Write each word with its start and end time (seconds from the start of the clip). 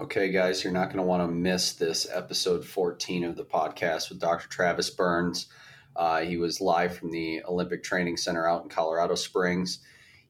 Okay, 0.00 0.30
guys, 0.30 0.64
you're 0.64 0.72
not 0.72 0.86
going 0.86 0.96
to 0.96 1.02
want 1.02 1.22
to 1.22 1.30
miss 1.30 1.72
this 1.72 2.06
episode 2.10 2.64
14 2.64 3.22
of 3.22 3.36
the 3.36 3.44
podcast 3.44 4.08
with 4.08 4.18
Dr. 4.18 4.48
Travis 4.48 4.88
Burns. 4.88 5.48
Uh, 5.94 6.20
he 6.20 6.38
was 6.38 6.58
live 6.58 6.96
from 6.96 7.10
the 7.10 7.42
Olympic 7.44 7.82
Training 7.82 8.16
Center 8.16 8.48
out 8.48 8.62
in 8.62 8.70
Colorado 8.70 9.14
Springs. 9.14 9.80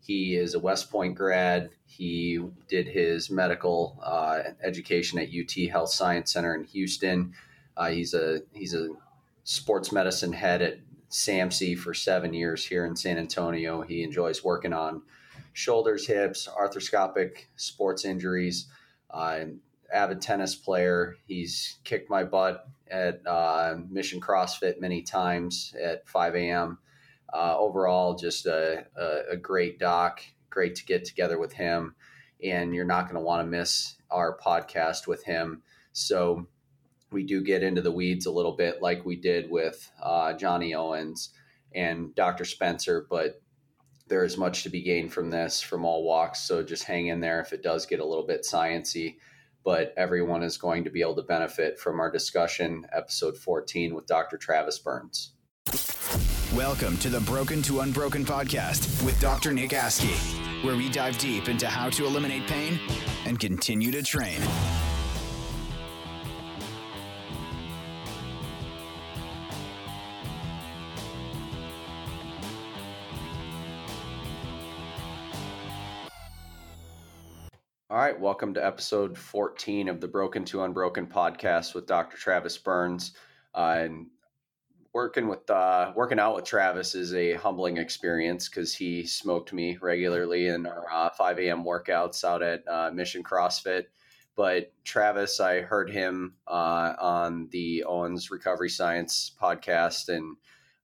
He 0.00 0.34
is 0.34 0.54
a 0.54 0.58
West 0.58 0.90
Point 0.90 1.14
grad. 1.14 1.70
He 1.86 2.44
did 2.66 2.88
his 2.88 3.30
medical 3.30 4.00
uh, 4.02 4.40
education 4.60 5.20
at 5.20 5.28
UT 5.28 5.70
Health 5.70 5.90
Science 5.90 6.32
Center 6.32 6.52
in 6.56 6.64
Houston. 6.64 7.32
Uh, 7.76 7.90
he's 7.90 8.12
a 8.12 8.40
he's 8.52 8.74
a 8.74 8.88
sports 9.44 9.92
medicine 9.92 10.32
head 10.32 10.62
at 10.62 10.80
SAMC 11.12 11.78
for 11.78 11.94
seven 11.94 12.34
years 12.34 12.66
here 12.66 12.86
in 12.86 12.96
San 12.96 13.18
Antonio. 13.18 13.82
He 13.82 14.02
enjoys 14.02 14.42
working 14.42 14.72
on 14.72 15.02
shoulders, 15.52 16.08
hips, 16.08 16.48
arthroscopic 16.48 17.44
sports 17.54 18.04
injuries. 18.04 18.66
Uh, 19.12 19.44
avid 19.92 20.20
tennis 20.20 20.54
player. 20.54 21.16
He's 21.26 21.78
kicked 21.84 22.10
my 22.10 22.24
butt 22.24 22.68
at 22.90 23.26
uh, 23.26 23.76
Mission 23.88 24.20
CrossFit 24.20 24.80
many 24.80 25.02
times 25.02 25.74
at 25.82 26.08
5 26.08 26.34
a.m. 26.36 26.78
Uh, 27.32 27.56
overall, 27.58 28.14
just 28.14 28.46
a, 28.46 28.86
a, 28.96 29.32
a, 29.32 29.36
great 29.36 29.78
doc. 29.78 30.20
Great 30.48 30.74
to 30.76 30.84
get 30.84 31.04
together 31.04 31.38
with 31.38 31.52
him. 31.52 31.94
And 32.42 32.74
you're 32.74 32.84
not 32.84 33.04
going 33.04 33.14
to 33.14 33.24
want 33.24 33.44
to 33.44 33.50
miss 33.50 33.96
our 34.10 34.36
podcast 34.38 35.06
with 35.06 35.22
him. 35.24 35.62
So 35.92 36.46
we 37.12 37.24
do 37.24 37.42
get 37.42 37.62
into 37.62 37.82
the 37.82 37.92
weeds 37.92 38.26
a 38.26 38.32
little 38.32 38.56
bit, 38.56 38.82
like 38.82 39.04
we 39.04 39.16
did 39.16 39.50
with 39.50 39.90
uh, 40.02 40.32
Johnny 40.32 40.74
Owens 40.74 41.30
and 41.72 42.14
Dr. 42.14 42.44
Spencer, 42.44 43.06
but 43.08 43.40
there 44.10 44.24
is 44.24 44.36
much 44.36 44.64
to 44.64 44.68
be 44.68 44.82
gained 44.82 45.12
from 45.12 45.30
this 45.30 45.62
from 45.62 45.84
all 45.84 46.02
walks. 46.02 46.40
So 46.40 46.62
just 46.64 46.82
hang 46.82 47.06
in 47.06 47.20
there 47.20 47.40
if 47.40 47.52
it 47.52 47.62
does 47.62 47.86
get 47.86 48.00
a 48.00 48.04
little 48.04 48.26
bit 48.26 48.42
sciency. 48.42 49.16
But 49.64 49.94
everyone 49.96 50.42
is 50.42 50.58
going 50.58 50.84
to 50.84 50.90
be 50.90 51.00
able 51.00 51.14
to 51.16 51.22
benefit 51.22 51.78
from 51.78 52.00
our 52.00 52.10
discussion, 52.10 52.86
episode 52.92 53.36
14 53.36 53.94
with 53.94 54.06
Dr. 54.06 54.36
Travis 54.36 54.80
Burns. 54.80 55.32
Welcome 56.54 56.96
to 56.98 57.08
the 57.08 57.20
Broken 57.20 57.62
to 57.62 57.80
Unbroken 57.80 58.24
podcast 58.24 59.04
with 59.04 59.18
Dr. 59.20 59.52
Nick 59.52 59.70
Askey, 59.70 60.64
where 60.64 60.76
we 60.76 60.90
dive 60.90 61.16
deep 61.18 61.48
into 61.48 61.68
how 61.68 61.88
to 61.90 62.04
eliminate 62.04 62.48
pain 62.48 62.80
and 63.26 63.38
continue 63.38 63.92
to 63.92 64.02
train. 64.02 64.40
Right, 78.10 78.20
welcome 78.20 78.52
to 78.52 78.66
episode 78.66 79.16
14 79.16 79.88
of 79.88 80.00
the 80.00 80.08
Broken 80.08 80.44
to 80.46 80.64
Unbroken 80.64 81.06
podcast 81.06 81.74
with 81.76 81.86
Dr. 81.86 82.16
Travis 82.16 82.58
Burns. 82.58 83.12
Uh, 83.54 83.82
and 83.84 84.06
working 84.92 85.28
with 85.28 85.48
uh, 85.48 85.92
working 85.94 86.18
out 86.18 86.34
with 86.34 86.44
Travis 86.44 86.96
is 86.96 87.14
a 87.14 87.34
humbling 87.34 87.76
experience 87.76 88.48
because 88.48 88.74
he 88.74 89.06
smoked 89.06 89.52
me 89.52 89.78
regularly 89.80 90.48
in 90.48 90.66
our 90.66 90.86
uh, 90.92 91.10
5 91.10 91.38
a.m. 91.38 91.62
workouts 91.62 92.24
out 92.24 92.42
at 92.42 92.66
uh, 92.66 92.90
Mission 92.92 93.22
CrossFit. 93.22 93.84
But 94.34 94.72
Travis, 94.82 95.38
I 95.38 95.60
heard 95.60 95.88
him 95.88 96.34
uh, 96.48 96.94
on 96.98 97.48
the 97.52 97.84
Owens 97.84 98.32
Recovery 98.32 98.70
Science 98.70 99.30
podcast 99.40 100.08
and 100.08 100.36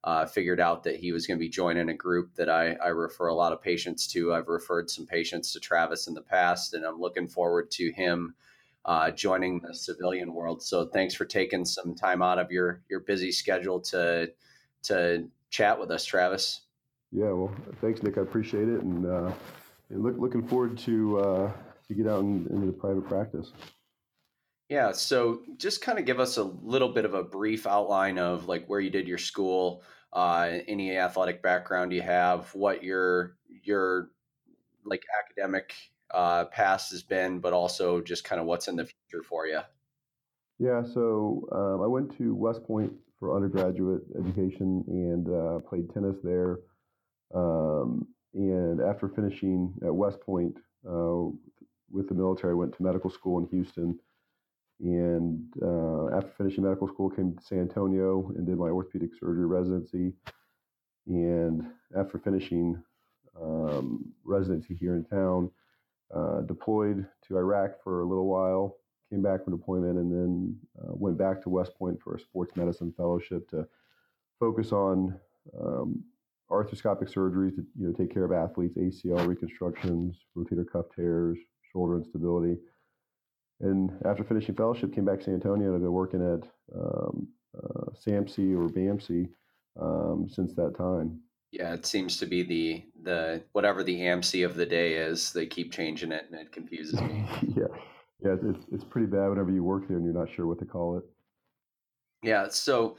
uh, 0.06 0.24
figured 0.24 0.60
out 0.60 0.84
that 0.84 0.94
he 0.94 1.10
was 1.10 1.26
going 1.26 1.36
to 1.36 1.44
be 1.44 1.48
joining 1.48 1.88
a 1.88 1.94
group 1.94 2.32
that 2.36 2.48
I, 2.48 2.74
I, 2.74 2.88
refer 2.88 3.26
a 3.26 3.34
lot 3.34 3.52
of 3.52 3.60
patients 3.60 4.06
to. 4.12 4.32
I've 4.32 4.46
referred 4.46 4.88
some 4.88 5.04
patients 5.04 5.52
to 5.52 5.60
Travis 5.60 6.06
in 6.06 6.14
the 6.14 6.22
past, 6.22 6.74
and 6.74 6.84
I'm 6.84 7.00
looking 7.00 7.26
forward 7.26 7.72
to 7.72 7.90
him 7.90 8.36
uh, 8.84 9.10
joining 9.10 9.58
the 9.58 9.74
civilian 9.74 10.32
world. 10.32 10.62
So 10.62 10.86
thanks 10.86 11.12
for 11.12 11.24
taking 11.24 11.64
some 11.64 11.96
time 11.96 12.22
out 12.22 12.38
of 12.38 12.52
your 12.52 12.82
your 12.88 13.00
busy 13.00 13.32
schedule 13.32 13.80
to 13.80 14.30
to 14.84 15.28
chat 15.50 15.78
with 15.78 15.91
us, 15.91 16.04
Travis. 16.04 16.60
Yeah, 17.10 17.32
well, 17.32 17.52
thanks, 17.81 18.00
Nick. 18.04 18.16
I 18.16 18.20
appreciate 18.20 18.69
it, 18.69 18.82
and, 18.82 19.06
uh, 19.06 19.32
and 19.91 20.04
look, 20.04 20.16
looking 20.19 20.47
forward 20.47 20.78
to 20.78 21.19
uh, 21.19 21.52
to 21.88 21.94
get 21.94 22.06
out 22.06 22.20
in, 22.20 22.47
into 22.50 22.66
the 22.66 22.72
private 22.72 23.08
practice. 23.08 23.50
Yeah, 24.69 24.92
so 24.92 25.42
just 25.56 25.81
kind 25.81 25.98
of 25.98 26.04
give 26.04 26.19
us 26.19 26.38
a 26.38 26.42
little 26.42 26.88
bit 26.88 27.04
of 27.04 27.14
a 27.14 27.22
brief 27.22 27.66
outline 27.66 28.19
of 28.19 28.48
like 28.48 28.66
where 28.66 28.81
you 28.81 28.91
did 28.91 29.06
your 29.06 29.19
school, 29.19 29.82
uh, 30.12 30.59
any 30.67 30.97
athletic 30.97 31.43
background 31.43 31.93
you 31.93 32.03
have, 32.03 32.55
what 32.55 32.83
your 32.83 33.37
your 33.49 34.11
like 34.84 35.05
academic 35.25 35.75
uh, 36.12 36.44
past 36.47 36.91
has 36.93 37.03
been, 37.03 37.41
but 37.41 37.53
also 37.53 38.00
just 38.00 38.25
kind 38.25 38.41
of 38.41 38.47
what's 38.47 38.69
in 38.69 38.77
the 38.77 38.84
future 38.84 39.22
for 39.22 39.47
you. 39.47 39.61
Yeah, 40.59 40.83
so 40.83 41.47
um, 41.53 41.83
I 41.83 41.87
went 41.87 42.17
to 42.19 42.34
West 42.34 42.65
Point 42.65 42.93
for 43.19 43.34
undergraduate 43.34 44.03
education 44.19 44.84
and 44.89 45.28
uh, 45.28 45.59
played 45.69 45.93
tennis 45.93 46.17
there. 46.23 46.59
Um, 47.34 48.06
and 48.34 48.81
after 48.81 49.09
finishing 49.09 49.75
at 49.84 49.94
West 49.94 50.21
Point 50.21 50.56
uh, 50.88 51.25
with 51.91 52.09
the 52.09 52.15
military, 52.15 52.53
I 52.53 52.56
went 52.56 52.75
to 52.77 52.83
medical 52.83 53.11
school 53.11 53.38
in 53.38 53.47
Houston 53.49 53.99
and 54.81 55.42
uh, 55.62 56.09
after 56.16 56.31
finishing 56.37 56.64
medical 56.64 56.88
school, 56.88 57.09
came 57.09 57.34
to 57.34 57.42
San 57.42 57.60
Antonio 57.60 58.31
and 58.37 58.47
did 58.47 58.59
my 58.59 58.69
orthopedic 58.69 59.10
surgery 59.19 59.47
residency. 59.47 60.12
And 61.06 61.66
after 61.97 62.19
finishing 62.19 62.82
um, 63.41 64.12
residency 64.25 64.75
here 64.75 64.94
in 64.97 65.04
town, 65.04 65.50
uh, 66.14 66.42
deployed 66.42 67.06
to 67.26 67.38
Iraq 67.38 67.82
for 67.82 68.00
a 68.00 68.04
little 68.04 68.26
while, 68.26 68.76
came 69.10 69.22
back 69.22 69.44
from 69.44 69.56
deployment, 69.56 69.98
and 69.98 70.12
then 70.12 70.56
uh, 70.78 70.93
went 70.93 71.16
back 71.16 71.43
to 71.43 71.48
West 71.48 71.76
Point 71.78 72.00
for 72.03 72.14
a 72.14 72.20
sports 72.20 72.54
medicine 72.56 72.93
fellowship 72.97 73.48
to 73.50 73.66
focus 74.38 74.72
on 74.72 75.19
um, 75.58 76.04
arthroscopic 76.50 77.12
surgeries 77.12 77.54
to 77.56 77.64
you 77.78 77.88
know 77.88 77.93
take 77.93 78.12
care 78.12 78.25
of 78.25 78.32
athletes, 78.32 78.76
ACL 78.76 79.26
reconstructions, 79.26 80.16
rotator 80.37 80.66
cuff 80.70 80.87
tears, 80.94 81.38
shoulder 81.72 81.97
instability 81.97 82.58
and 83.61 83.91
after 84.05 84.25
finishing 84.25 84.55
fellowship, 84.55 84.94
came 84.94 85.05
back 85.05 85.19
to 85.19 85.25
San 85.25 85.34
Antonio 85.34 85.69
and 85.69 85.77
I've 85.77 85.83
been 85.83 85.93
working 85.93 86.21
at 86.21 86.49
um, 86.77 87.28
uh, 87.56 87.91
SAMC 88.05 88.55
or 88.56 88.69
BAMC 88.69 89.28
um, 89.81 90.28
since 90.28 90.55
that 90.55 90.77
time. 90.77 91.21
Yeah, 91.53 91.72
it 91.72 91.87
seems 91.87 92.19
to 92.19 92.27
be 92.27 92.43
the 92.43 92.84
the 93.03 93.43
whatever 93.53 93.83
the 93.83 93.99
AMC 94.00 94.44
of 94.44 94.56
the 94.56 94.67
day 94.67 94.94
is. 94.94 95.33
They 95.33 95.47
keep 95.47 95.72
changing 95.72 96.12
it, 96.12 96.27
and 96.31 96.41
it 96.41 96.53
confuses 96.53 97.00
me. 97.00 97.25
yeah, 97.56 97.65
yeah, 98.22 98.34
it's 98.43 98.67
it's 98.72 98.84
pretty 98.84 99.06
bad 99.06 99.28
whenever 99.28 99.50
you 99.50 99.62
work 99.62 99.88
there 99.88 99.97
and 99.97 100.05
you're 100.05 100.15
not 100.15 100.31
sure 100.31 100.47
what 100.47 100.59
to 100.59 100.65
call 100.65 100.99
it. 100.99 101.05
Yeah, 102.23 102.49
so 102.49 102.97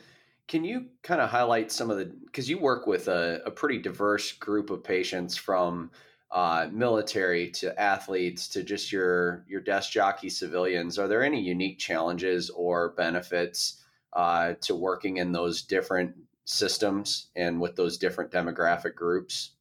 can 0.47 0.63
you 0.63 0.85
kind 1.03 1.19
of 1.19 1.29
highlight 1.29 1.71
some 1.71 1.91
of 1.91 1.97
the 1.97 2.05
because 2.05 2.49
you 2.49 2.57
work 2.57 2.87
with 2.87 3.09
a, 3.09 3.41
a 3.45 3.51
pretty 3.51 3.79
diverse 3.79 4.31
group 4.31 4.69
of 4.69 4.83
patients 4.83 5.35
from 5.35 5.91
uh, 6.31 6.67
military 6.71 7.49
to 7.49 7.79
athletes 7.79 8.47
to 8.49 8.63
just 8.63 8.91
your 8.91 9.45
your 9.47 9.61
desk 9.61 9.91
jockey 9.91 10.29
civilians 10.29 10.99
are 10.99 11.07
there 11.07 11.23
any 11.23 11.41
unique 11.41 11.79
challenges 11.79 12.49
or 12.49 12.89
benefits 12.97 13.83
uh, 14.13 14.53
to 14.61 14.75
working 14.75 15.17
in 15.17 15.31
those 15.31 15.61
different 15.61 16.13
systems 16.45 17.27
and 17.35 17.59
with 17.61 17.75
those 17.75 17.97
different 17.97 18.31
demographic 18.31 18.95
groups? 18.95 19.51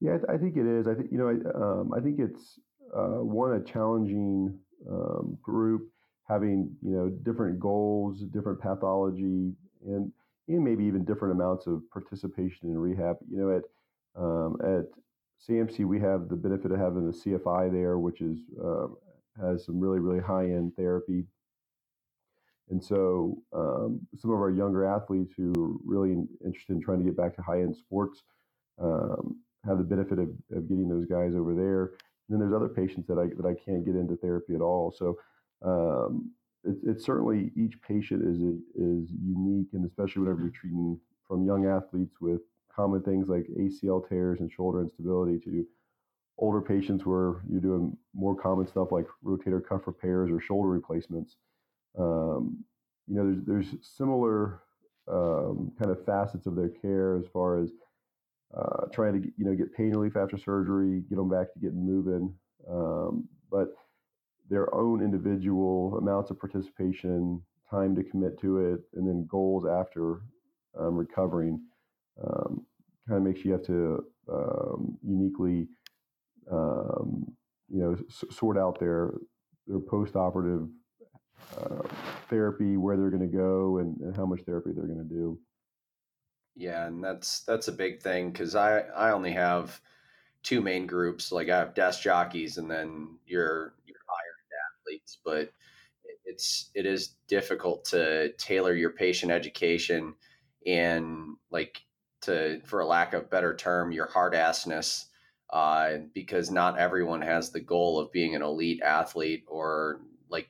Yeah 0.00 0.18
i, 0.28 0.36
think 0.36 0.56
it 0.56 0.66
is. 0.66 0.86
I 0.86 0.94
think 0.94 1.10
you 1.10 1.18
know 1.18 1.28
i, 1.28 1.34
um, 1.56 1.92
I 1.96 2.00
think 2.00 2.20
it's 2.20 2.58
uh, 2.96 3.22
one 3.22 3.52
a 3.52 3.64
challenging 3.64 4.58
um, 4.90 5.36
group 5.42 5.90
having 6.28 6.70
you 6.82 6.92
know 6.92 7.08
different 7.08 7.58
goals 7.58 8.22
different 8.32 8.60
pathology 8.60 9.52
and 9.84 10.12
and 10.48 10.64
maybe 10.64 10.84
even 10.84 11.04
different 11.04 11.34
amounts 11.34 11.66
of 11.66 11.82
participation 11.92 12.68
in 12.68 12.78
rehab. 12.78 13.16
You 13.30 13.38
know 13.38 13.56
at 13.56 13.62
um, 14.20 14.56
at 14.62 14.86
SAMC, 15.48 15.86
we 15.86 16.00
have 16.00 16.28
the 16.28 16.36
benefit 16.36 16.70
of 16.72 16.78
having 16.78 17.06
the 17.06 17.16
CFI 17.16 17.72
there, 17.72 17.98
which 17.98 18.20
is 18.20 18.38
uh, 18.62 18.88
has 19.40 19.64
some 19.64 19.80
really 19.80 19.98
really 19.98 20.20
high 20.20 20.44
end 20.44 20.72
therapy. 20.76 21.24
And 22.68 22.82
so, 22.82 23.42
um, 23.52 24.06
some 24.16 24.30
of 24.30 24.38
our 24.38 24.50
younger 24.50 24.84
athletes 24.84 25.34
who 25.36 25.50
are 25.50 25.76
really 25.84 26.12
interested 26.44 26.74
in 26.74 26.80
trying 26.80 26.98
to 26.98 27.04
get 27.04 27.16
back 27.16 27.34
to 27.36 27.42
high 27.42 27.62
end 27.62 27.76
sports 27.76 28.22
um, 28.80 29.40
have 29.66 29.78
the 29.78 29.84
benefit 29.84 30.18
of, 30.18 30.28
of 30.52 30.68
getting 30.68 30.88
those 30.88 31.06
guys 31.06 31.34
over 31.34 31.54
there. 31.54 31.84
And 32.28 32.30
then 32.30 32.38
there's 32.38 32.54
other 32.54 32.68
patients 32.68 33.08
that 33.08 33.18
I 33.18 33.26
that 33.36 33.46
I 33.46 33.54
can't 33.54 33.84
get 33.84 33.96
into 33.96 34.16
therapy 34.16 34.54
at 34.54 34.60
all. 34.60 34.94
So 34.96 35.18
um, 35.62 36.32
it's, 36.64 36.80
it's 36.84 37.04
certainly 37.04 37.50
each 37.56 37.80
patient 37.82 38.22
is 38.22 38.38
is 38.74 39.10
unique, 39.20 39.68
and 39.72 39.84
especially 39.84 40.22
whenever 40.22 40.42
you're 40.42 40.50
treating 40.50 40.98
from 41.26 41.44
young 41.44 41.66
athletes 41.66 42.16
with 42.20 42.40
common 42.80 43.02
things 43.02 43.28
like 43.28 43.46
ACL 43.58 44.08
tears 44.08 44.40
and 44.40 44.50
shoulder 44.50 44.80
instability 44.80 45.38
to 45.38 45.66
older 46.38 46.62
patients 46.62 47.04
where 47.04 47.42
you're 47.50 47.60
doing 47.60 47.96
more 48.14 48.34
common 48.34 48.66
stuff 48.66 48.88
like 48.90 49.06
rotator 49.24 49.62
cuff 49.66 49.82
repairs 49.86 50.30
or 50.30 50.40
shoulder 50.40 50.70
replacements. 50.70 51.36
Um, 51.98 52.64
you 53.06 53.16
know, 53.16 53.24
there's 53.24 53.44
there's 53.44 53.86
similar 53.96 54.60
um, 55.08 55.72
kind 55.78 55.90
of 55.90 56.04
facets 56.06 56.46
of 56.46 56.56
their 56.56 56.70
care 56.70 57.18
as 57.18 57.26
far 57.32 57.58
as 57.62 57.70
uh, 58.56 58.86
trying 58.92 59.20
to 59.20 59.28
you 59.36 59.44
know 59.44 59.54
get 59.54 59.74
pain 59.74 59.90
relief 59.90 60.16
after 60.16 60.38
surgery, 60.38 61.02
get 61.08 61.16
them 61.16 61.28
back 61.28 61.52
to 61.52 61.60
getting 61.60 61.84
moving. 61.84 62.34
Um, 62.70 63.28
but 63.50 63.74
their 64.48 64.74
own 64.74 65.02
individual 65.02 65.98
amounts 65.98 66.30
of 66.30 66.40
participation, 66.40 67.42
time 67.70 67.94
to 67.96 68.02
commit 68.02 68.40
to 68.40 68.72
it, 68.72 68.80
and 68.94 69.06
then 69.06 69.26
goals 69.30 69.66
after 69.66 70.22
um, 70.78 70.96
recovering. 70.96 71.60
Um, 72.22 72.66
kind 73.10 73.18
of 73.18 73.22
makes 73.26 73.44
you 73.44 73.52
have 73.52 73.62
to 73.64 74.04
um, 74.32 74.96
uniquely, 75.02 75.68
um, 76.50 77.26
you 77.68 77.80
know, 77.80 77.96
s- 78.08 78.24
sort 78.30 78.56
out 78.56 78.78
their 78.78 79.14
their 79.66 79.80
post-operative 79.80 80.68
uh, 81.58 81.82
therapy, 82.28 82.76
where 82.76 82.96
they're 82.96 83.10
going 83.10 83.28
to 83.28 83.36
go, 83.36 83.78
and, 83.78 84.00
and 84.00 84.16
how 84.16 84.24
much 84.26 84.40
therapy 84.42 84.70
they're 84.74 84.86
going 84.86 85.08
to 85.08 85.14
do. 85.14 85.38
Yeah, 86.54 86.86
and 86.86 87.02
that's 87.02 87.40
that's 87.40 87.68
a 87.68 87.72
big 87.72 88.02
thing 88.02 88.30
because 88.30 88.54
I 88.54 88.80
I 88.80 89.10
only 89.12 89.32
have 89.32 89.80
two 90.42 90.60
main 90.60 90.86
groups. 90.86 91.32
Like 91.32 91.48
I 91.48 91.58
have 91.58 91.74
desk 91.74 92.02
jockeys, 92.02 92.58
and 92.58 92.70
then 92.70 93.18
your 93.26 93.74
your 93.86 93.98
hired 94.06 94.46
athletes. 94.70 95.18
But 95.24 95.52
it's 96.24 96.70
it 96.74 96.86
is 96.86 97.16
difficult 97.28 97.84
to 97.86 98.32
tailor 98.34 98.74
your 98.74 98.90
patient 98.90 99.32
education 99.32 100.14
and 100.66 101.36
like 101.50 101.82
to 102.22 102.60
for 102.64 102.80
a 102.80 102.86
lack 102.86 103.14
of 103.14 103.30
better 103.30 103.54
term 103.54 103.92
your 103.92 104.06
hard 104.06 104.34
assness 104.34 105.06
uh, 105.50 105.98
because 106.14 106.50
not 106.50 106.78
everyone 106.78 107.22
has 107.22 107.50
the 107.50 107.60
goal 107.60 107.98
of 107.98 108.12
being 108.12 108.34
an 108.34 108.42
elite 108.42 108.82
athlete 108.82 109.44
or 109.48 110.00
like 110.28 110.48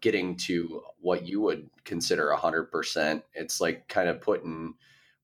getting 0.00 0.36
to 0.36 0.82
what 1.00 1.26
you 1.26 1.40
would 1.40 1.68
consider 1.84 2.34
100% 2.36 3.22
it's 3.34 3.60
like 3.60 3.86
kind 3.88 4.08
of 4.08 4.20
putting 4.20 4.74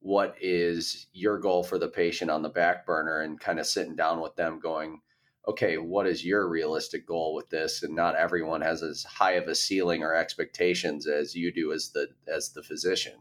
what 0.01 0.37
is 0.41 1.07
your 1.13 1.39
goal 1.39 1.65
for 1.65 1.79
the 1.79 1.89
patient 1.89 2.31
on 2.31 2.43
the 2.43 2.49
back 2.49 2.87
burner 2.87 3.21
and 3.21 3.41
kind 3.41 3.59
of 3.59 3.67
sitting 3.67 3.97
down 3.97 4.21
with 4.21 4.37
them 4.37 4.61
going 4.61 5.01
okay 5.49 5.79
what 5.79 6.07
is 6.07 6.25
your 6.25 6.47
realistic 6.47 7.07
goal 7.07 7.35
with 7.35 7.49
this? 7.49 7.83
And 7.83 7.97
not 7.97 8.15
everyone 8.15 8.61
has 8.61 8.83
as 8.83 9.03
high 9.05 9.33
of 9.33 9.49
a 9.49 9.55
ceiling 9.55 10.03
or 10.03 10.15
expectations 10.15 11.07
as 11.07 11.35
you 11.35 11.51
do 11.51 11.73
as 11.73 11.91
the 11.91 12.09
as 12.33 12.51
the 12.51 12.63
physician 12.63 13.15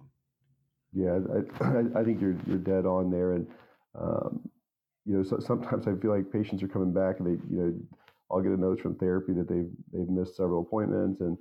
yeah 0.94 1.20
i, 1.62 2.00
I 2.00 2.04
think 2.04 2.22
you're 2.22 2.36
you're 2.48 2.58
dead 2.58 2.86
on 2.86 3.10
there 3.12 3.34
and 3.34 3.48
um, 4.00 4.50
you 5.06 5.18
know 5.18 5.24
so, 5.24 5.40
sometimes 5.40 5.88
i 5.88 5.96
feel 5.96 6.12
like 6.12 6.32
patients 6.32 6.64
are 6.64 6.68
coming 6.68 6.94
back 6.94 7.20
and 7.20 7.28
they 7.28 7.42
you 7.50 7.62
know 7.62 7.74
i'll 8.32 8.42
get 8.42 8.52
a 8.52 8.58
note 8.58 8.82
from 8.82 8.96
therapy 8.96 9.34
that 9.34 9.48
they've 9.48 9.70
they've 9.94 10.10
missed 10.10 10.36
several 10.36 10.62
appointments 10.62 11.22
and 11.22 11.38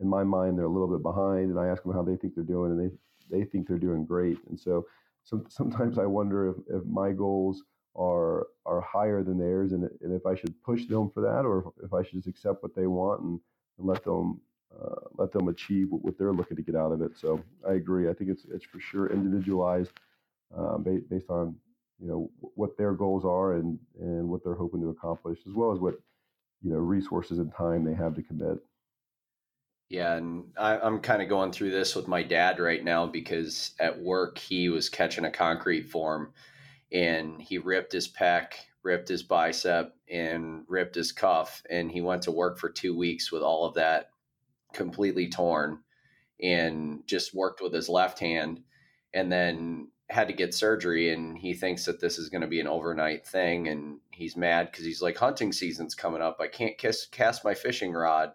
in 0.00 0.08
my 0.08 0.24
mind 0.24 0.56
they're 0.56 0.64
a 0.64 0.68
little 0.68 0.88
bit 0.88 1.02
behind 1.02 1.50
and 1.50 1.58
i 1.58 1.66
ask 1.66 1.82
them 1.82 1.92
how 1.92 2.02
they 2.02 2.16
think 2.16 2.34
they're 2.34 2.44
doing 2.44 2.70
and 2.72 2.80
they 2.80 2.94
they 3.30 3.44
think 3.44 3.66
they're 3.66 3.78
doing 3.78 4.04
great. 4.04 4.38
And 4.48 4.58
so 4.58 4.86
some, 5.24 5.46
sometimes 5.48 5.98
I 5.98 6.06
wonder 6.06 6.48
if, 6.50 6.56
if 6.68 6.84
my 6.86 7.12
goals 7.12 7.62
are 7.96 8.46
are 8.66 8.80
higher 8.80 9.22
than 9.22 9.38
theirs, 9.38 9.72
and, 9.72 9.88
and 10.00 10.12
if 10.12 10.26
I 10.26 10.34
should 10.34 10.60
push 10.62 10.86
them 10.86 11.10
for 11.12 11.22
that, 11.22 11.44
or 11.44 11.72
if, 11.78 11.84
if 11.86 11.92
I 11.92 12.02
should 12.02 12.14
just 12.14 12.28
accept 12.28 12.62
what 12.62 12.74
they 12.74 12.86
want 12.86 13.22
and, 13.22 13.40
and 13.78 13.86
let 13.86 14.04
them 14.04 14.40
uh, 14.78 14.94
let 15.16 15.32
them 15.32 15.48
achieve 15.48 15.88
what, 15.90 16.16
they're 16.18 16.32
looking 16.32 16.56
to 16.56 16.62
get 16.62 16.76
out 16.76 16.92
of 16.92 17.02
it. 17.02 17.12
So 17.16 17.40
I 17.68 17.74
agree. 17.74 18.08
I 18.08 18.14
think 18.14 18.30
it's 18.30 18.46
it's 18.52 18.64
for 18.64 18.80
sure 18.80 19.12
individualized 19.12 19.92
uh, 20.56 20.78
based, 20.78 21.08
based 21.08 21.30
on 21.30 21.56
you 22.00 22.08
know 22.08 22.30
what 22.54 22.76
their 22.76 22.92
goals 22.92 23.24
are 23.24 23.54
and 23.54 23.78
and 24.00 24.28
what 24.28 24.42
they're 24.44 24.54
hoping 24.54 24.80
to 24.82 24.88
accomplish, 24.88 25.38
as 25.46 25.54
well 25.54 25.72
as 25.72 25.80
what 25.80 25.94
you 26.62 26.72
know 26.72 26.78
resources 26.78 27.38
and 27.38 27.52
time 27.54 27.84
they 27.84 27.94
have 27.94 28.14
to 28.14 28.22
commit. 28.22 28.58
Yeah, 29.88 30.14
and 30.14 30.44
I, 30.56 30.78
I'm 30.78 31.00
kind 31.00 31.20
of 31.20 31.28
going 31.28 31.50
through 31.50 31.72
this 31.72 31.96
with 31.96 32.06
my 32.06 32.22
dad 32.22 32.60
right 32.60 32.82
now 32.82 33.06
because 33.06 33.72
at 33.80 34.00
work 34.00 34.38
he 34.38 34.68
was 34.68 34.88
catching 34.88 35.24
a 35.24 35.32
concrete 35.32 35.90
form 35.90 36.32
and 36.92 37.42
he 37.42 37.58
ripped 37.58 37.92
his 37.92 38.08
pec, 38.08 38.52
ripped 38.84 39.08
his 39.08 39.24
bicep, 39.24 39.96
and 40.08 40.62
ripped 40.68 40.94
his 40.94 41.10
cuff. 41.10 41.64
And 41.68 41.90
he 41.90 42.00
went 42.02 42.22
to 42.22 42.30
work 42.30 42.58
for 42.58 42.70
two 42.70 42.96
weeks 42.96 43.32
with 43.32 43.42
all 43.42 43.66
of 43.66 43.74
that 43.74 44.10
completely 44.72 45.28
torn 45.28 45.80
and 46.42 47.06
just 47.06 47.34
worked 47.34 47.60
with 47.60 47.72
his 47.72 47.88
left 47.88 48.18
hand 48.18 48.62
and 49.12 49.30
then 49.30 49.88
had 50.08 50.28
to 50.28 50.34
get 50.34 50.54
surgery. 50.54 51.12
And 51.12 51.36
he 51.36 51.54
thinks 51.54 51.84
that 51.84 52.00
this 52.00 52.18
is 52.18 52.30
going 52.30 52.42
to 52.42 52.48
be 52.48 52.60
an 52.60 52.66
overnight 52.66 53.26
thing. 53.26 53.68
And 53.68 53.98
he's 54.10 54.36
mad 54.36 54.70
because 54.70 54.84
he's 54.84 55.02
like, 55.02 55.16
hunting 55.16 55.52
season's 55.52 55.94
coming 55.94 56.22
up. 56.22 56.38
I 56.40 56.48
can't 56.48 56.78
kiss, 56.78 57.06
cast 57.06 57.44
my 57.44 57.54
fishing 57.54 57.92
rod 57.92 58.32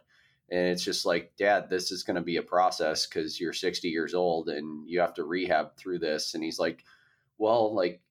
and 0.50 0.68
it's 0.68 0.84
just 0.84 1.06
like 1.06 1.32
dad 1.38 1.70
this 1.70 1.92
is 1.92 2.04
going 2.04 2.16
to 2.16 2.22
be 2.22 2.38
a 2.38 2.42
process 2.42 3.08
because 3.08 3.40
you're 3.40 3.54
60 3.54 3.88
years 3.88 4.14
old 4.14 4.50
and 4.50 4.88
you 4.88 5.00
have 5.00 5.14
to 5.16 5.24
rehab 5.24 5.76
through 5.76 6.00
this 6.00 6.34
and 6.34 6.44
he's 6.44 6.60
like 6.60 6.84
well 7.38 7.74
like 7.74 8.02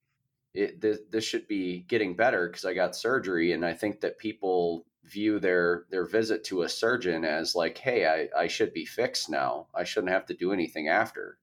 it, 0.52 0.80
this, 0.80 0.98
this 1.10 1.24
should 1.24 1.48
be 1.48 1.84
getting 1.88 2.16
better 2.16 2.48
because 2.48 2.64
i 2.64 2.74
got 2.74 2.96
surgery 2.96 3.52
and 3.52 3.64
i 3.64 3.72
think 3.72 4.00
that 4.00 4.18
people 4.18 4.84
view 5.04 5.38
their 5.38 5.84
their 5.90 6.06
visit 6.06 6.44
to 6.44 6.62
a 6.62 6.68
surgeon 6.68 7.24
as 7.24 7.54
like 7.54 7.78
hey 7.78 8.06
i, 8.06 8.28
I 8.42 8.46
should 8.46 8.72
be 8.72 8.84
fixed 8.84 9.28
now 9.28 9.66
i 9.74 9.84
shouldn't 9.84 10.12
have 10.12 10.26
to 10.26 10.34
do 10.34 10.52
anything 10.52 10.88
after 10.88 11.38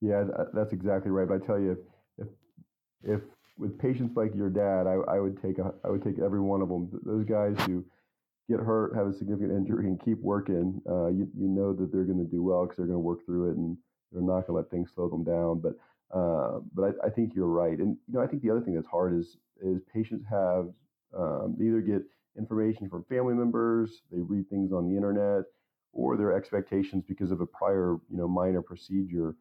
yeah 0.00 0.24
that's 0.52 0.72
exactly 0.72 1.10
right 1.10 1.28
but 1.28 1.42
i 1.42 1.46
tell 1.46 1.58
you 1.58 1.76
if 2.18 2.28
if 3.04 3.20
with 3.58 3.78
patients 3.78 4.16
like 4.16 4.34
your 4.34 4.50
dad 4.50 4.86
I, 4.86 5.14
I 5.14 5.20
would 5.20 5.40
take 5.40 5.58
a, 5.58 5.72
I 5.84 5.88
would 5.88 6.02
take 6.02 6.18
every 6.18 6.40
one 6.40 6.62
of 6.62 6.68
them 6.68 6.90
those 7.04 7.24
guys 7.24 7.56
who 7.66 7.84
get 8.48 8.60
hurt, 8.60 8.94
have 8.94 9.06
a 9.06 9.12
significant 9.12 9.52
injury, 9.52 9.86
and 9.86 10.02
keep 10.04 10.20
working, 10.20 10.80
uh, 10.88 11.08
you, 11.08 11.28
you 11.36 11.48
know 11.48 11.72
that 11.72 11.92
they're 11.92 12.04
going 12.04 12.24
to 12.24 12.30
do 12.30 12.42
well 12.42 12.64
because 12.64 12.76
they're 12.76 12.86
going 12.86 12.96
to 12.96 13.00
work 13.00 13.24
through 13.26 13.50
it 13.50 13.56
and 13.56 13.76
they're 14.12 14.22
not 14.22 14.46
going 14.46 14.48
to 14.48 14.52
let 14.52 14.70
things 14.70 14.90
slow 14.94 15.08
them 15.08 15.24
down. 15.24 15.60
But 15.60 15.74
uh, 16.16 16.60
but 16.72 16.94
I, 17.02 17.08
I, 17.08 17.10
think 17.10 17.34
you're 17.34 17.46
right, 17.46 17.76
and 17.78 17.96
you 18.06 18.14
know 18.14 18.20
I 18.20 18.26
think 18.28 18.42
the 18.42 18.50
other 18.50 18.60
thing 18.60 18.74
that's 18.74 18.86
hard 18.86 19.18
is 19.18 19.36
is 19.60 19.80
patients 19.92 20.24
have 20.30 20.68
um, 21.16 21.56
they 21.58 21.66
either 21.66 21.80
get 21.80 22.02
information 22.38 22.88
from 22.88 23.04
family 23.04 23.34
members, 23.34 24.02
they 24.12 24.20
read 24.20 24.48
things 24.48 24.72
on 24.72 24.88
the 24.88 24.96
internet, 24.96 25.44
or 25.92 26.16
their 26.16 26.36
expectations 26.36 27.04
because 27.08 27.30
of 27.30 27.40
a 27.40 27.46
prior 27.46 27.96
you 28.10 28.16
know 28.16 28.28
minor 28.28 28.62
procedure 28.62 29.34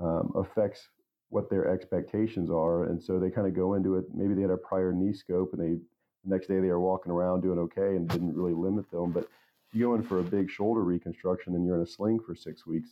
um, 0.00 0.32
affects 0.36 0.88
what 1.28 1.48
their 1.48 1.68
expectations 1.68 2.50
are, 2.50 2.84
and 2.84 3.02
so 3.02 3.18
they 3.18 3.30
kind 3.30 3.46
of 3.46 3.54
go 3.54 3.74
into 3.74 3.96
it. 3.96 4.04
Maybe 4.14 4.34
they 4.34 4.42
had 4.42 4.50
a 4.50 4.56
prior 4.56 4.92
knee 4.92 5.12
scope 5.12 5.52
and 5.52 5.62
they 5.62 5.80
the 6.24 6.30
next 6.30 6.46
day 6.46 6.60
they 6.60 6.68
are 6.68 6.80
walking 6.80 7.10
around 7.10 7.40
doing 7.40 7.58
okay 7.58 7.96
and 7.96 8.08
didn't 8.08 8.34
really 8.34 8.52
limit 8.52 8.90
them. 8.90 9.10
But 9.10 9.28
you 9.72 9.86
go 9.86 9.94
in 9.94 10.02
for 10.02 10.20
a 10.20 10.22
big 10.22 10.50
shoulder 10.50 10.82
reconstruction 10.82 11.54
and 11.54 11.66
you're 11.66 11.76
in 11.76 11.82
a 11.82 11.86
sling 11.86 12.20
for 12.20 12.34
six 12.34 12.66
weeks, 12.66 12.90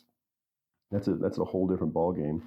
that's 0.91 1.09
a 1.09 1.15
that's 1.15 1.39
a 1.39 1.45
whole 1.45 1.67
different 1.67 1.93
ball 1.93 2.13
game. 2.13 2.43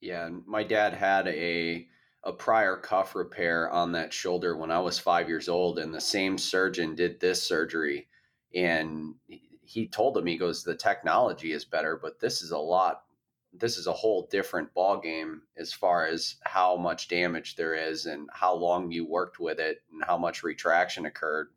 Yeah, 0.00 0.30
my 0.46 0.62
dad 0.62 0.94
had 0.94 1.28
a 1.28 1.86
a 2.24 2.32
prior 2.32 2.76
cuff 2.76 3.14
repair 3.14 3.70
on 3.70 3.92
that 3.92 4.12
shoulder 4.12 4.56
when 4.56 4.70
I 4.70 4.78
was 4.78 4.98
five 4.98 5.28
years 5.28 5.48
old, 5.48 5.78
and 5.78 5.92
the 5.92 6.00
same 6.00 6.38
surgeon 6.38 6.94
did 6.94 7.20
this 7.20 7.42
surgery, 7.42 8.08
and 8.54 9.14
he 9.62 9.88
told 9.88 10.16
him 10.16 10.26
he 10.26 10.36
goes 10.36 10.62
the 10.62 10.74
technology 10.74 11.52
is 11.52 11.64
better, 11.64 11.98
but 12.00 12.20
this 12.20 12.42
is 12.42 12.50
a 12.50 12.58
lot 12.58 13.04
this 13.52 13.76
is 13.76 13.86
a 13.86 13.92
whole 13.92 14.28
different 14.30 14.72
ball 14.72 14.98
game 14.98 15.42
as 15.56 15.72
far 15.72 16.06
as 16.06 16.36
how 16.42 16.76
much 16.76 17.08
damage 17.08 17.56
there 17.56 17.74
is 17.74 18.06
and 18.06 18.28
how 18.32 18.54
long 18.54 18.90
you 18.90 19.06
worked 19.06 19.38
with 19.38 19.58
it 19.58 19.82
and 19.92 20.02
how 20.04 20.16
much 20.16 20.42
retraction 20.42 21.04
occurred. 21.06 21.48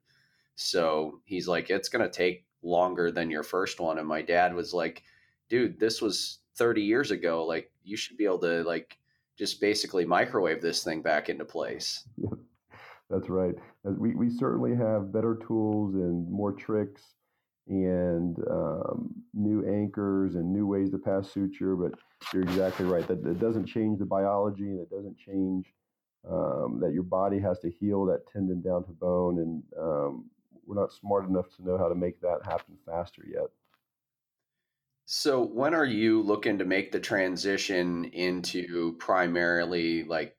So 0.56 1.22
he's 1.26 1.48
like, 1.48 1.70
it's 1.70 1.90
going 1.90 2.04
to 2.04 2.12
take 2.12 2.46
longer 2.62 3.12
than 3.12 3.32
your 3.32 3.44
first 3.44 3.80
one. 3.80 3.98
And 3.98 4.08
my 4.08 4.22
dad 4.22 4.54
was 4.54 4.74
like, 4.74 5.04
dude, 5.48 5.80
this 5.80 6.02
was 6.02 6.40
30 6.56 6.82
years 6.82 7.12
ago. 7.12 7.46
Like, 7.46 7.72
you 7.84 7.96
should 7.96 8.18
be 8.18 8.26
able 8.26 8.40
to, 8.40 8.64
like, 8.64 8.98
just 9.38 9.60
basically 9.60 10.06
microwave 10.06 10.62
this 10.62 10.84
thing 10.84 11.02
back 11.02 11.30
into 11.30 11.46
place. 11.46 12.08
That's 13.10 13.30
right. 13.30 13.54
We, 13.84 14.16
we 14.16 14.30
certainly 14.30 14.76
have 14.76 15.14
better 15.14 15.38
tools 15.48 15.94
and 15.94 16.30
more 16.30 16.52
tricks 16.52 17.04
and 17.68 18.38
um, 18.50 19.14
new 19.34 19.66
anchors 19.68 20.36
and 20.36 20.52
new 20.52 20.66
ways 20.66 20.90
to 20.92 20.98
pass 20.98 21.32
suture. 21.32 21.76
But 21.76 21.92
you're 22.34 22.44
exactly 22.44 22.86
right. 22.86 23.08
That 23.08 23.26
it 23.26 23.40
doesn't 23.40 23.68
change 23.68 24.00
the 24.00 24.06
biology 24.06 24.64
and 24.64 24.80
it 24.80 24.90
doesn't 24.90 25.18
change 25.18 25.72
um, 26.30 26.80
that 26.82 26.94
your 26.94 27.04
body 27.04 27.40
has 27.40 27.60
to 27.60 27.70
heal 27.70 28.06
that 28.06 28.28
tendon 28.32 28.62
down 28.62 28.86
to 28.86 28.92
bone. 28.92 29.40
And 29.40 29.64
um, 29.80 30.26
we're 30.66 30.80
not 30.80 30.92
smart 30.92 31.30
enough 31.30 31.46
to 31.58 31.64
know 31.64 31.78
how 31.78 31.88
to 31.88 31.96
make 31.96 32.20
that 32.22 32.40
happen 32.44 32.76
faster 32.86 33.24
yet. 33.32 33.50
So 35.06 35.46
when 35.46 35.76
are 35.76 35.86
you 35.86 36.22
looking 36.24 36.58
to 36.58 36.66
make 36.66 36.92
the 36.92 37.00
transition 37.00 38.06
into 38.06 38.96
primarily 38.98 40.04
like 40.04 40.36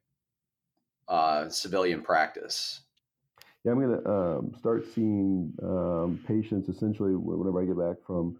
uh, 1.08 1.49
civilian 1.49 2.02
practice? 2.02 2.80
Yeah, 3.64 3.73
I'm 3.73 3.80
going 3.80 4.02
to 4.02 4.11
um, 4.11 4.54
start 4.58 4.85
seeing 4.92 5.52
um, 5.62 6.20
patients 6.26 6.68
essentially 6.68 7.14
whenever 7.14 7.62
I 7.62 7.64
get 7.64 7.78
back 7.78 8.04
from 8.06 8.38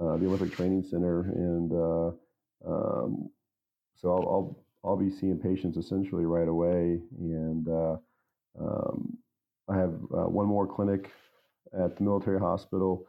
uh, 0.00 0.16
the 0.16 0.26
Olympic 0.26 0.52
Training 0.52 0.84
Center, 0.88 1.22
and 1.22 1.72
uh, 1.72 2.08
um, 2.66 3.30
so 3.96 4.10
I'll, 4.10 4.28
I'll, 4.28 4.64
I'll 4.84 4.96
be 4.96 5.10
seeing 5.10 5.38
patients 5.38 5.76
essentially 5.76 6.24
right 6.24 6.48
away. 6.48 7.00
And 7.18 7.68
uh, 7.68 7.96
um, 8.58 9.18
I 9.68 9.76
have 9.76 9.94
uh, 10.14 10.28
one 10.28 10.46
more 10.46 10.66
clinic 10.66 11.10
at 11.78 11.96
the 11.96 12.02
military 12.02 12.40
hospital 12.40 13.06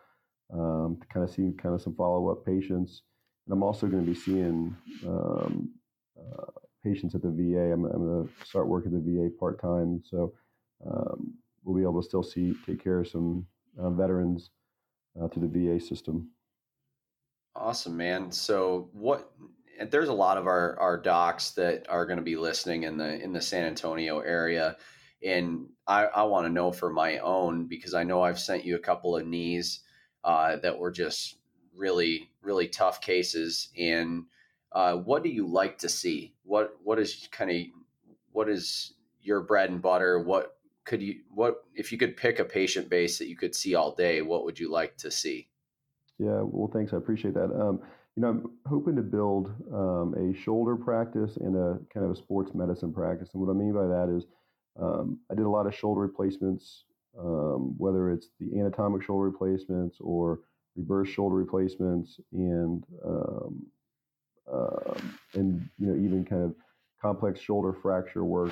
um, 0.53 0.97
to 0.99 1.07
kind 1.07 1.23
of 1.23 1.33
see 1.33 1.51
kind 1.57 1.75
of 1.75 1.81
some 1.81 1.95
follow 1.95 2.29
up 2.29 2.45
patients, 2.45 3.03
and 3.45 3.53
I'm 3.53 3.63
also 3.63 3.87
going 3.87 4.05
to 4.05 4.11
be 4.11 4.17
seeing 4.17 4.75
um, 5.05 5.69
uh, 6.17 6.51
patients 6.83 7.15
at 7.15 7.21
the 7.21 7.29
VA. 7.29 7.73
I'm, 7.73 7.85
I'm 7.85 8.07
going 8.07 8.27
to 8.27 8.45
start 8.45 8.67
working 8.67 8.95
at 8.95 9.05
the 9.05 9.11
VA 9.11 9.29
part 9.39 9.61
time, 9.61 10.01
so. 10.03 10.33
Um, 10.83 11.35
we'll 11.63 11.77
be 11.77 11.83
able 11.83 12.01
to 12.01 12.07
still 12.07 12.23
see 12.23 12.53
take 12.65 12.83
care 12.83 12.99
of 12.99 13.07
some 13.07 13.45
uh, 13.79 13.89
veterans 13.89 14.49
uh, 15.19 15.27
through 15.27 15.47
the 15.47 15.59
VA 15.59 15.79
system. 15.79 16.29
Awesome, 17.55 17.97
man. 17.97 18.31
So 18.31 18.89
what? 18.93 19.31
There's 19.89 20.09
a 20.09 20.13
lot 20.13 20.37
of 20.37 20.45
our 20.45 20.79
our 20.79 20.97
docs 20.97 21.51
that 21.51 21.87
are 21.89 22.05
going 22.05 22.17
to 22.17 22.23
be 22.23 22.35
listening 22.35 22.83
in 22.83 22.97
the 22.97 23.21
in 23.21 23.33
the 23.33 23.41
San 23.41 23.65
Antonio 23.65 24.19
area, 24.19 24.77
and 25.25 25.67
I, 25.87 26.05
I 26.05 26.23
want 26.23 26.45
to 26.45 26.53
know 26.53 26.71
for 26.71 26.91
my 26.91 27.17
own 27.19 27.67
because 27.67 27.93
I 27.93 28.03
know 28.03 28.21
I've 28.21 28.39
sent 28.39 28.63
you 28.63 28.75
a 28.75 28.79
couple 28.79 29.17
of 29.17 29.25
knees 29.25 29.81
uh, 30.23 30.57
that 30.57 30.77
were 30.77 30.91
just 30.91 31.37
really 31.75 32.29
really 32.41 32.67
tough 32.67 33.01
cases. 33.01 33.69
And 33.77 34.25
uh, 34.71 34.95
what 34.95 35.23
do 35.23 35.29
you 35.29 35.47
like 35.47 35.77
to 35.79 35.89
see? 35.89 36.33
What 36.43 36.75
what 36.83 36.99
is 36.99 37.27
kind 37.31 37.51
of 37.51 37.57
what 38.31 38.49
is 38.49 38.93
your 39.21 39.41
bread 39.41 39.69
and 39.69 39.81
butter? 39.81 40.19
What 40.19 40.57
could 40.85 41.01
you 41.01 41.21
what 41.33 41.63
if 41.75 41.91
you 41.91 41.97
could 41.97 42.17
pick 42.17 42.39
a 42.39 42.45
patient 42.45 42.89
base 42.89 43.19
that 43.19 43.27
you 43.27 43.37
could 43.37 43.55
see 43.55 43.75
all 43.75 43.93
day? 43.93 44.21
What 44.21 44.45
would 44.45 44.59
you 44.59 44.71
like 44.71 44.97
to 44.97 45.11
see? 45.11 45.47
Yeah, 46.17 46.41
well, 46.43 46.69
thanks. 46.71 46.93
I 46.93 46.97
appreciate 46.97 47.33
that. 47.33 47.51
Um, 47.51 47.79
you 48.15 48.21
know, 48.21 48.29
I'm 48.29 48.51
hoping 48.67 48.95
to 48.97 49.01
build 49.01 49.51
um, 49.73 50.13
a 50.15 50.37
shoulder 50.43 50.75
practice 50.75 51.37
and 51.37 51.55
a 51.55 51.79
kind 51.93 52.05
of 52.05 52.11
a 52.11 52.15
sports 52.15 52.51
medicine 52.53 52.93
practice. 52.93 53.29
And 53.33 53.41
what 53.41 53.49
I 53.49 53.57
mean 53.57 53.73
by 53.73 53.87
that 53.87 54.13
is, 54.15 54.25
um, 54.79 55.19
I 55.31 55.35
did 55.35 55.45
a 55.45 55.49
lot 55.49 55.65
of 55.65 55.73
shoulder 55.73 56.01
replacements, 56.01 56.83
um, 57.19 57.75
whether 57.77 58.11
it's 58.11 58.29
the 58.39 58.59
anatomic 58.59 59.03
shoulder 59.03 59.25
replacements 59.25 59.97
or 59.99 60.39
reverse 60.75 61.09
shoulder 61.09 61.35
replacements, 61.35 62.19
and 62.31 62.83
um, 63.05 63.65
um, 64.51 65.19
and 65.33 65.69
you 65.77 65.87
know 65.87 65.95
even 65.95 66.25
kind 66.25 66.43
of 66.43 66.55
complex 67.01 67.39
shoulder 67.39 67.73
fracture 67.73 68.23
work. 68.23 68.51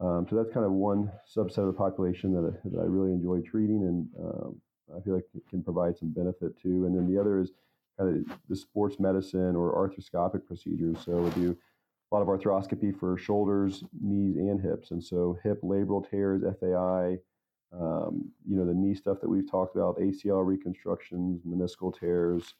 Um, 0.00 0.26
so 0.28 0.36
that's 0.36 0.52
kind 0.52 0.66
of 0.66 0.72
one 0.72 1.10
subset 1.36 1.58
of 1.58 1.66
the 1.66 1.72
population 1.72 2.32
that, 2.34 2.72
that 2.72 2.80
I 2.80 2.84
really 2.84 3.12
enjoy 3.12 3.40
treating, 3.40 3.82
and 3.82 4.08
um, 4.18 4.60
I 4.96 5.00
feel 5.00 5.14
like 5.14 5.24
it 5.34 5.42
can 5.48 5.62
provide 5.62 5.96
some 5.96 6.10
benefit 6.10 6.60
too. 6.60 6.86
And 6.86 6.96
then 6.96 7.12
the 7.12 7.20
other 7.20 7.40
is 7.40 7.52
kind 7.98 8.26
of 8.28 8.38
the 8.48 8.56
sports 8.56 8.98
medicine 8.98 9.56
or 9.56 9.72
arthroscopic 9.74 10.46
procedures. 10.46 10.98
So 11.04 11.12
we 11.12 11.30
do 11.30 11.56
a 12.10 12.14
lot 12.14 12.22
of 12.22 12.28
arthroscopy 12.28 12.98
for 12.98 13.16
shoulders, 13.16 13.84
knees, 14.00 14.36
and 14.36 14.60
hips. 14.60 14.90
And 14.90 15.02
so 15.02 15.38
hip 15.42 15.62
labral 15.62 16.08
tears, 16.08 16.42
FAI, 16.60 17.18
um, 17.80 18.30
you 18.48 18.56
know, 18.56 18.66
the 18.66 18.74
knee 18.74 18.94
stuff 18.94 19.20
that 19.20 19.28
we've 19.28 19.50
talked 19.50 19.76
about, 19.76 19.98
ACL 19.98 20.44
reconstructions, 20.46 21.42
meniscal 21.46 21.98
tears, 21.98 22.54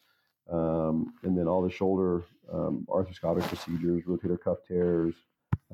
um, 0.50 1.14
and 1.22 1.36
then 1.36 1.46
all 1.46 1.62
the 1.62 1.70
shoulder 1.70 2.24
um, 2.52 2.86
arthroscopic 2.88 3.42
procedures, 3.42 4.04
rotator 4.04 4.38
cuff 4.40 4.58
tears, 4.66 5.14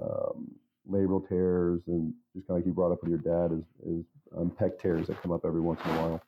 um, 0.01 0.55
labral 0.89 1.27
tears, 1.27 1.83
and 1.87 2.13
just 2.35 2.47
kind 2.47 2.59
of 2.59 2.63
like 2.63 2.67
you 2.67 2.73
brought 2.73 2.93
up 2.93 3.03
with 3.03 3.11
your 3.11 3.19
dad 3.19 3.57
is, 3.57 3.65
is 3.87 4.05
um, 4.37 4.51
pec 4.51 4.79
tears 4.79 5.07
that 5.07 5.21
come 5.23 5.33
up 5.33 5.45
every 5.45 5.61
once 5.61 5.81
in 5.85 5.91
a 5.91 5.95
while. 5.95 6.23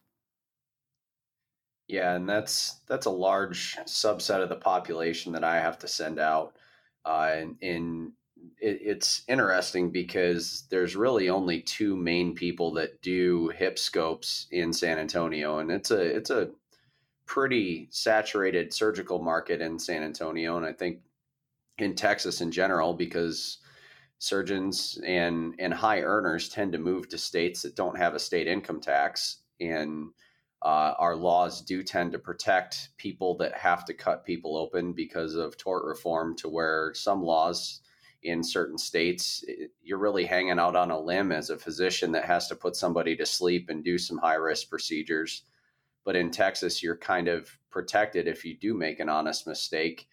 Yeah, 1.88 2.14
and 2.14 2.28
that's 2.28 2.80
that's 2.88 3.06
a 3.06 3.10
large 3.10 3.76
subset 3.86 4.42
of 4.42 4.48
the 4.48 4.56
population 4.56 5.32
that 5.32 5.44
I 5.44 5.60
have 5.60 5.78
to 5.80 5.88
send 5.88 6.18
out. 6.18 6.56
Uh, 7.04 7.44
and 7.60 8.12
it, 8.60 8.80
it's 8.82 9.22
interesting 9.28 9.90
because 9.90 10.64
there's 10.70 10.96
really 10.96 11.28
only 11.28 11.60
two 11.60 11.96
main 11.96 12.34
people 12.34 12.72
that 12.74 13.00
do 13.02 13.48
hip 13.48 13.78
scopes 13.78 14.46
in 14.50 14.72
San 14.72 14.98
Antonio, 14.98 15.58
and 15.58 15.70
it's 15.70 15.90
a 15.90 16.00
it's 16.00 16.30
a 16.30 16.50
pretty 17.26 17.88
saturated 17.90 18.72
surgical 18.72 19.20
market 19.20 19.60
in 19.60 19.78
San 19.78 20.02
Antonio, 20.02 20.56
and 20.56 20.66
I 20.66 20.72
think 20.72 21.00
in 21.78 21.94
Texas 21.94 22.40
in 22.40 22.50
general 22.50 22.94
because 22.94 23.58
surgeons 24.18 24.98
and 25.04 25.54
and 25.58 25.74
high 25.74 26.02
earners 26.02 26.48
tend 26.48 26.72
to 26.72 26.78
move 26.78 27.08
to 27.08 27.18
states 27.18 27.62
that 27.62 27.76
don't 27.76 27.98
have 27.98 28.14
a 28.14 28.20
state 28.20 28.46
income 28.46 28.80
tax 28.80 29.38
and 29.60 30.10
uh, 30.64 30.94
our 30.98 31.16
laws 31.16 31.60
do 31.60 31.82
tend 31.82 32.12
to 32.12 32.18
protect 32.18 32.90
people 32.96 33.36
that 33.36 33.56
have 33.56 33.84
to 33.84 33.94
cut 33.94 34.24
people 34.24 34.56
open 34.56 34.92
because 34.92 35.34
of 35.34 35.56
tort 35.56 35.84
reform, 35.84 36.36
to 36.36 36.48
where 36.48 36.92
some 36.94 37.22
laws 37.22 37.80
in 38.22 38.44
certain 38.44 38.78
states, 38.78 39.44
you're 39.82 39.98
really 39.98 40.24
hanging 40.24 40.58
out 40.58 40.76
on 40.76 40.90
a 40.90 40.98
limb 40.98 41.32
as 41.32 41.50
a 41.50 41.58
physician 41.58 42.12
that 42.12 42.24
has 42.24 42.46
to 42.48 42.54
put 42.54 42.76
somebody 42.76 43.16
to 43.16 43.26
sleep 43.26 43.68
and 43.68 43.84
do 43.84 43.98
some 43.98 44.18
high 44.18 44.34
risk 44.34 44.70
procedures. 44.70 45.42
But 46.04 46.16
in 46.16 46.30
Texas, 46.30 46.82
you're 46.82 46.96
kind 46.96 47.28
of 47.28 47.50
protected 47.70 48.28
if 48.28 48.44
you 48.44 48.56
do 48.56 48.74
make 48.74 49.00
an 49.00 49.08
honest 49.08 49.46
mistake. 49.46 50.08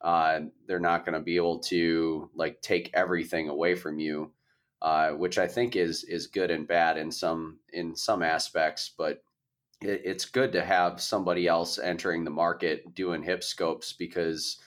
Uh, 0.00 0.40
they're 0.66 0.80
not 0.80 1.04
going 1.04 1.14
to 1.14 1.24
be 1.24 1.36
able 1.36 1.58
to 1.58 2.30
like 2.34 2.62
take 2.62 2.90
everything 2.94 3.48
away 3.50 3.74
from 3.74 3.98
you, 3.98 4.32
uh, 4.80 5.10
which 5.10 5.38
I 5.38 5.46
think 5.46 5.76
is 5.76 6.04
is 6.04 6.26
good 6.26 6.50
and 6.50 6.66
bad 6.66 6.96
in 6.96 7.10
some 7.10 7.58
in 7.72 7.94
some 7.94 8.22
aspects. 8.22 8.90
But 8.96 9.22
it, 9.82 10.02
it's 10.04 10.24
good 10.24 10.52
to 10.52 10.64
have 10.64 11.02
somebody 11.02 11.46
else 11.46 11.78
entering 11.78 12.24
the 12.24 12.30
market 12.30 12.94
doing 12.94 13.22
hip 13.22 13.44
scopes 13.44 13.92
because 13.92 14.58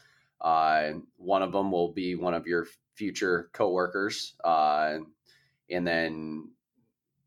uh, 0.41 0.91
one 1.17 1.41
of 1.41 1.51
them 1.51 1.71
will 1.71 1.91
be 1.91 2.15
one 2.15 2.33
of 2.33 2.45
your 2.45 2.67
future 2.95 3.49
coworkers, 3.53 4.35
uh, 4.43 4.97
and 5.69 5.87
then 5.87 6.49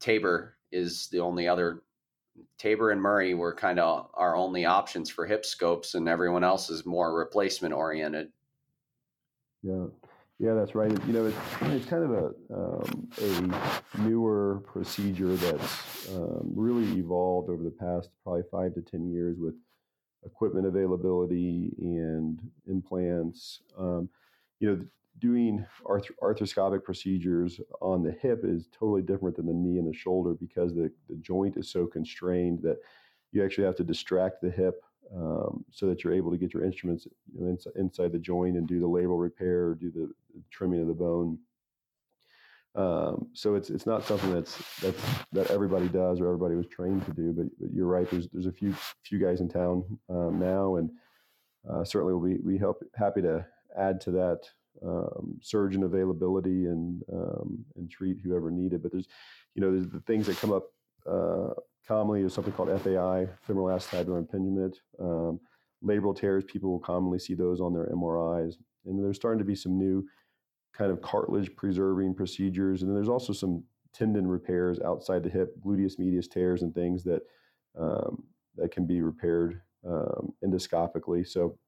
Tabor 0.01 0.57
is 0.73 1.09
the 1.09 1.21
only 1.21 1.49
other. 1.49 1.83
Tabor 2.59 2.91
and 2.91 3.01
Murray 3.01 3.33
were 3.33 3.55
kind 3.55 3.79
of 3.79 4.11
our 4.15 4.37
only 4.37 4.67
options 4.67 5.09
for 5.09 5.27
hip 5.27 5.47
scopes, 5.47 5.95
and 5.95 6.09
everyone 6.09 6.45
else 6.45 6.69
is 6.69 6.85
more 6.85 7.17
replacement 7.17 7.73
oriented. 7.73 8.31
Yeah, 9.63 9.87
yeah, 10.39 10.53
that's 10.53 10.75
right. 10.75 10.91
You 11.07 11.13
know, 11.13 11.27
it's, 11.27 11.37
it's 11.63 11.87
kind 11.87 12.05
of 12.05 12.11
a, 12.13 12.55
um, 12.55 13.09
a 13.23 13.99
newer 14.03 14.63
procedure 14.67 15.35
that's 15.35 16.09
um, 16.15 16.53
really 16.55 16.85
evolved 16.99 17.49
over 17.49 17.63
the 17.63 17.71
past 17.71 18.11
probably 18.23 18.43
five 18.51 18.75
to 18.75 18.83
10 18.83 19.11
years 19.11 19.39
with 19.39 19.55
equipment 20.27 20.67
availability 20.67 21.73
and 21.79 22.39
implants. 22.69 23.63
Um, 23.79 24.11
you 24.61 24.69
know, 24.69 24.85
doing 25.19 25.65
arth- 25.87 26.11
arthroscopic 26.23 26.85
procedures 26.85 27.61
on 27.81 28.03
the 28.03 28.13
hip 28.13 28.41
is 28.45 28.69
totally 28.73 29.03
different 29.03 29.37
than 29.37 29.47
the 29.47 29.53
knee 29.53 29.79
and 29.79 29.89
the 29.89 29.97
shoulder 29.97 30.35
because 30.35 30.75
the, 30.75 30.91
the 31.09 31.17
joint 31.17 31.57
is 31.57 31.71
so 31.71 31.87
constrained 31.87 32.61
that 32.63 32.77
you 33.33 33.45
actually 33.45 33.65
have 33.65 33.77
to 33.77 33.85
distract 33.85 34.41
the 34.43 34.51
hip 34.51 34.83
um, 35.15 35.65
so 35.71 35.87
that 35.87 36.03
you're 36.03 36.15
able 36.15 36.31
to 36.31 36.37
get 36.37 36.53
your 36.53 36.65
instruments 36.65 37.07
you 37.33 37.41
know, 37.41 37.51
inside, 37.51 37.73
inside 37.77 38.13
the 38.13 38.19
joint 38.19 38.57
and 38.57 38.67
do 38.67 38.81
the 38.81 38.89
labral 38.89 39.21
repair 39.21 39.69
or 39.69 39.75
do 39.75 39.91
the, 39.91 40.09
the 40.35 40.43
trimming 40.51 40.81
of 40.81 40.89
the 40.89 40.95
bone. 40.95 41.39
Um, 42.75 43.29
so 43.33 43.55
it's 43.55 43.71
it's 43.71 43.87
not 43.87 44.05
something 44.05 44.35
that's 44.35 44.59
that's 44.81 45.03
that 45.33 45.51
everybody 45.51 45.89
does 45.89 46.21
or 46.21 46.27
everybody 46.27 46.57
was 46.57 46.67
trained 46.67 47.07
to 47.07 47.13
do. 47.13 47.33
But, 47.33 47.47
but 47.59 47.73
you're 47.73 47.87
right. 47.87 48.11
There's 48.11 48.29
there's 48.29 48.47
a 48.47 48.53
few 48.53 48.75
few 49.03 49.19
guys 49.19 49.41
in 49.41 49.49
town 49.49 49.85
um, 50.11 50.39
now, 50.39 50.77
and 50.77 50.91
uh, 51.71 51.85
certainly 51.85 52.13
we'll 52.13 52.35
be 52.35 52.39
we 52.45 52.59
help 52.59 52.83
happy 52.95 53.23
to 53.23 53.47
add 53.79 53.99
to 54.03 54.11
that 54.11 54.41
um, 54.85 55.39
surgeon 55.41 55.85
availability 55.85 56.67
and 56.67 57.03
um, 57.13 57.65
and 57.77 57.91
treat 57.91 58.19
whoever 58.23 58.51
needed. 58.51 58.83
But 58.83 58.93
there's 58.93 59.09
you 59.55 59.63
know 59.63 59.71
there's 59.71 59.89
the 59.89 60.01
things 60.01 60.27
that 60.27 60.39
come 60.39 60.53
up 60.53 60.65
uh, 61.09 61.55
commonly 61.87 62.23
is 62.23 62.35
something 62.35 62.53
called 62.53 62.69
FAI, 62.83 63.29
femoral 63.43 63.77
acetabular 63.77 64.19
impingement. 64.19 64.79
Um, 65.01 65.41
labral 65.85 66.19
tears, 66.19 66.45
people 66.45 66.71
will 66.71 66.81
commonly 66.81 67.19
see 67.19 67.35
those 67.35 67.61
on 67.61 67.73
their 67.73 67.87
MRIs. 67.87 68.55
And 68.87 69.03
there's 69.03 69.17
starting 69.17 69.39
to 69.39 69.45
be 69.45 69.55
some 69.55 69.79
new 69.79 70.07
kind 70.77 70.91
of 70.91 71.01
cartilage 71.01 71.55
preserving 71.57 72.15
procedures. 72.15 72.83
And 72.83 72.91
then 72.91 72.95
there's 72.95 73.09
also 73.09 73.33
some 73.33 73.65
tendon 73.95 74.27
repairs 74.27 74.79
outside 74.81 75.23
the 75.23 75.31
hip, 75.31 75.55
gluteus 75.61 75.99
medius 75.99 76.29
tears 76.29 76.63
and 76.63 76.75
things 76.75 77.03
that 77.05 77.23
um, 77.79 78.25
that 78.57 78.71
can 78.73 78.87
be 78.87 79.03
repaired 79.03 79.61
um, 79.87 80.33
endoscopically. 80.45 81.27
So 81.27 81.59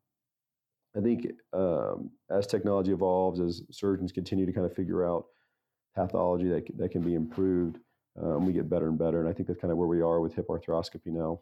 I 0.97 1.01
think 1.01 1.27
um, 1.53 2.11
as 2.31 2.47
technology 2.47 2.93
evolves, 2.93 3.41
as 3.41 3.63
surgeons 3.71 4.13
continue 4.13 4.47
to 4.47 4.53
kind 4.53 4.67
of 4.67 4.75
figure 4.75 5.07
out 5.07 5.27
pathology 5.95 6.49
that, 6.49 6.65
that 6.79 6.91
can 6.91 7.03
be 7.03 7.15
improved, 7.15 7.79
um, 8.21 8.47
we 8.47 8.53
get 8.53 8.71
better 8.71 8.89
and 8.89 8.99
better. 8.99 9.21
And 9.21 9.29
I 9.29 9.33
think 9.33 9.49
that's 9.49 9.61
kind 9.61 9.71
of 9.71 9.79
where 9.79 9.89
we 9.89 10.01
are 10.01 10.21
with 10.21 10.35
hip 10.35 10.49
arthroscopy 10.49 11.07
now. 11.07 11.41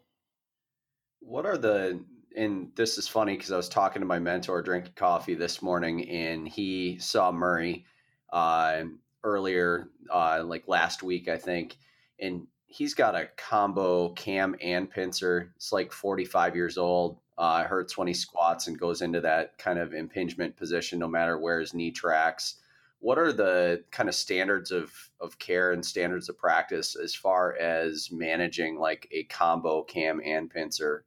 What 1.19 1.45
are 1.45 1.57
the 1.57 1.99
and 2.35 2.71
this 2.75 2.97
is 2.99 3.07
funny 3.07 3.35
because 3.35 3.51
I 3.51 3.57
was 3.57 3.67
talking 3.67 4.01
to 4.01 4.05
my 4.05 4.19
mentor 4.19 4.61
drinking 4.61 4.93
coffee 4.95 5.33
this 5.33 5.61
morning, 5.61 6.07
and 6.07 6.47
he 6.47 6.99
saw 6.99 7.31
Murray 7.31 7.85
uh, 8.31 8.83
earlier, 9.23 9.89
uh, 10.13 10.43
like 10.45 10.67
last 10.67 11.01
week, 11.01 11.27
I 11.27 11.37
think, 11.37 11.77
and 12.19 12.45
he's 12.67 12.93
got 12.93 13.15
a 13.15 13.29
combo 13.37 14.09
cam 14.09 14.55
and 14.61 14.89
pincer. 14.89 15.51
It's 15.55 15.71
like 15.71 15.91
45 15.91 16.55
years 16.55 16.77
old. 16.77 17.17
Uh, 17.37 17.63
hurts 17.63 17.97
when 17.97 18.07
he 18.07 18.13
squats 18.13 18.65
and 18.67 18.79
goes 18.79 19.01
into 19.01 19.21
that 19.21 19.57
kind 19.59 19.77
of 19.77 19.93
impingement 19.93 20.55
position, 20.55 20.97
no 20.97 21.07
matter 21.07 21.37
where 21.37 21.59
his 21.59 21.73
knee 21.73 21.91
tracks. 21.91 22.55
What 22.99 23.19
are 23.19 23.31
the 23.31 23.83
kind 23.91 24.09
of 24.09 24.15
standards 24.15 24.71
of 24.71 24.91
of 25.19 25.37
care 25.37 25.71
and 25.71 25.85
standards 25.85 26.29
of 26.29 26.37
practice 26.37 26.95
as 26.95 27.13
far 27.13 27.55
as 27.57 28.09
managing 28.11 28.79
like 28.79 29.07
a 29.11 29.23
combo 29.25 29.83
cam 29.83 30.19
and 30.25 30.49
pincer? 30.49 31.05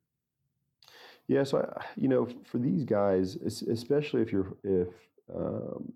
Yeah 1.27 1.43
so 1.43 1.59
I, 1.59 1.85
you 1.97 2.09
know 2.09 2.29
for 2.45 2.59
these 2.59 2.85
guys 2.85 3.37
especially 3.37 4.23
if 4.23 4.31
you're 4.31 4.57
if 4.63 4.89
um, 5.35 5.93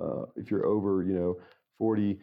uh, 0.00 0.24
if 0.36 0.50
you're 0.50 0.66
over 0.66 1.02
you 1.04 1.14
know 1.14 1.36
40 1.78 2.18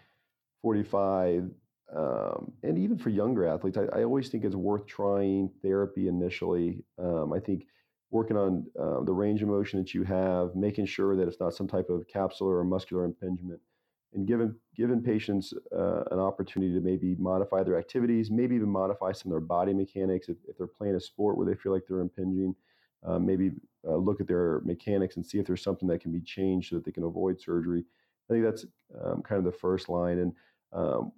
45 0.62 1.50
um, 1.96 2.51
and 2.63 2.77
even 2.77 2.98
for 2.98 3.10
younger 3.10 3.48
athletes, 3.48 3.77
I, 3.77 3.84
I, 3.98 4.03
always 4.03 4.27
think 4.27 4.44
it's 4.44 4.56
worth 4.56 4.86
trying 4.86 5.50
therapy 5.62 6.10
initially. 6.10 6.84
Um, 7.00 7.32
I 7.32 7.39
think 7.39 7.65
working 8.12 8.36
on 8.36 8.65
uh, 8.77 9.03
the 9.03 9.13
range 9.13 9.41
of 9.41 9.48
motion 9.48 9.79
that 9.79 9.94
you 9.94 10.03
have, 10.03 10.53
making 10.53 10.86
sure 10.86 11.15
that 11.15 11.27
it's 11.29 11.39
not 11.39 11.53
some 11.53 11.67
type 11.67 11.89
of 11.89 12.06
capsular 12.13 12.60
or 12.60 12.63
muscular 12.65 13.06
impingement, 13.06 13.62
and 14.13 14.27
giving 14.27 14.53
giving 14.75 15.01
patients 15.01 15.53
uh, 15.74 16.03
an 16.12 16.20
opportunity 16.20 16.74
to 16.74 16.82
maybe 16.82 17.15
modify 17.20 17.63
their 17.63 17.79
activities, 17.79 18.29
maybe 18.29 18.56
even 18.56 18.70
modify 18.70 19.13
some 19.13 19.32
of 19.32 19.34
their 19.34 19.48
body 19.48 19.74
mechanics 19.74 20.27
if, 20.27 20.36
if 20.50 20.58
they're 20.58 20.67
playing 20.67 20.96
a 20.96 21.00
sport 21.00 21.38
where 21.38 21.48
they 21.48 21.56
feel 21.56 21.72
like 21.72 21.84
they're 21.88 22.01
impinging. 22.01 22.53
Uh, 23.06 23.20
maybe 23.20 23.51
look 23.84 24.20
at 24.20 24.27
their 24.27 24.60
mechanics 24.65 25.15
and 25.15 25.25
see 25.25 25.38
if 25.38 25.46
there's 25.46 25.63
something 25.63 25.88
that 25.88 26.01
can 26.01 26.12
be 26.12 26.20
changed 26.20 26.70
so 26.70 26.75
that 26.75 26.84
they 26.84 26.91
can 26.91 27.03
avoid 27.03 27.39
surgery. 27.39 27.86
I 28.29 28.34
think 28.34 28.44
that's 28.44 28.65
um, 29.01 29.22
kind 29.22 29.39
of 29.39 29.46
the 29.46 29.58
first 29.58 29.88
line. 29.88 30.20
And 30.20 30.34
um, 30.74 31.13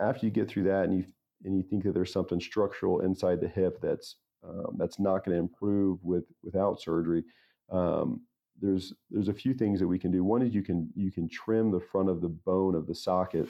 after 0.00 0.26
you 0.26 0.32
get 0.32 0.48
through 0.48 0.64
that 0.64 0.84
and 0.84 0.96
you 0.96 1.04
and 1.44 1.56
you 1.56 1.62
think 1.62 1.82
that 1.84 1.92
there's 1.92 2.12
something 2.12 2.40
structural 2.40 3.00
inside 3.00 3.40
the 3.40 3.48
hip 3.48 3.80
that's 3.80 4.16
um, 4.46 4.76
that's 4.76 4.98
not 4.98 5.24
going 5.24 5.36
to 5.36 5.42
improve 5.42 5.98
with 6.02 6.24
without 6.42 6.80
surgery, 6.80 7.24
um, 7.70 8.20
there's 8.60 8.92
there's 9.10 9.28
a 9.28 9.34
few 9.34 9.54
things 9.54 9.80
that 9.80 9.86
we 9.86 9.98
can 9.98 10.10
do. 10.10 10.24
One 10.24 10.42
is 10.42 10.54
you 10.54 10.62
can 10.62 10.90
you 10.94 11.10
can 11.10 11.28
trim 11.28 11.70
the 11.70 11.80
front 11.80 12.08
of 12.08 12.20
the 12.20 12.28
bone 12.28 12.74
of 12.74 12.86
the 12.86 12.94
socket 12.94 13.48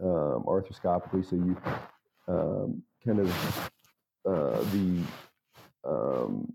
um, 0.00 0.44
arthroscopically, 0.46 1.24
so 1.28 1.36
you 1.36 1.56
um, 2.28 2.82
kind 3.04 3.20
of 3.20 3.70
uh, 4.26 4.62
the 4.72 5.02
um, 5.84 6.52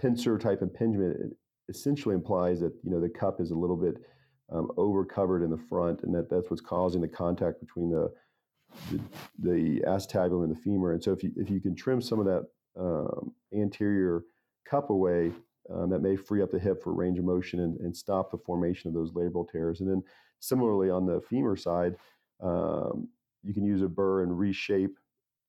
pincer 0.00 0.38
type 0.38 0.62
impingement 0.62 1.34
essentially 1.68 2.14
implies 2.14 2.60
that 2.60 2.72
you 2.82 2.90
know 2.90 3.00
the 3.00 3.08
cup 3.08 3.40
is 3.40 3.50
a 3.50 3.54
little 3.54 3.76
bit 3.76 3.96
um, 4.50 4.70
over 4.76 5.04
covered 5.04 5.42
in 5.42 5.50
the 5.50 5.58
front, 5.68 6.02
and 6.02 6.14
that 6.14 6.30
that's 6.30 6.50
what's 6.50 6.62
causing 6.62 7.00
the 7.00 7.08
contact 7.08 7.60
between 7.60 7.90
the 7.90 8.12
the, 8.90 9.00
the 9.38 9.80
acetabulum 9.86 10.44
and 10.44 10.54
the 10.54 10.60
femur. 10.60 10.92
And 10.92 11.02
so 11.02 11.12
if 11.12 11.22
you 11.22 11.32
if 11.36 11.50
you 11.50 11.60
can 11.60 11.74
trim 11.74 12.00
some 12.00 12.20
of 12.20 12.26
that 12.26 12.46
um, 12.78 13.32
anterior 13.54 14.22
cup 14.68 14.90
away, 14.90 15.32
um, 15.72 15.90
that 15.90 16.02
may 16.02 16.16
free 16.16 16.42
up 16.42 16.50
the 16.50 16.58
hip 16.58 16.82
for 16.82 16.92
range 16.92 17.18
of 17.18 17.24
motion 17.24 17.60
and, 17.60 17.78
and, 17.80 17.96
stop 17.96 18.30
the 18.30 18.38
formation 18.38 18.88
of 18.88 18.94
those 18.94 19.12
labral 19.12 19.50
tears. 19.50 19.80
And 19.80 19.90
then 19.90 20.02
similarly 20.38 20.90
on 20.90 21.06
the 21.06 21.20
femur 21.28 21.56
side, 21.56 21.96
um, 22.42 23.08
you 23.42 23.54
can 23.54 23.64
use 23.64 23.82
a 23.82 23.88
burr 23.88 24.22
and 24.22 24.38
reshape 24.38 24.96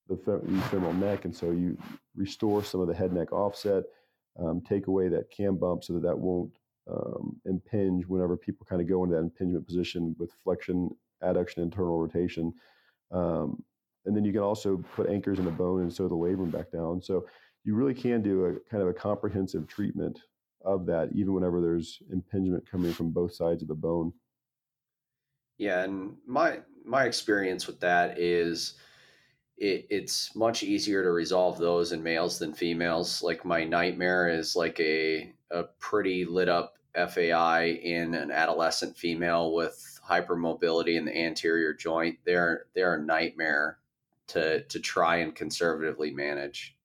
the, 0.07 0.15
the 0.15 0.61
femoral 0.69 0.93
neck, 0.93 1.25
and 1.25 1.35
so 1.35 1.51
you 1.51 1.77
restore 2.15 2.63
some 2.63 2.79
of 2.79 2.87
the 2.87 2.93
head 2.93 3.11
neck 3.11 3.33
offset, 3.33 3.83
um, 4.39 4.61
take 4.61 4.87
away 4.87 5.09
that 5.09 5.29
cam 5.29 5.57
bump 5.57 5.83
so 5.83 5.93
that 5.93 6.03
that 6.03 6.17
won't 6.17 6.51
um, 6.89 7.35
impinge 7.45 8.05
whenever 8.05 8.37
people 8.37 8.65
kind 8.69 8.81
of 8.81 8.87
go 8.87 9.03
into 9.03 9.15
that 9.15 9.21
impingement 9.21 9.65
position 9.67 10.15
with 10.17 10.31
flexion, 10.43 10.89
adduction, 11.23 11.57
internal 11.57 11.99
rotation. 11.99 12.53
Um, 13.11 13.63
and 14.05 14.15
then 14.15 14.23
you 14.23 14.31
can 14.31 14.41
also 14.41 14.83
put 14.95 15.09
anchors 15.09 15.39
in 15.39 15.45
the 15.45 15.51
bone 15.51 15.81
and 15.81 15.93
sew 15.93 16.07
the 16.07 16.15
labrum 16.15 16.51
back 16.51 16.71
down. 16.71 17.01
So 17.01 17.25
you 17.63 17.75
really 17.75 17.93
can 17.93 18.21
do 18.21 18.45
a 18.45 18.53
kind 18.69 18.81
of 18.81 18.89
a 18.89 18.93
comprehensive 18.93 19.67
treatment 19.67 20.19
of 20.63 20.85
that, 20.85 21.09
even 21.13 21.33
whenever 21.33 21.61
there's 21.61 22.01
impingement 22.11 22.69
coming 22.69 22.93
from 22.93 23.11
both 23.11 23.33
sides 23.33 23.61
of 23.61 23.67
the 23.67 23.75
bone. 23.75 24.13
Yeah, 25.57 25.83
and 25.83 26.15
my 26.25 26.59
my 26.85 27.05
experience 27.05 27.67
with 27.67 27.79
that 27.81 28.17
is 28.17 28.75
it, 29.57 29.87
it's 29.89 30.35
much 30.35 30.63
easier 30.63 31.03
to 31.03 31.11
resolve 31.11 31.57
those 31.57 31.91
in 31.91 32.01
males 32.01 32.39
than 32.39 32.53
females. 32.53 33.21
Like 33.21 33.43
my 33.43 33.63
nightmare 33.63 34.29
is 34.29 34.55
like 34.55 34.79
a 34.79 35.33
a 35.51 35.63
pretty 35.79 36.25
lit 36.25 36.49
up 36.49 36.77
FAI 36.95 37.79
in 37.83 38.13
an 38.13 38.31
adolescent 38.31 38.97
female 38.97 39.53
with 39.53 39.96
hypermobility 40.07 40.95
in 40.95 41.05
the 41.05 41.17
anterior 41.17 41.73
joint. 41.73 42.17
They're 42.25 42.65
they're 42.75 42.95
a 42.95 43.03
nightmare 43.03 43.79
to 44.27 44.63
to 44.63 44.79
try 44.79 45.17
and 45.17 45.35
conservatively 45.35 46.11
manage. 46.11 46.75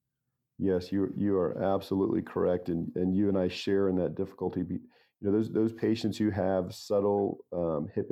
Yes, 0.59 0.91
you 0.91 1.11
you 1.15 1.37
are 1.37 1.61
absolutely 1.61 2.21
correct, 2.21 2.69
and 2.69 2.91
and 2.95 3.15
you 3.15 3.29
and 3.29 3.37
I 3.37 3.47
share 3.47 3.89
in 3.89 3.95
that 3.97 4.15
difficulty. 4.15 4.61
You 4.61 4.79
know 5.21 5.31
those 5.31 5.51
those 5.51 5.73
patients 5.73 6.17
who 6.17 6.29
have 6.29 6.73
subtle 6.73 7.45
um, 7.51 7.89
hip 7.93 8.11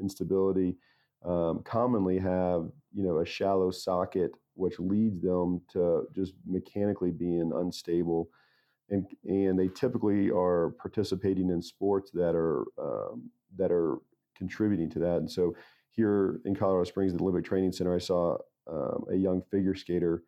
instability 0.00 0.76
um, 1.24 1.62
commonly 1.64 2.18
have 2.18 2.70
you 2.94 3.04
know 3.04 3.18
a 3.18 3.26
shallow 3.26 3.70
socket, 3.70 4.32
which 4.54 4.78
leads 4.78 5.20
them 5.20 5.60
to 5.72 6.06
just 6.14 6.34
mechanically 6.46 7.10
being 7.10 7.52
unstable 7.54 8.30
and 8.90 9.06
and 9.24 9.58
they 9.58 9.68
typically 9.68 10.30
are 10.30 10.74
participating 10.78 11.50
in 11.50 11.62
sports 11.62 12.10
that 12.12 12.34
are 12.34 12.64
um, 12.78 13.30
that 13.56 13.70
are 13.70 13.98
contributing 14.40 14.90
to 14.90 14.98
that. 14.98 15.18
And 15.18 15.30
so 15.30 15.54
here 15.90 16.40
in 16.44 16.56
Colorado 16.56 16.84
Springs, 16.84 17.12
at 17.12 17.18
the 17.18 17.24
Olympic 17.24 17.44
Training 17.44 17.72
Center, 17.72 17.94
I 17.94 17.98
saw 17.98 18.36
um, 18.68 19.04
a 19.12 19.14
young 19.14 19.42
figure 19.52 19.76
skater 19.76 20.24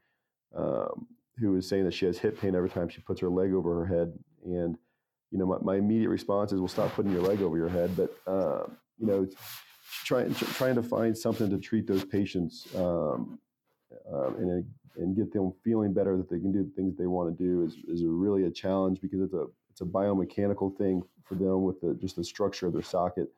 um, 0.55 1.07
who 1.39 1.53
was 1.53 1.69
saying 1.69 1.85
that 1.85 1.95
she 1.95 2.07
has 2.07 2.19
hip 2.19 2.41
pain 2.41 2.55
every 2.55 2.71
time 2.71 2.89
she 2.89 3.01
puts 3.01 3.21
her 3.21 3.29
leg 3.29 3.53
over 3.53 3.85
her 3.85 3.87
head. 3.87 4.13
And 4.45 4.77
you 5.33 5.39
know, 5.39 5.47
my, 5.47 5.57
my 5.63 5.77
immediate 5.77 6.11
response 6.11 6.53
is, 6.53 6.61
"Well, 6.61 6.69
stop 6.69 6.93
putting 6.93 7.13
your 7.13 7.23
leg 7.23 7.41
over 7.41 7.57
your 7.57 7.71
head." 7.71 7.91
But 7.97 8.15
um, 8.27 8.77
you 8.99 9.07
know, 9.07 9.27
trying 10.05 10.35
trying 10.35 10.75
to 10.75 10.83
find 10.83 11.17
something 11.17 11.49
to 11.51 11.59
treat 11.59 11.87
those 11.87 12.05
patients 12.05 12.67
um, 12.77 13.39
um, 14.13 14.37
in 14.39 14.51
a 14.51 14.63
and 15.01 15.17
get 15.17 15.33
them 15.33 15.53
feeling 15.65 15.93
better 15.93 16.17
that 16.17 16.29
they 16.29 16.39
can 16.39 16.53
do 16.53 16.63
the 16.63 16.71
things 16.77 16.97
they 16.97 17.07
want 17.07 17.37
to 17.37 17.43
do 17.43 17.65
is, 17.65 17.77
is 17.89 18.05
really 18.05 18.45
a 18.45 18.51
challenge 18.51 19.01
because 19.01 19.21
it's 19.21 19.33
a 19.33 19.47
it's 19.71 19.81
a 19.81 19.85
biomechanical 19.85 20.77
thing 20.77 21.03
for 21.25 21.35
them 21.35 21.63
with 21.63 21.81
the 21.81 21.95
just 21.95 22.17
the 22.17 22.25
structure 22.25 22.67
of 22.67 22.73
their 22.73 22.83
socket, 22.83 23.29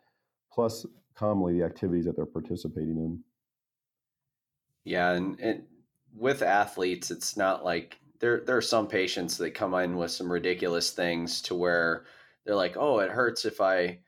plus 0.54 0.86
commonly 1.14 1.58
the 1.58 1.64
activities 1.64 2.04
that 2.04 2.16
they're 2.16 2.26
participating 2.26 2.96
in. 2.96 3.20
Yeah, 4.84 5.12
and, 5.12 5.40
and 5.40 5.64
with 6.14 6.42
athletes, 6.42 7.10
it's 7.10 7.36
not 7.36 7.64
like 7.64 7.98
there 8.20 8.40
there 8.40 8.56
are 8.56 8.62
some 8.62 8.86
patients 8.86 9.36
that 9.38 9.54
come 9.54 9.74
in 9.74 9.96
with 9.96 10.10
some 10.10 10.30
ridiculous 10.30 10.90
things 10.90 11.42
to 11.42 11.54
where 11.54 12.04
they're 12.44 12.54
like, 12.54 12.76
oh, 12.76 13.00
it 13.00 13.10
hurts 13.10 13.44
if 13.44 13.60
I 13.60 13.98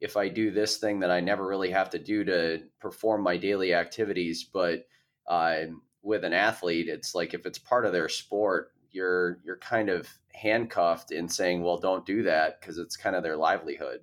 if 0.00 0.16
I 0.16 0.28
do 0.28 0.50
this 0.50 0.76
thing 0.76 1.00
that 1.00 1.10
I 1.10 1.20
never 1.20 1.46
really 1.46 1.70
have 1.70 1.90
to 1.90 1.98
do 1.98 2.22
to 2.24 2.62
perform 2.80 3.22
my 3.22 3.36
daily 3.36 3.72
activities, 3.74 4.44
but 4.44 4.86
uh, 5.26 5.62
with 6.02 6.22
an 6.24 6.34
athlete, 6.34 6.88
it's 6.88 7.14
like 7.14 7.34
if 7.34 7.46
it's 7.46 7.58
part 7.58 7.86
of 7.86 7.92
their 7.92 8.08
sport, 8.08 8.72
you're 8.90 9.40
you're 9.44 9.58
kind 9.58 9.88
of 9.88 10.08
handcuffed 10.32 11.12
in 11.12 11.28
saying, 11.28 11.62
"Well, 11.62 11.78
don't 11.78 12.06
do 12.06 12.22
that," 12.24 12.60
because 12.60 12.78
it's 12.78 12.96
kind 12.96 13.16
of 13.16 13.22
their 13.22 13.36
livelihood. 13.36 14.00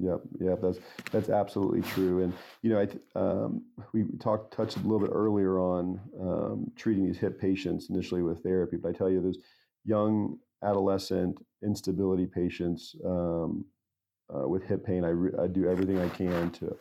Yep, 0.00 0.20
yep, 0.40 0.60
that's 0.62 0.78
that's 1.10 1.28
absolutely 1.28 1.82
true. 1.82 2.22
And 2.22 2.32
you 2.62 2.70
know, 2.70 2.80
I 2.80 3.18
um, 3.18 3.62
we 3.92 4.04
talked 4.20 4.54
touched 4.54 4.76
a 4.76 4.80
little 4.80 5.00
bit 5.00 5.10
earlier 5.12 5.58
on 5.58 6.00
um, 6.20 6.70
treating 6.76 7.04
these 7.04 7.18
hip 7.18 7.40
patients 7.40 7.90
initially 7.90 8.22
with 8.22 8.42
therapy, 8.42 8.76
but 8.76 8.90
I 8.90 8.92
tell 8.92 9.10
you, 9.10 9.20
those 9.20 9.38
young 9.84 10.38
adolescent 10.62 11.38
instability 11.64 12.26
patients 12.26 12.94
um, 13.04 13.64
uh, 14.34 14.48
with 14.48 14.64
hip 14.64 14.84
pain, 14.84 15.04
I, 15.04 15.08
re- 15.08 15.32
I 15.42 15.46
do 15.48 15.68
everything 15.68 15.98
I 15.98 16.08
can 16.10 16.50
to 16.52 16.76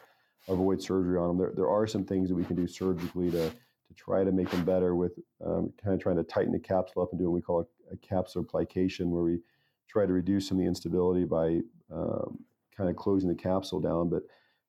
avoid 0.47 0.82
surgery 0.82 1.17
on 1.17 1.30
them. 1.30 1.38
There 1.38 1.53
there 1.56 1.69
are 1.69 1.88
some 1.88 2.06
things 2.06 2.30
that 2.30 2.36
we 2.36 2.45
can 2.45 2.56
do 2.56 2.67
surgically 2.67 3.32
to 3.32 3.49
to 3.49 3.93
try 3.95 4.23
to 4.25 4.32
make 4.32 4.49
them 4.51 4.65
better 4.65 4.95
with 4.95 5.13
um, 5.45 5.73
kind 5.84 5.95
of 5.95 6.01
trying 6.01 6.17
to 6.17 6.23
tighten 6.23 6.51
the 6.51 6.60
capsule 6.60 7.01
up 7.03 7.10
and 7.12 7.19
do 7.19 7.25
what 7.25 7.34
we 7.36 7.41
call 7.41 7.62
a, 7.62 7.93
a 7.93 7.97
capsular 7.97 8.47
plication, 8.47 9.10
where 9.12 9.23
we 9.23 9.39
try 9.88 10.06
to 10.06 10.13
reduce 10.13 10.47
some 10.47 10.58
of 10.58 10.63
the 10.63 10.67
instability 10.67 11.25
by 11.25 11.60
um, 11.91 12.39
kind 12.77 12.89
of 12.89 12.95
closing 12.95 13.29
the 13.29 13.35
capsule 13.35 13.79
down. 13.79 14.09
But 14.09 14.23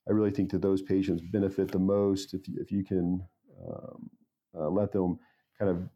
I 0.09 0.13
really 0.13 0.31
think 0.31 0.51
that 0.51 0.63
those 0.63 0.83
patients 0.83 1.23
benefit 1.31 1.71
the 1.71 1.79
most 1.79 2.35
if, 2.35 2.41
if 2.57 2.73
you 2.73 2.85
can 2.85 3.23
um, 3.69 4.11
uh, 4.59 4.69
let 4.69 4.91
them 4.93 5.19
kind 5.59 5.71
of 5.71 5.89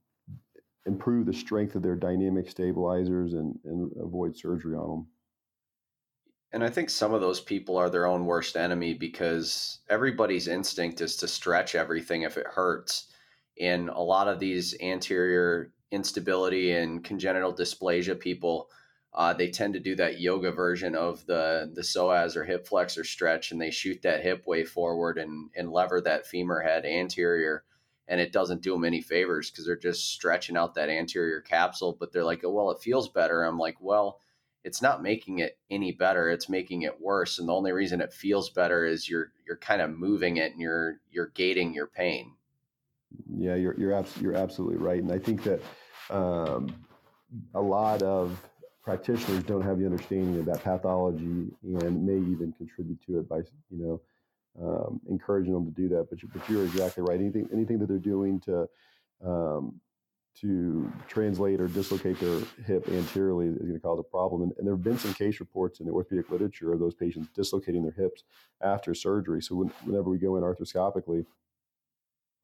improve 0.87 1.27
the 1.27 1.33
strength 1.33 1.75
of 1.77 1.83
their 1.83 1.96
dynamic 1.96 2.51
stabilizers 2.51 3.33
and, 3.35 3.59
and 3.64 3.90
avoid 4.01 4.37
surgery 4.37 4.75
on 4.75 4.88
them. 4.90 5.07
And 6.53 6.62
I 6.62 6.68
think 6.68 6.90
some 6.90 7.14
of 7.14 7.22
those 7.22 7.40
people 7.40 7.79
are 7.79 7.88
their 7.88 8.07
own 8.07 8.27
worst 8.27 8.57
enemy 8.57 8.92
because 8.92 9.79
everybody's 9.88 10.48
instinct 10.48 11.01
is 11.01 11.16
to 11.16 11.29
stretch 11.29 11.75
everything 11.75 12.22
if 12.22 12.37
it 12.37 12.46
hurts 12.46 13.07
And 13.61 13.88
a 13.90 14.01
lot 14.01 14.29
of 14.29 14.38
these 14.38 14.75
anterior 14.81 15.72
instability 15.90 16.72
and 16.72 17.05
congenital 17.05 17.55
dysplasia 17.55 18.18
people, 18.18 18.68
uh, 19.14 19.35
they 19.35 19.51
tend 19.51 19.75
to 19.75 19.81
do 19.81 19.94
that 19.96 20.20
yoga 20.20 20.51
version 20.51 20.94
of 20.94 21.25
the 21.27 21.70
the 21.75 21.83
psoas 21.83 22.35
or 22.35 22.44
hip 22.44 22.66
flexor 22.66 23.05
stretch, 23.05 23.53
and 23.53 23.61
they 23.61 23.70
shoot 23.70 24.01
that 24.03 24.22
hip 24.22 24.46
way 24.46 24.64
forward 24.64 25.18
and 25.18 25.51
and 25.55 25.70
lever 25.70 26.01
that 26.01 26.27
femur 26.27 26.61
head 26.61 26.87
anterior, 26.87 27.62
and 28.09 28.20
it 28.20 28.33
doesn't 28.33 28.62
do 28.62 28.72
them 28.72 28.85
any 28.85 29.03
favors 29.03 29.51
because 29.51 29.66
they're 29.66 29.77
just 29.77 30.09
stretching 30.09 30.57
out 30.57 30.75
that 30.75 30.88
anterior 30.88 31.42
capsule. 31.42 31.94
But 31.98 32.12
they're 32.12 32.25
like, 32.25 32.42
oh, 32.42 32.51
well, 32.51 32.70
it 32.70 32.81
feels 32.81 33.11
better. 33.11 33.44
I'm 33.44 33.59
like, 33.59 33.77
well, 33.81 34.18
it's 34.64 34.81
not 34.81 35.03
making 35.03 35.40
it 35.40 35.59
any 35.70 35.92
better; 35.92 36.31
it's 36.31 36.48
making 36.48 36.83
it 36.83 36.98
worse. 36.98 37.38
And 37.38 37.48
the 37.48 37.55
only 37.55 37.72
reason 37.72 38.01
it 38.01 38.14
feels 38.14 38.48
better 38.48 38.87
is 38.87 39.11
you're 39.11 39.31
you're 39.46 39.59
kind 39.59 39.83
of 39.83 39.90
moving 39.90 40.38
it 40.38 40.53
and 40.53 40.61
you're 40.61 41.01
you're 41.11 41.33
gating 41.35 41.75
your 41.75 41.87
pain. 41.87 42.33
Yeah, 43.29 43.57
you're 43.57 43.79
you're 43.79 43.92
abs- 43.92 44.22
you're 44.22 44.37
absolutely 44.37 44.79
right, 44.79 45.03
and 45.03 45.12
I 45.12 45.18
think 45.18 45.42
that 45.42 45.61
um, 46.09 46.75
a 47.55 47.61
lot 47.61 48.03
of 48.03 48.42
practitioners 48.83 49.42
don't 49.45 49.62
have 49.62 49.79
the 49.79 49.85
understanding 49.85 50.38
of 50.38 50.47
that 50.47 50.62
pathology 50.62 51.51
and 51.62 52.07
may 52.07 52.16
even 52.16 52.53
contribute 52.57 53.01
to 53.07 53.18
it 53.18 53.29
by 53.29 53.38
you 53.71 53.79
know 53.79 54.01
um, 54.61 55.01
encouraging 55.09 55.55
them 55.55 55.64
to 55.64 55.71
do 55.71 55.88
that. 55.88 56.09
But, 56.11 56.23
you, 56.23 56.29
but 56.33 56.47
you're 56.49 56.64
exactly 56.64 57.03
right. 57.03 57.18
Anything 57.18 57.49
anything 57.53 57.79
that 57.79 57.88
they're 57.88 57.99
doing 57.99 58.40
to 58.40 58.68
um, 59.25 59.81
to 60.40 60.90
translate 61.09 61.61
or 61.61 61.68
dislocate 61.68 62.18
their 62.18 62.40
hip 62.66 62.88
anteriorly 62.88 63.49
is 63.49 63.59
going 63.59 63.75
to 63.75 63.81
cause 63.81 63.99
a 63.99 64.03
problem. 64.03 64.42
And, 64.42 64.53
and, 64.57 64.66
there 64.66 64.75
have 64.75 64.83
been 64.83 64.99
some 64.99 65.12
case 65.12 65.40
reports 65.40 65.81
in 65.81 65.87
the 65.87 65.92
orthopedic 65.92 66.31
literature 66.31 66.73
of 66.73 66.81
those 66.81 66.95
patients 66.95 67.29
dislocating 67.35 67.83
their 67.83 67.92
hips 67.92 68.25
after 68.62 68.95
surgery. 68.95 69.42
So 69.42 69.57
when, 69.57 69.68
whenever 69.85 70.09
we 70.09 70.16
go 70.16 70.37
in 70.37 70.42
arthroscopically 70.42 71.27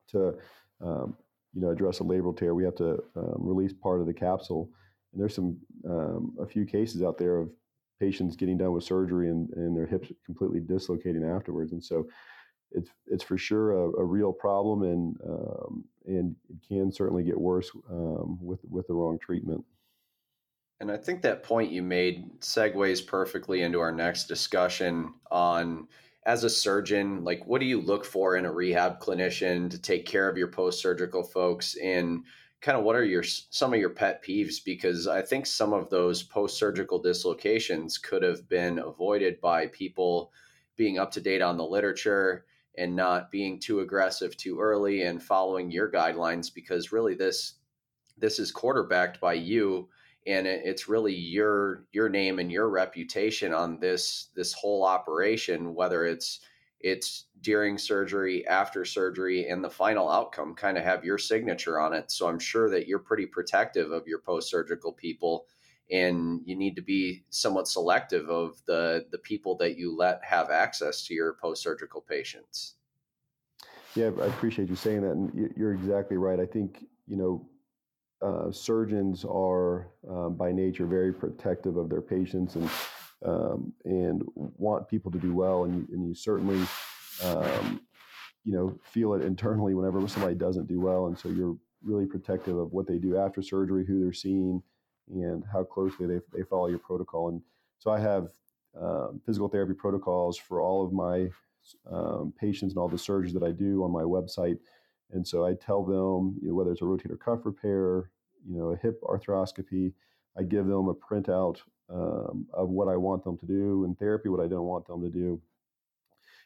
to 0.09 0.35
um, 0.83 1.17
you 1.55 1.63
know 1.63 1.71
address 1.71 2.01
a 2.01 2.05
labral 2.05 2.37
tear, 2.37 2.55
we 2.55 2.65
have 2.65 2.77
to 2.77 3.03
um, 3.17 3.37
release 3.39 3.73
part 3.73 4.01
of 4.01 4.07
the 4.07 4.15
capsule. 4.15 4.69
There's 5.19 5.35
some 5.35 5.59
um, 5.89 6.35
a 6.41 6.47
few 6.47 6.65
cases 6.65 7.03
out 7.03 7.19
there 7.19 7.39
of 7.39 7.51
patients 8.01 8.37
getting 8.37 8.57
done 8.57 8.73
with 8.73 8.85
surgery 8.85 9.29
and, 9.29 9.51
and 9.55 9.77
their 9.77 9.87
hips 9.87 10.13
completely 10.25 10.61
dislocating 10.61 11.25
afterwards. 11.25 11.73
And 11.73 11.83
so 11.83 12.07
it's 12.71 12.91
it's 13.07 13.25
for 13.25 13.39
sure 13.39 13.73
a, 13.73 14.01
a 14.01 14.05
real 14.05 14.33
problem, 14.33 14.83
and 14.83 15.17
um, 15.27 15.85
and 16.07 16.37
it 16.49 16.57
can 16.69 16.93
certainly 16.93 17.23
get 17.23 17.39
worse 17.39 17.71
um, 17.91 18.39
with 18.41 18.61
with 18.69 18.87
the 18.87 18.95
wrong 18.95 19.19
treatment. 19.19 19.65
And 20.81 20.93
I 20.93 20.97
think 20.97 21.23
that 21.23 21.43
point 21.43 21.73
you 21.73 21.83
made 21.83 22.41
segues 22.41 23.05
perfectly 23.05 23.63
into 23.63 23.81
our 23.81 23.91
next 23.91 24.27
discussion 24.27 25.15
on 25.31 25.89
as 26.25 26.45
a 26.45 26.51
surgeon, 26.51 27.25
like 27.25 27.47
what 27.47 27.59
do 27.61 27.67
you 27.67 27.81
look 27.81 28.05
for 28.05 28.37
in 28.37 28.45
a 28.45 28.53
rehab 28.53 29.01
clinician 29.01 29.71
to 29.71 29.81
take 29.81 30.05
care 30.05 30.29
of 30.29 30.37
your 30.37 30.49
post 30.49 30.81
surgical 30.81 31.23
folks 31.23 31.75
and 31.83 32.23
kind 32.61 32.77
of 32.77 32.85
what 32.85 32.97
are 32.97 33.05
your 33.05 33.23
some 33.23 33.73
of 33.73 33.81
your 33.81 33.91
pet 33.91 34.23
peeves? 34.25 34.63
Because 34.65 35.07
I 35.07 35.23
think 35.23 35.47
some 35.47 35.73
of 35.73 35.91
those 35.91 36.23
post 36.23 36.59
surgical 36.59 36.99
dislocations 36.99 37.99
could 37.99 38.23
have 38.23 38.49
been 38.49 38.79
avoided 38.79 39.41
by 39.41 39.69
people 39.69 40.33
being 40.77 40.99
up 40.99 41.11
to 41.13 41.21
date 41.21 41.43
on 41.43 41.57
the 41.57 41.65
literature 41.65 42.45
and 42.77 42.95
not 42.95 43.31
being 43.31 43.59
too 43.59 43.81
aggressive 43.81 44.37
too 44.37 44.61
early 44.61 45.03
and 45.03 45.23
following 45.23 45.71
your 45.71 45.91
guidelines 45.91 46.53
because 46.53 46.93
really 46.93 47.15
this 47.15 47.55
this 48.17 48.39
is 48.39 48.53
quarterbacked 48.53 49.21
by 49.21 49.33
you 49.33 49.89
and 50.27 50.47
it's 50.47 50.89
really 50.89 51.15
your 51.15 51.85
your 51.93 52.09
name 52.09 52.39
and 52.39 52.53
your 52.53 52.69
reputation 52.69 53.53
on 53.53 53.81
this 53.81 54.29
this 54.37 54.53
whole 54.53 54.85
operation 54.85 55.75
whether 55.75 56.07
it's 56.07 56.41
it's 56.81 57.27
during 57.41 57.79
surgery 57.79 58.47
after 58.47 58.85
surgery 58.85 59.49
and 59.49 59.63
the 59.63 59.71
final 59.71 60.09
outcome 60.09 60.55
kind 60.55 60.79
of 60.79 60.85
have 60.85 61.05
your 61.05 61.19
signature 61.19 61.81
on 61.81 61.93
it 61.93 62.11
so 62.11 62.29
i'm 62.29 62.39
sure 62.39 62.71
that 62.71 62.87
you're 62.87 62.99
pretty 62.99 63.27
protective 63.27 63.91
of 63.91 64.07
your 64.07 64.21
post 64.21 64.51
surgical 64.51 64.93
people 64.93 65.47
and 65.91 66.41
you 66.45 66.55
need 66.55 66.77
to 66.77 66.83
be 66.83 67.25
somewhat 67.31 67.69
selective 67.69 68.29
of 68.29 68.61
the 68.67 69.07
the 69.11 69.19
people 69.19 69.57
that 69.57 69.79
you 69.79 69.97
let 69.97 70.23
have 70.23 70.51
access 70.51 71.05
to 71.07 71.15
your 71.15 71.35
post 71.41 71.63
surgical 71.63 72.01
patients. 72.01 72.75
Yeah, 73.95 74.11
I 74.21 74.27
appreciate 74.27 74.69
you 74.69 74.77
saying 74.77 75.03
that, 75.03 75.13
and 75.13 75.51
you're 75.57 75.73
exactly 75.73 76.17
right. 76.17 76.39
I 76.39 76.47
think 76.47 76.85
you 77.07 77.17
know 77.17 77.49
uh, 78.21 78.53
surgeons 78.53 79.25
are 79.25 79.89
um, 80.11 80.35
by 80.35 80.53
nature 80.53 80.87
very 80.87 81.13
protective 81.13 81.77
of 81.77 81.89
their 81.89 82.03
patients 82.03 82.57
and 82.57 82.69
um, 83.25 83.73
and 83.85 84.23
want 84.35 84.89
people 84.89 85.11
to 85.11 85.19
do 85.19 85.35
well, 85.35 85.65
and 85.65 85.75
you, 85.77 85.89
and 85.93 86.07
you 86.07 86.15
certainly 86.15 86.67
um, 87.25 87.81
you 88.45 88.53
know 88.53 88.79
feel 88.83 89.15
it 89.15 89.23
internally 89.23 89.75
whenever 89.75 90.07
somebody 90.09 90.35
doesn't 90.35 90.69
do 90.69 90.81
well, 90.81 91.07
and 91.07 91.19
so 91.19 91.29
you're 91.29 91.57
really 91.83 92.07
protective 92.07 92.57
of 92.57 92.73
what 92.73 92.87
they 92.87 92.99
do 92.99 93.17
after 93.17 93.43
surgery, 93.43 93.85
who 93.85 94.01
they're 94.01 94.13
seeing 94.13 94.63
and 95.11 95.45
how 95.53 95.65
closely 95.65 96.07
they, 96.07 96.21
they 96.37 96.43
follow 96.43 96.67
your 96.67 96.79
protocol. 96.79 97.29
And 97.29 97.41
so 97.79 97.91
I 97.91 98.01
have 98.01 98.29
um, 98.81 99.21
physical 99.25 99.49
therapy 99.49 99.75
protocols 99.75 100.37
for 100.37 100.61
all 100.61 100.85
of 100.85 100.93
my 100.93 101.29
um, 101.91 102.33
patients 102.39 102.73
and 102.73 102.79
all 102.79 102.89
the 102.89 102.97
surgeries 102.97 103.33
that 103.33 103.43
I 103.43 103.53
do 103.53 103.85
on 103.85 103.91
my 103.91 104.03
website. 104.03 104.59
And 105.13 105.27
so 105.27 105.47
I 105.47 105.55
tell 105.55 105.83
them, 105.83 106.37
you 106.43 106.49
know, 106.49 106.55
whether 106.55 106.73
it's 106.73 106.83
a 106.83 106.85
rotator 106.85 107.19
cuff 107.19 107.41
repair, 107.45 108.11
you 108.47 108.59
know, 108.59 108.71
a 108.71 108.77
hip 108.77 109.01
arthroscopy, 109.03 109.93
I 110.37 110.43
give 110.43 110.67
them 110.67 110.89
a 110.89 110.95
printout 110.95 111.59
um, 111.93 112.47
of 112.53 112.69
what 112.69 112.89
I 112.89 112.97
want 112.97 113.25
them 113.25 113.39
to 113.39 113.47
do 113.47 113.85
in 113.85 113.95
therapy, 113.95 114.29
what 114.29 114.45
I 114.45 114.47
don't 114.47 114.67
want 114.67 114.87
them 114.87 115.03
to 115.03 115.09
do. 115.09 115.41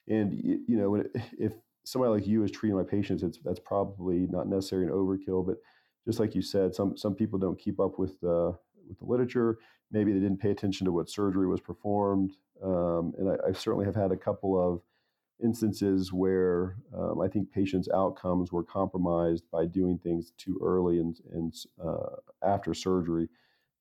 And 0.08 0.32
you 0.34 0.76
know, 0.76 0.96
if 1.38 1.52
somebody 1.84 2.12
like 2.12 2.26
you 2.26 2.44
is 2.44 2.50
treating 2.50 2.76
my 2.76 2.84
patients, 2.84 3.22
it's 3.22 3.38
that's 3.44 3.60
probably 3.60 4.26
not 4.28 4.48
necessarily 4.48 4.86
an 4.86 4.92
overkill, 4.92 5.46
but 5.46 5.56
just 6.06 6.20
like 6.20 6.34
you 6.34 6.42
said, 6.42 6.74
some 6.74 6.96
some 6.96 7.14
people 7.14 7.38
don't 7.38 7.58
keep 7.58 7.80
up 7.80 7.98
with 7.98 8.20
the 8.20 8.56
with 8.88 8.98
the 8.98 9.04
literature. 9.04 9.58
Maybe 9.90 10.12
they 10.12 10.20
didn't 10.20 10.40
pay 10.40 10.50
attention 10.50 10.86
to 10.86 10.92
what 10.92 11.10
surgery 11.10 11.46
was 11.46 11.60
performed, 11.60 12.32
um, 12.62 13.12
and 13.18 13.28
I, 13.28 13.48
I, 13.48 13.52
certainly 13.52 13.84
have 13.84 13.94
had 13.94 14.10
a 14.10 14.16
couple 14.16 14.58
of 14.58 14.80
instances 15.42 16.12
where 16.14 16.76
um, 16.96 17.20
I 17.20 17.28
think 17.28 17.52
patients' 17.52 17.90
outcomes 17.92 18.52
were 18.52 18.62
compromised 18.62 19.44
by 19.52 19.66
doing 19.66 19.98
things 19.98 20.32
too 20.38 20.58
early 20.62 20.98
and 20.98 21.20
and 21.32 21.54
uh, 21.84 22.16
after 22.42 22.72
surgery, 22.74 23.28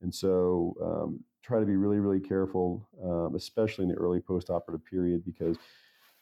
and 0.02 0.14
so 0.14 0.76
um, 0.82 1.20
try 1.44 1.60
to 1.60 1.66
be 1.66 1.76
really 1.76 2.00
really 2.00 2.20
careful, 2.20 2.88
um, 3.04 3.36
especially 3.36 3.84
in 3.84 3.90
the 3.90 3.96
early 3.96 4.20
postoperative 4.20 4.84
period 4.86 5.24
because 5.26 5.58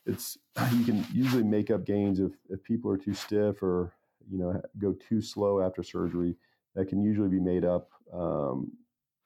it's 0.06 0.38
you 0.74 0.84
can 0.84 1.06
usually 1.14 1.44
make 1.44 1.72
up 1.72 1.86
gains 1.86 2.20
if 2.20 2.32
if 2.50 2.64
people 2.64 2.92
are 2.92 2.98
too 2.98 3.14
stiff 3.14 3.62
or 3.62 3.94
you 4.30 4.38
know 4.38 4.62
go 4.78 4.94
too 4.94 5.22
slow 5.22 5.62
after 5.62 5.84
surgery. 5.84 6.36
That 6.76 6.88
can 6.88 7.02
usually 7.02 7.30
be 7.30 7.40
made 7.40 7.66
up 7.66 7.90
um, 8.14 8.72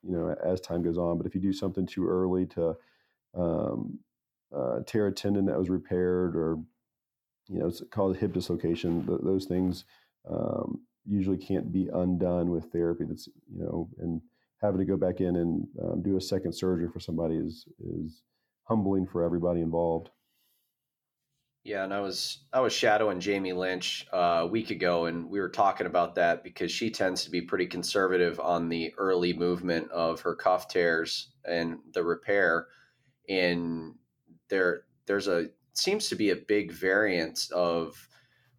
you 0.04 0.12
know 0.12 0.36
as 0.44 0.62
time 0.62 0.84
goes 0.84 0.98
on. 0.98 1.18
But 1.18 1.28
if 1.28 1.36
you 1.36 1.42
do 1.42 1.54
something 1.54 1.86
too 1.86 2.08
early 2.08 2.46
to 2.48 2.76
um, 3.36 4.00
uh, 4.56 4.80
tear 4.86 5.08
a 5.08 5.12
tendon 5.12 5.46
that 5.46 5.58
was 5.58 5.70
repaired 5.70 6.36
or 6.36 6.60
you 7.50 7.60
know 7.60 7.72
cause 7.92 8.18
hip 8.18 8.34
dislocation 8.34 9.06
th- 9.06 9.20
those 9.24 9.46
things 9.46 9.86
um, 10.30 10.82
usually 11.06 11.38
can't 11.38 11.72
be 11.72 11.90
undone 11.94 12.50
with 12.50 12.72
therapy 12.72 13.04
that's 13.04 13.28
you 13.52 13.60
know 13.62 13.90
and 14.00 14.22
having 14.64 14.80
to 14.80 14.86
go 14.86 14.98
back 14.98 15.20
in 15.20 15.36
and 15.36 15.68
um, 15.84 16.02
do 16.02 16.18
a 16.18 16.22
second 16.22 16.54
surgery 16.54 16.88
for 16.92 17.00
somebody 17.00 17.36
is 17.36 17.68
is 17.80 18.24
humbling 18.64 19.06
for 19.06 19.24
everybody 19.24 19.62
involved 19.62 20.10
yeah, 21.64 21.86
and 21.86 21.94
I 21.94 22.02
was 22.02 22.40
I 22.52 22.60
was 22.60 22.74
shadowing 22.74 23.22
Jamie 23.22 23.54
Lynch 23.54 24.06
uh, 24.12 24.42
a 24.42 24.48
week 24.48 24.70
ago, 24.70 25.06
and 25.06 25.30
we 25.30 25.40
were 25.40 25.50
talking 25.50 25.88
about 25.88 26.16
that 26.16 26.44
because 26.44 26.72
she 26.72 26.92
tends 26.92 27.24
to 27.24 27.32
be 27.32 27.42
pretty 27.42 27.68
conservative 27.68 28.38
on 28.42 28.68
the 28.68 28.94
early 28.98 29.32
movement 29.32 29.90
of 29.90 30.20
her 30.22 30.36
cuff 30.36 30.68
tears 30.68 31.30
and 31.46 31.80
the 31.94 32.04
repair. 32.04 32.68
And 33.30 33.96
there 34.50 34.84
there's 35.06 35.30
a 35.30 35.48
seems 35.72 36.10
to 36.10 36.16
be 36.16 36.32
a 36.32 36.36
big 36.36 36.74
variance 36.74 37.50
of 37.52 38.10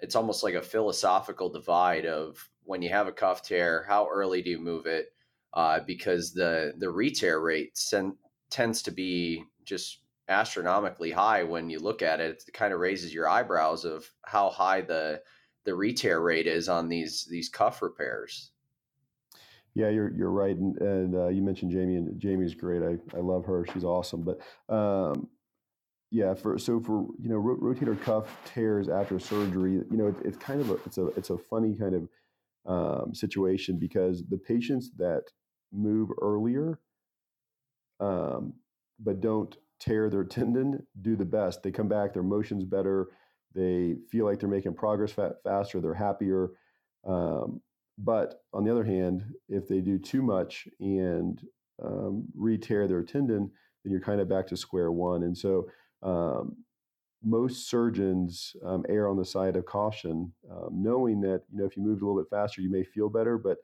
it's 0.01 0.17
almost 0.17 0.43
like 0.43 0.55
a 0.55 0.63
philosophical 0.63 1.51
divide 1.51 2.07
of 2.07 2.49
when 2.63 2.81
you 2.81 2.89
have 2.89 3.07
a 3.07 3.13
cuff 3.13 3.43
tear, 3.43 3.85
how 3.87 4.09
early 4.11 4.41
do 4.41 4.49
you 4.49 4.59
move 4.59 4.87
it? 4.87 5.13
Uh, 5.55 5.81
because 5.87 6.33
the 6.33 6.75
the 6.79 6.91
re-tear 6.91 7.41
rate 7.41 7.79
sen- 7.79 8.17
tends 8.51 8.83
to 8.83 8.91
be 8.91 9.45
just 9.65 10.01
astronomically 10.29 11.13
high 11.13 11.45
when 11.45 11.71
you 11.71 11.79
look 11.79 12.03
at 12.03 12.21
it. 12.21 12.43
It 12.47 12.53
kind 12.53 12.73
of 12.73 12.81
raises 12.81 13.15
your 13.15 13.29
eyebrows 13.29 13.85
of 13.85 14.11
how 14.25 14.51
high 14.51 14.81
the 14.81 15.23
the 15.65 15.75
re-tear 15.75 16.21
rate 16.21 16.47
is 16.47 16.69
on 16.69 16.89
these 16.89 17.27
these 17.31 17.49
cuff 17.49 17.83
repairs. 17.83 18.51
Yeah, 19.75 19.89
you're 19.89 20.13
you're 20.13 20.31
right, 20.31 20.57
and, 20.57 20.77
and 20.81 21.15
uh, 21.15 21.29
you 21.29 21.43
mentioned 21.43 21.73
Jamie, 21.73 21.97
and 21.97 22.19
Jamie's 22.21 22.55
great. 22.55 22.83
I, 22.83 23.17
I 23.17 23.21
love 23.21 23.45
her; 23.47 23.67
she's 23.73 23.85
awesome. 23.85 24.25
But 24.25 24.41
um, 24.73 25.29
yeah, 26.11 26.35
for 26.35 26.59
so 26.59 26.79
for 26.81 27.07
you 27.21 27.29
know 27.29 27.41
rotator 27.41 28.01
cuff 28.01 28.37
tears 28.45 28.89
after 28.89 29.19
surgery, 29.19 29.73
you 29.73 29.97
know 29.97 30.09
it, 30.09 30.17
it's 30.25 30.37
kind 30.37 30.61
of 30.61 30.71
a 30.71 30.75
it's 30.87 30.99
a 30.99 31.07
it's 31.17 31.31
a 31.31 31.39
funny 31.39 31.75
kind 31.75 31.95
of 31.95 32.09
um, 32.67 33.15
situation 33.15 33.79
because 33.79 34.23
the 34.29 34.39
patients 34.39 34.91
that 34.97 35.25
move 35.75 36.11
earlier, 36.21 36.79
um, 38.01 38.55
but 38.99 39.21
don't 39.21 39.57
tear 39.81 40.09
their 40.09 40.25
tendon 40.37 40.87
do 41.03 41.17
the 41.17 41.25
best. 41.25 41.63
They 41.63 41.71
come 41.71 41.89
back, 41.89 42.13
their 42.13 42.23
motion's 42.23 42.65
better. 42.65 43.09
They 43.55 43.97
feel 44.11 44.25
like 44.25 44.41
they're 44.41 44.49
making 44.49 44.75
progress 44.75 45.13
faster. 45.13 45.81
They're 45.81 45.95
happier. 45.95 46.51
Um, 47.07 47.61
but 47.99 48.43
on 48.53 48.65
the 48.65 48.73
other 48.73 48.85
hand, 48.85 49.23
if 49.49 49.69
they 49.69 49.81
do 49.81 49.99
too 49.99 50.23
much 50.23 50.67
and 50.81 51.41
um, 51.83 52.25
re-tear 52.35 52.89
their 52.89 53.03
tendon, 53.05 53.51
then 53.85 53.93
you're 53.93 54.01
kind 54.01 54.21
of 54.21 54.29
back 54.29 54.49
to 54.49 54.57
square 54.57 54.91
one. 54.91 55.23
And 55.23 55.37
so 55.37 55.69
um, 56.03 56.57
most 57.23 57.69
surgeons 57.69 58.57
um, 58.65 58.85
err 58.89 59.09
on 59.09 59.17
the 59.17 59.25
side 59.25 59.57
of 59.57 59.65
caution, 59.65 60.33
um, 60.51 60.71
knowing 60.73 61.21
that 61.23 61.43
you 61.53 61.59
know 61.59 61.65
if 61.65 61.77
you 61.77 61.83
move 61.83 62.03
a 62.03 62.05
little 62.05 62.21
bit 62.21 62.31
faster, 62.31 62.61
you 62.61 62.71
may 62.71 62.85
feel 62.85 63.09
better, 63.09 63.39
but 63.39 63.59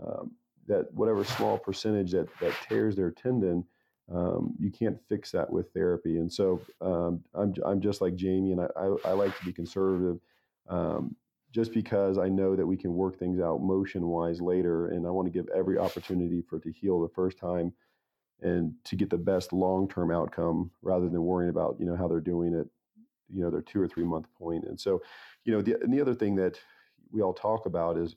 um, 0.00 0.32
that 0.68 0.92
whatever 0.92 1.24
small 1.24 1.58
percentage 1.58 2.12
that 2.12 2.28
that 2.40 2.54
tears 2.68 2.96
their 2.96 3.10
tendon 3.10 3.64
um, 4.12 4.54
you 4.58 4.70
can't 4.70 4.98
fix 5.08 5.30
that 5.30 5.50
with 5.50 5.72
therapy. 5.72 6.18
And 6.18 6.30
so 6.30 6.60
um, 6.80 7.22
I'm, 7.34 7.54
I'm 7.64 7.80
just 7.80 8.00
like 8.00 8.14
Jamie, 8.14 8.52
and 8.52 8.60
I, 8.60 8.66
I, 8.76 9.10
I 9.10 9.12
like 9.12 9.36
to 9.38 9.44
be 9.44 9.52
conservative 9.52 10.18
um, 10.68 11.16
just 11.52 11.72
because 11.72 12.18
I 12.18 12.28
know 12.28 12.56
that 12.56 12.66
we 12.66 12.76
can 12.76 12.94
work 12.94 13.18
things 13.18 13.40
out 13.40 13.62
motion 13.62 14.06
wise 14.06 14.40
later. 14.40 14.88
And 14.88 15.06
I 15.06 15.10
want 15.10 15.26
to 15.26 15.32
give 15.32 15.48
every 15.54 15.78
opportunity 15.78 16.42
for 16.42 16.56
it 16.56 16.62
to 16.64 16.72
heal 16.72 17.00
the 17.00 17.08
first 17.14 17.38
time 17.38 17.72
and 18.40 18.74
to 18.84 18.96
get 18.96 19.08
the 19.08 19.18
best 19.18 19.52
long 19.52 19.88
term 19.88 20.10
outcome 20.10 20.70
rather 20.82 21.08
than 21.08 21.22
worrying 21.22 21.50
about 21.50 21.76
you 21.78 21.86
know 21.86 21.96
how 21.96 22.08
they're 22.08 22.20
doing 22.20 22.54
it 22.54 22.66
you 23.32 23.42
know 23.42 23.50
their 23.50 23.62
two 23.62 23.80
or 23.80 23.88
three 23.88 24.04
month 24.04 24.26
point. 24.36 24.64
And 24.64 24.78
so, 24.78 25.00
you 25.44 25.52
know, 25.52 25.62
the 25.62 25.76
the 25.86 26.00
other 26.00 26.14
thing 26.14 26.34
that 26.36 26.58
we 27.10 27.22
all 27.22 27.34
talk 27.34 27.66
about 27.66 27.96
is 27.96 28.16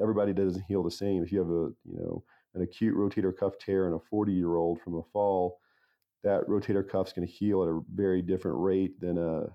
everybody 0.00 0.32
doesn't 0.32 0.64
heal 0.66 0.82
the 0.82 0.90
same. 0.90 1.22
If 1.22 1.32
you 1.32 1.38
have 1.38 1.48
a 1.48 1.72
you 1.84 1.98
know 1.98 2.24
an 2.54 2.62
acute 2.62 2.96
rotator 2.96 3.36
cuff 3.36 3.54
tear 3.58 3.86
in 3.88 3.94
a 3.94 3.98
40 3.98 4.32
year 4.32 4.56
old 4.56 4.80
from 4.80 4.94
a 4.94 5.02
fall, 5.12 5.60
that 6.22 6.46
rotator 6.48 6.88
cuff 6.88 7.08
is 7.08 7.12
going 7.12 7.26
to 7.26 7.32
heal 7.32 7.62
at 7.62 7.68
a 7.68 7.80
very 7.94 8.22
different 8.22 8.58
rate 8.58 9.00
than 9.00 9.18
a 9.18 9.46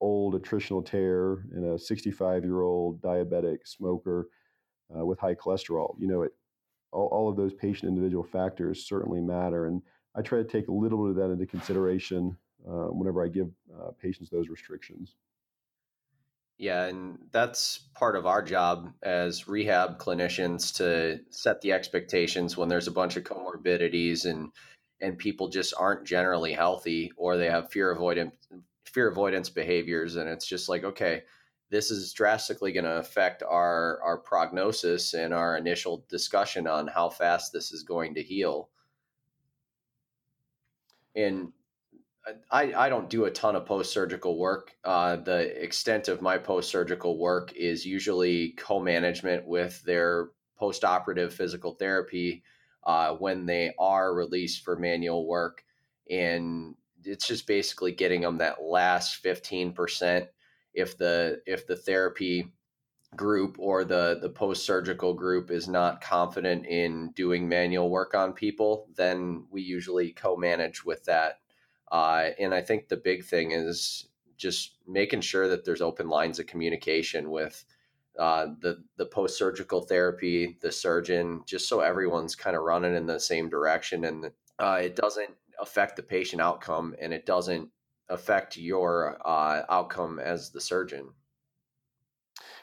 old 0.00 0.34
attritional 0.34 0.84
tear 0.84 1.44
in 1.56 1.64
a 1.64 1.78
65 1.78 2.44
year 2.44 2.62
old 2.62 3.00
diabetic 3.00 3.58
smoker 3.64 4.28
uh, 4.96 5.04
with 5.04 5.18
high 5.18 5.34
cholesterol. 5.34 5.94
You 5.98 6.08
know, 6.08 6.22
it 6.22 6.32
all, 6.92 7.08
all 7.12 7.28
of 7.28 7.36
those 7.36 7.54
patient 7.54 7.88
individual 7.88 8.24
factors 8.24 8.86
certainly 8.86 9.20
matter, 9.20 9.66
and 9.66 9.82
I 10.14 10.22
try 10.22 10.38
to 10.38 10.44
take 10.44 10.68
a 10.68 10.72
little 10.72 11.02
bit 11.02 11.10
of 11.10 11.16
that 11.16 11.32
into 11.32 11.46
consideration 11.46 12.36
uh, 12.68 12.88
whenever 12.88 13.24
I 13.24 13.28
give 13.28 13.50
uh, 13.74 13.90
patients 14.00 14.30
those 14.30 14.48
restrictions. 14.48 15.16
Yeah, 16.58 16.84
and 16.84 17.18
that's 17.32 17.78
part 17.94 18.14
of 18.16 18.26
our 18.26 18.40
job 18.42 18.92
as 19.02 19.48
rehab 19.48 19.98
clinicians 19.98 20.74
to 20.76 21.20
set 21.30 21.60
the 21.60 21.72
expectations 21.72 22.56
when 22.56 22.68
there's 22.68 22.86
a 22.86 22.92
bunch 22.92 23.16
of 23.16 23.24
comorbidities 23.24 24.24
and 24.24 24.50
and 25.00 25.18
people 25.18 25.48
just 25.48 25.74
aren't 25.76 26.06
generally 26.06 26.52
healthy 26.52 27.12
or 27.16 27.36
they 27.36 27.50
have 27.50 27.72
fear 27.72 27.90
avoidance 27.90 28.34
fear 28.86 29.08
avoidance 29.08 29.50
behaviors 29.50 30.14
and 30.16 30.28
it's 30.28 30.46
just 30.46 30.68
like 30.68 30.84
okay, 30.84 31.22
this 31.70 31.90
is 31.90 32.12
drastically 32.12 32.72
going 32.72 32.84
to 32.84 32.98
affect 32.98 33.42
our 33.42 34.00
our 34.02 34.18
prognosis 34.18 35.12
and 35.14 35.34
our 35.34 35.56
initial 35.56 36.04
discussion 36.08 36.68
on 36.68 36.86
how 36.86 37.10
fast 37.10 37.52
this 37.52 37.72
is 37.72 37.82
going 37.82 38.14
to 38.14 38.22
heal. 38.22 38.70
And 41.16 41.52
I, 42.50 42.72
I 42.74 42.88
don't 42.88 43.10
do 43.10 43.26
a 43.26 43.30
ton 43.30 43.54
of 43.56 43.66
post 43.66 43.92
surgical 43.92 44.38
work. 44.38 44.74
Uh, 44.82 45.16
the 45.16 45.62
extent 45.62 46.08
of 46.08 46.22
my 46.22 46.38
post 46.38 46.70
surgical 46.70 47.18
work 47.18 47.52
is 47.54 47.84
usually 47.84 48.50
co 48.52 48.80
management 48.80 49.46
with 49.46 49.82
their 49.82 50.30
post 50.58 50.84
operative 50.84 51.34
physical 51.34 51.72
therapy 51.72 52.42
uh, 52.84 53.14
when 53.14 53.44
they 53.44 53.74
are 53.78 54.14
released 54.14 54.64
for 54.64 54.76
manual 54.76 55.26
work. 55.26 55.64
And 56.10 56.74
it's 57.04 57.26
just 57.26 57.46
basically 57.46 57.92
getting 57.92 58.22
them 58.22 58.38
that 58.38 58.62
last 58.62 59.22
15%. 59.22 60.26
If 60.72 60.96
the 60.96 61.42
if 61.46 61.66
the 61.66 61.76
therapy 61.76 62.52
group 63.14 63.56
or 63.60 63.84
the 63.84 64.18
the 64.20 64.30
post 64.30 64.64
surgical 64.64 65.14
group 65.14 65.50
is 65.50 65.68
not 65.68 66.00
confident 66.00 66.66
in 66.66 67.12
doing 67.12 67.48
manual 67.48 67.90
work 67.90 68.14
on 68.14 68.32
people, 68.32 68.88
then 68.96 69.46
we 69.50 69.62
usually 69.62 70.10
co 70.12 70.36
manage 70.36 70.84
with 70.84 71.04
that 71.04 71.38
uh, 71.94 72.30
and 72.40 72.52
I 72.52 72.60
think 72.60 72.88
the 72.88 72.96
big 72.96 73.24
thing 73.24 73.52
is 73.52 74.08
just 74.36 74.78
making 74.84 75.20
sure 75.20 75.46
that 75.46 75.64
there's 75.64 75.80
open 75.80 76.08
lines 76.08 76.40
of 76.40 76.48
communication 76.48 77.30
with 77.30 77.64
uh, 78.18 78.48
the 78.60 78.82
the 78.96 79.06
post 79.06 79.38
surgical 79.38 79.80
therapy, 79.80 80.58
the 80.60 80.72
surgeon, 80.72 81.42
just 81.46 81.68
so 81.68 81.78
everyone's 81.78 82.34
kind 82.34 82.56
of 82.56 82.64
running 82.64 82.96
in 82.96 83.06
the 83.06 83.20
same 83.20 83.48
direction, 83.48 84.06
and 84.06 84.32
uh, 84.58 84.80
it 84.82 84.96
doesn't 84.96 85.30
affect 85.60 85.94
the 85.94 86.02
patient 86.02 86.42
outcome, 86.42 86.96
and 87.00 87.14
it 87.14 87.26
doesn't 87.26 87.68
affect 88.08 88.56
your 88.56 89.16
uh, 89.24 89.62
outcome 89.68 90.18
as 90.18 90.50
the 90.50 90.60
surgeon. 90.60 91.08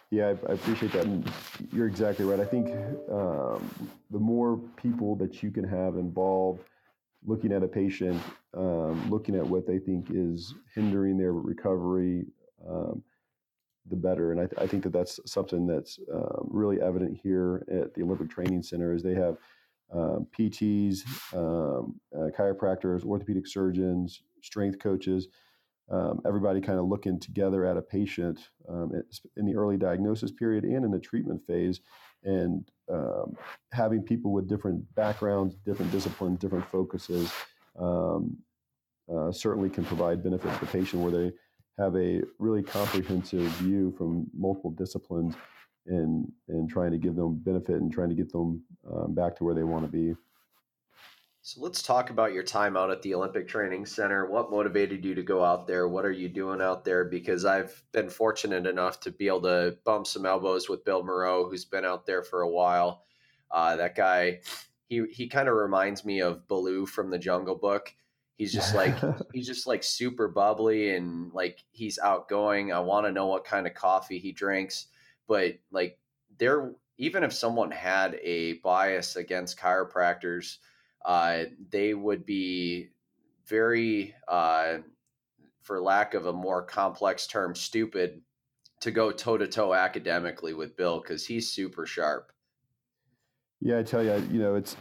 Yeah, 0.10 0.26
I, 0.26 0.52
I, 0.52 0.54
appreciate 0.56 0.92
that. 0.92 1.06
And 1.06 1.32
you're 1.72 1.88
exactly 1.88 2.26
right. 2.26 2.42
I 2.42 2.46
think 2.46 2.68
um, 3.10 3.90
the 4.10 4.20
more 4.20 4.58
people 4.76 5.16
that 5.16 5.42
you 5.42 5.52
can 5.52 5.64
have 5.64 5.96
involved 5.96 6.66
looking 7.26 7.52
at 7.52 7.64
a 7.64 7.68
patient, 7.68 8.22
um, 8.56 9.10
looking 9.10 9.36
at 9.36 9.46
what 9.46 9.68
they 9.68 9.80
think 9.80 10.08
is 10.12 10.56
hindering 10.74 11.18
their 11.18 11.34
recovery, 11.34 12.26
um, 12.68 13.04
the 13.88 13.96
better. 13.96 14.32
And 14.32 14.40
I, 14.40 14.46
th- 14.46 14.62
I, 14.62 14.68
think 14.68 14.84
that 14.84 14.94
that's 14.94 15.20
something 15.26 15.66
that's 15.66 16.00
um, 16.14 16.48
really 16.50 16.82
evident 16.82 17.20
here 17.22 17.66
at 17.72 17.94
the 17.94 18.04
Olympic 18.04 18.30
Training 18.30 18.64
Center 18.64 18.94
is 18.94 19.04
they 19.04 19.16
have 19.16 19.38
um, 19.92 20.28
PTs, 20.38 21.02
um, 21.34 22.00
uh, 22.16 22.30
chiropractors, 22.38 23.04
orthopedic 23.04 23.48
surgeons, 23.48 24.22
strength 24.42 24.80
coaches, 24.80 25.28
um, 25.90 26.22
everybody 26.26 26.62
kind 26.62 26.80
of 26.80 26.86
looking 26.86 27.20
together 27.20 27.66
at 27.66 27.76
a 27.76 27.82
patient 27.82 28.40
in 29.36 29.46
the 29.46 29.56
early 29.56 29.76
diagnosis 29.76 30.32
period 30.32 30.64
and 30.64 30.86
in 30.86 30.92
the 30.92 31.00
treatment 31.00 31.42
phase 31.46 31.82
and 32.24 32.70
um, 32.92 33.36
having 33.72 34.02
people 34.02 34.32
with 34.32 34.48
different 34.48 34.84
backgrounds, 34.96 35.56
different 35.66 35.92
disciplines, 35.92 36.40
different 36.40 36.70
focuses 36.70 37.32
um, 37.80 38.38
uh, 39.14 39.32
certainly 39.32 39.70
can 39.70 39.84
provide 39.86 40.24
benefit 40.24 40.54
to 40.54 40.60
the 40.60 40.66
patient 40.68 41.02
where 41.02 41.12
they 41.12 41.32
have 41.78 41.96
a 41.96 42.22
really 42.38 42.62
comprehensive 42.62 43.50
view 43.54 43.94
from 43.98 44.28
multiple 44.38 44.72
disciplines 44.72 45.36
and 45.88 46.32
and 46.48 46.70
trying 46.70 46.92
to 46.92 46.98
give 46.98 47.16
them 47.16 47.36
benefit 47.36 47.82
and 47.82 47.92
trying 47.92 48.10
to 48.10 48.16
get 48.16 48.32
them 48.32 48.62
um, 48.94 49.14
back 49.16 49.36
to 49.36 49.44
where 49.44 49.56
they 49.56 49.64
want 49.64 49.84
to 49.84 49.92
be. 49.92 50.16
So 51.44 51.60
let's 51.60 51.82
talk 51.82 52.12
about 52.12 52.34
your 52.34 52.44
time 52.44 52.78
out 52.78 52.92
at 52.92 53.02
the 53.02 53.16
Olympic 53.16 53.48
Training 53.48 53.88
Center. 53.88 54.30
What 54.30 54.52
motivated 54.52 55.04
you 55.04 55.16
to 55.16 55.24
go 55.24 55.44
out 55.44 55.66
there? 55.66 55.88
What 55.88 56.06
are 56.06 56.12
you 56.12 56.30
doing 56.30 56.62
out 56.62 56.86
there? 56.86 57.04
Because 57.04 57.46
I've 57.46 57.82
been 57.92 58.12
fortunate 58.12 58.68
enough 58.68 59.00
to 59.02 59.12
be 59.12 59.26
able 59.26 59.42
to 59.42 59.76
bump 59.84 60.06
some 60.06 60.28
elbows 60.28 60.70
with 60.70 60.86
Bill 60.86 61.04
Moreau, 61.04 61.50
who's 61.50 61.66
been 61.66 61.84
out 61.84 62.06
there 62.06 62.22
for 62.22 62.42
a 62.42 62.50
while. 62.50 63.06
Uh, 63.50 63.76
that 63.78 63.96
guy, 63.96 64.42
he 64.88 65.04
he 65.12 65.28
kind 65.28 65.50
of 65.50 65.56
reminds 65.56 66.06
me 66.06 66.22
of 66.22 66.48
Baloo 66.48 66.86
from 66.86 67.10
the 67.10 67.18
Jungle 67.18 67.56
Book. 67.56 67.92
He's 68.38 68.54
just 68.54 68.76
like 68.76 68.96
he's 69.34 69.48
just 69.48 69.66
like 69.66 69.82
super 69.82 70.28
bubbly 70.28 70.96
and 70.96 71.34
like 71.34 71.64
he's 71.72 71.98
outgoing. 71.98 72.72
I 72.72 72.82
want 72.82 73.08
to 73.08 73.12
know 73.12 73.26
what 73.26 73.46
kind 73.46 73.66
of 73.66 73.74
coffee 73.74 74.20
he 74.20 74.32
drinks, 74.32 74.86
but 75.28 75.56
like 75.72 75.98
there, 76.38 76.74
even 77.00 77.24
if 77.24 77.34
someone 77.34 77.72
had 77.72 78.20
a 78.22 78.54
bias 78.60 79.16
against 79.16 79.58
chiropractors 79.58 80.58
uh, 81.06 81.44
they 81.70 81.94
would 81.94 82.26
be 82.26 82.90
very, 83.48 84.16
uh, 84.28 84.78
for 85.62 85.82
lack 85.82 86.14
of 86.14 86.26
a 86.26 86.34
more 86.34 86.62
complex 86.62 87.28
term, 87.28 87.56
stupid 87.56 88.22
to 88.82 88.92
go 88.92 89.12
toe 89.12 89.38
to 89.38 89.48
toe 89.48 89.74
academically 89.74 90.54
with 90.54 90.76
Bill 90.76 91.00
because 91.00 91.26
he's 91.26 91.52
super 91.52 91.86
sharp. 91.86 92.32
Yeah, 93.62 93.78
I 93.78 93.84
tell 93.84 94.04
you, 94.04 94.28
you 94.32 94.40
know, 94.40 94.56
it's 94.56 94.76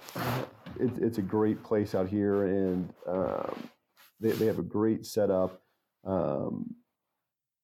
it's, 0.78 0.98
it's 0.98 1.18
a 1.18 1.22
great 1.22 1.62
place 1.62 1.94
out 1.94 2.09
here, 2.09 2.46
and 2.46 2.92
um, 3.06 3.68
they 4.20 4.30
they 4.33 4.46
have 4.46 4.59
a 4.59 4.62
great 4.62 5.04
setup 5.04 5.61
um, 6.04 6.74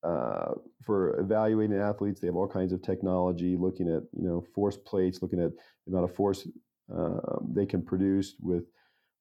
uh, 0.03 0.53
for 0.83 1.19
evaluating 1.19 1.79
athletes. 1.79 2.21
They 2.21 2.27
have 2.27 2.37
all 2.37 2.47
kinds 2.47 2.73
of 2.73 2.83
technology, 2.83 3.57
looking 3.57 3.89
at 3.89 4.03
you 4.13 4.29
know 4.29 4.45
force 4.55 4.77
plates, 4.77 5.23
looking 5.23 5.41
at 5.41 5.53
the 5.87 5.93
amount 5.93 6.11
of 6.11 6.15
force 6.15 6.47
um, 6.95 7.53
they 7.53 7.67
can 7.67 7.83
produce 7.83 8.35
with 8.41 8.65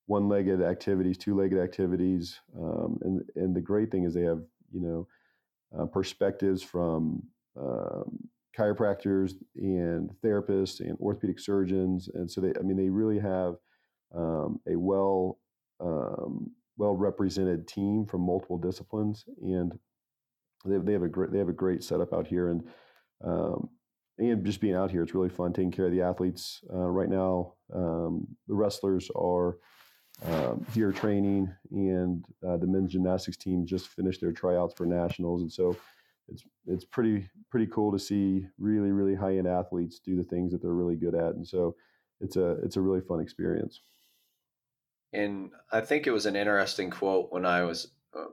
one-legged 0.06 0.62
activities, 0.62 1.18
two-legged 1.18 1.58
activities, 1.58 2.40
um, 2.58 2.98
and 3.02 3.22
and 3.34 3.56
the 3.56 3.60
great 3.60 3.90
thing 3.90 4.04
is 4.04 4.14
they 4.14 4.22
have 4.22 4.42
you 4.72 4.80
know 4.80 5.08
uh, 5.76 5.86
perspectives 5.86 6.62
from 6.62 7.22
um, 7.58 8.18
chiropractors 8.56 9.32
and 9.56 10.10
therapists 10.24 10.80
and 10.80 10.96
orthopedic 11.00 11.40
surgeons, 11.40 12.08
and 12.14 12.30
so 12.30 12.40
they 12.40 12.52
I 12.58 12.62
mean 12.62 12.76
they 12.76 12.90
really 12.90 13.18
have 13.18 13.56
um, 14.14 14.60
a 14.68 14.76
well 14.76 15.38
um, 15.80 16.50
well 16.76 16.94
represented 16.94 17.66
team 17.66 18.06
from 18.06 18.20
multiple 18.20 18.58
disciplines, 18.58 19.24
and 19.42 19.72
they, 20.64 20.78
they 20.78 20.92
have 20.92 21.02
a 21.02 21.08
great 21.08 21.32
they 21.32 21.38
have 21.38 21.48
a 21.48 21.52
great 21.52 21.82
setup 21.82 22.12
out 22.12 22.26
here, 22.26 22.50
and 22.50 22.62
um, 23.24 23.68
and 24.18 24.44
just 24.44 24.60
being 24.60 24.74
out 24.74 24.90
here, 24.90 25.02
it's 25.02 25.14
really 25.14 25.28
fun 25.28 25.52
taking 25.52 25.70
care 25.70 25.86
of 25.86 25.92
the 25.92 26.02
athletes. 26.02 26.62
Uh, 26.72 26.88
right 26.88 27.08
now, 27.08 27.54
um, 27.74 28.26
the 28.48 28.54
wrestlers 28.54 29.10
are 29.14 29.58
um, 30.24 30.64
here 30.72 30.92
training, 30.92 31.52
and 31.70 32.24
uh, 32.46 32.56
the 32.56 32.66
men's 32.66 32.92
gymnastics 32.92 33.36
team 33.36 33.66
just 33.66 33.88
finished 33.88 34.20
their 34.20 34.32
tryouts 34.32 34.74
for 34.74 34.86
nationals, 34.86 35.42
and 35.42 35.52
so 35.52 35.76
it's 36.28 36.44
it's 36.66 36.84
pretty 36.84 37.28
pretty 37.50 37.66
cool 37.66 37.92
to 37.92 37.98
see 37.98 38.46
really 38.58 38.90
really 38.90 39.14
high 39.14 39.36
end 39.36 39.46
athletes 39.46 40.00
do 40.00 40.16
the 40.16 40.24
things 40.24 40.52
that 40.52 40.62
they're 40.62 40.72
really 40.72 40.96
good 40.96 41.14
at, 41.14 41.34
and 41.34 41.46
so 41.46 41.76
it's 42.20 42.36
a 42.36 42.52
it's 42.62 42.76
a 42.76 42.80
really 42.80 43.02
fun 43.02 43.20
experience. 43.20 43.80
And 45.12 45.50
I 45.70 45.82
think 45.82 46.06
it 46.06 46.10
was 46.12 46.26
an 46.26 46.36
interesting 46.36 46.90
quote 46.90 47.30
when 47.30 47.46
I 47.46 47.62
was 47.62 47.88
uh, 48.14 48.24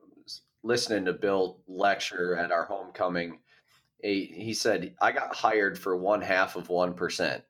listening 0.64 1.06
to 1.06 1.14
Bill 1.14 1.60
lecture 1.68 2.36
at 2.38 2.52
our 2.52 2.66
homecoming 2.66 3.40
he, 4.04 4.54
said, 4.54 4.94
I 5.02 5.12
got 5.12 5.34
hired 5.34 5.80
for 5.80 5.96
one 5.96 6.22
half 6.22 6.56
of 6.56 6.68
1%. 6.68 7.42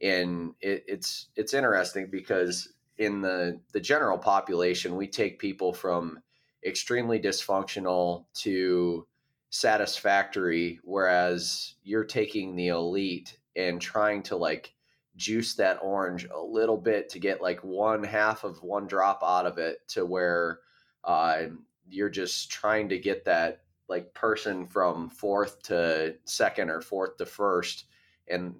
And 0.00 0.54
it, 0.60 0.84
it's, 0.86 1.28
it's 1.36 1.54
interesting 1.54 2.08
because 2.10 2.72
in 2.98 3.20
the, 3.20 3.60
the 3.72 3.80
general 3.80 4.18
population, 4.18 4.96
we 4.96 5.08
take 5.08 5.38
people 5.38 5.72
from 5.72 6.20
extremely 6.64 7.18
dysfunctional 7.18 8.26
to 8.34 9.06
satisfactory, 9.50 10.78
whereas 10.84 11.74
you're 11.82 12.04
taking 12.04 12.54
the 12.54 12.68
elite 12.68 13.38
and 13.56 13.80
trying 13.80 14.22
to 14.22 14.36
like 14.36 14.72
juice 15.16 15.54
that 15.56 15.78
orange 15.82 16.26
a 16.32 16.40
little 16.40 16.78
bit 16.78 17.08
to 17.10 17.18
get 17.18 17.42
like 17.42 17.60
one 17.62 18.02
half 18.04 18.44
of 18.44 18.62
one 18.62 18.86
drop 18.86 19.20
out 19.22 19.46
of 19.46 19.58
it 19.58 19.78
to 19.88 20.06
where 20.06 20.60
uh, 21.04 21.42
you're 21.88 22.08
just 22.08 22.50
trying 22.50 22.88
to 22.88 22.98
get 22.98 23.24
that 23.24 23.62
like 23.92 24.14
person 24.14 24.66
from 24.66 25.10
fourth 25.10 25.62
to 25.62 26.14
second 26.24 26.70
or 26.70 26.80
fourth 26.80 27.18
to 27.18 27.26
first 27.26 27.84
and 28.26 28.54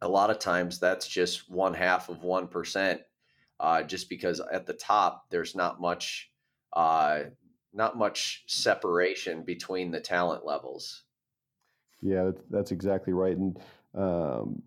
a 0.00 0.08
lot 0.08 0.30
of 0.30 0.38
times 0.38 0.78
that's 0.78 1.06
just 1.06 1.50
one 1.50 1.74
half 1.74 2.08
of 2.08 2.22
one 2.22 2.48
percent 2.48 3.02
uh, 3.60 3.82
just 3.82 4.08
because 4.08 4.40
at 4.50 4.64
the 4.64 4.72
top 4.72 5.26
there's 5.28 5.54
not 5.54 5.78
much 5.78 6.30
uh, 6.72 7.20
not 7.74 7.98
much 7.98 8.44
separation 8.46 9.42
between 9.42 9.90
the 9.90 10.00
talent 10.00 10.46
levels. 10.46 11.04
Yeah 12.00 12.24
that's, 12.24 12.42
that's 12.48 12.72
exactly 12.72 13.12
right 13.12 13.36
and 13.36 13.58
um, 13.94 14.62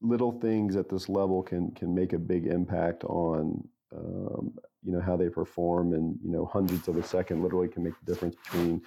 little 0.00 0.32
things 0.32 0.76
at 0.76 0.88
this 0.88 1.10
level 1.10 1.42
can 1.42 1.72
can 1.72 1.94
make 1.94 2.14
a 2.14 2.18
big 2.18 2.46
impact 2.46 3.04
on 3.04 3.68
um, 3.94 4.54
you 4.84 4.92
know 4.92 5.00
how 5.00 5.16
they 5.16 5.28
perform 5.28 5.94
and 5.94 6.18
you 6.22 6.30
know 6.30 6.44
hundreds 6.44 6.88
of 6.88 6.96
a 6.96 7.02
second 7.02 7.42
literally 7.42 7.68
can 7.68 7.82
make 7.82 7.94
the 8.04 8.12
difference 8.12 8.36
between 8.36 8.82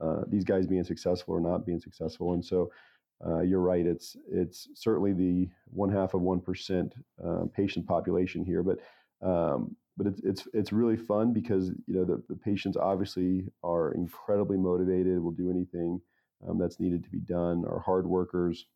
uh, 0.00 0.22
these 0.28 0.44
guys 0.44 0.66
being 0.66 0.84
successful 0.84 1.34
or 1.34 1.40
not 1.40 1.66
being 1.66 1.80
successful. 1.80 2.34
And 2.34 2.44
so 2.44 2.70
uh, 3.24 3.40
you're 3.40 3.60
right 3.60 3.86
it's 3.86 4.16
it's 4.30 4.68
certainly 4.74 5.12
the 5.12 5.48
one 5.66 5.90
half 5.90 6.14
of 6.14 6.20
one 6.20 6.40
percent 6.40 6.94
uh, 7.24 7.44
patient 7.54 7.86
population 7.86 8.44
here 8.44 8.62
but 8.62 8.78
um, 9.26 9.74
but 9.96 10.06
it's 10.06 10.20
it's 10.22 10.48
it's 10.52 10.72
really 10.72 10.96
fun 10.96 11.32
because 11.32 11.68
you 11.86 11.94
know 11.94 12.04
the, 12.04 12.22
the 12.28 12.36
patients 12.36 12.76
obviously 12.76 13.46
are 13.62 13.92
incredibly 13.92 14.58
motivated 14.58 15.18
will 15.18 15.30
do 15.30 15.50
anything 15.50 16.00
um, 16.46 16.58
that's 16.58 16.78
needed 16.78 17.02
to 17.02 17.10
be 17.10 17.20
done 17.20 17.64
are 17.66 17.80
hard 17.80 18.06
workers 18.06 18.66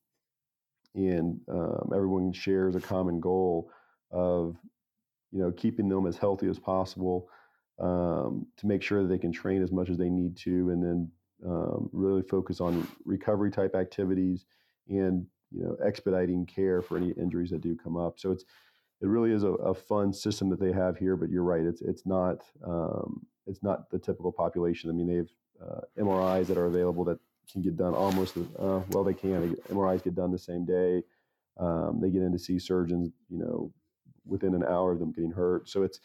and 0.95 1.39
um, 1.51 1.91
everyone 1.95 2.33
shares 2.33 2.75
a 2.75 2.81
common 2.81 3.21
goal 3.21 3.71
of 4.11 4.57
you 5.33 5.41
know 5.41 5.51
keeping 5.53 5.89
them 5.89 6.07
as 6.07 6.17
healthy 6.17 6.49
as 6.49 6.59
possible 6.59 7.29
um, 7.81 8.47
to 8.57 8.67
make 8.67 8.83
sure 8.83 9.03
that 9.03 9.09
they 9.09 9.19
can 9.19 9.33
train 9.33 9.63
as 9.63 9.73
much 9.73 9.89
as 9.89 9.97
they 9.97 10.11
need 10.11 10.37
to 10.37 10.71
and 10.71 10.83
then 10.83 11.11
um, 11.47 11.89
really 11.93 12.23
focus 12.23 12.61
on 12.61 12.87
recovery 13.05 13.51
type 13.51 13.75
activities 13.75 14.45
and 14.89 15.27
you 15.51 15.63
know 15.63 15.77
expediting 15.85 16.45
care 16.47 16.83
for 16.83 16.97
any 16.97 17.11
injuries 17.13 17.51
that 17.51 17.63
do 17.63 17.77
come 17.77 17.97
up. 17.97 18.19
So 18.19 18.31
it's 18.31 18.45
it 19.01 19.07
really 19.07 19.33
is 19.33 19.45
a, 19.45 19.53
a 19.53 19.75
fun 19.75 20.13
system 20.13 20.51
that 20.51 20.61
they 20.61 20.73
have 20.73 20.99
here 20.99 21.17
but 21.17 21.31
you're 21.31 21.45
right 21.45 21.65
it's 21.65 21.81
it's 21.81 22.05
not 22.05 22.43
um, 22.67 23.25
it's 23.47 23.63
not 23.63 23.91
the 23.91 23.99
typical 23.99 24.33
population. 24.33 24.91
I 24.91 24.93
mean 24.93 25.07
they 25.07 25.17
have 25.17 25.29
uh, 25.63 25.81
mris 25.99 26.47
that 26.47 26.59
are 26.59 26.67
available 26.67 27.05
that 27.05 27.19
can 27.51 27.63
get 27.63 27.77
done 27.77 27.95
almost 27.95 28.37
uh, 28.37 28.81
well 28.91 29.05
they 29.05 29.15
can 29.15 29.57
mris 29.71 30.03
get 30.03 30.15
done 30.15 30.33
the 30.33 30.39
same 30.39 30.67
day. 30.67 31.03
Um, 31.59 31.99
they 32.01 32.11
get 32.11 32.23
in 32.23 32.33
to 32.33 32.39
see 32.39 32.59
surgeons 32.59 33.11
you 33.31 33.39
know 33.39 33.73
within 34.27 34.55
an 34.55 34.65
hour 34.65 34.93
of 34.93 34.99
them 34.99 35.13
getting 35.13 35.33
hurt. 35.33 35.69
So 35.69 35.83
it's 35.83 36.01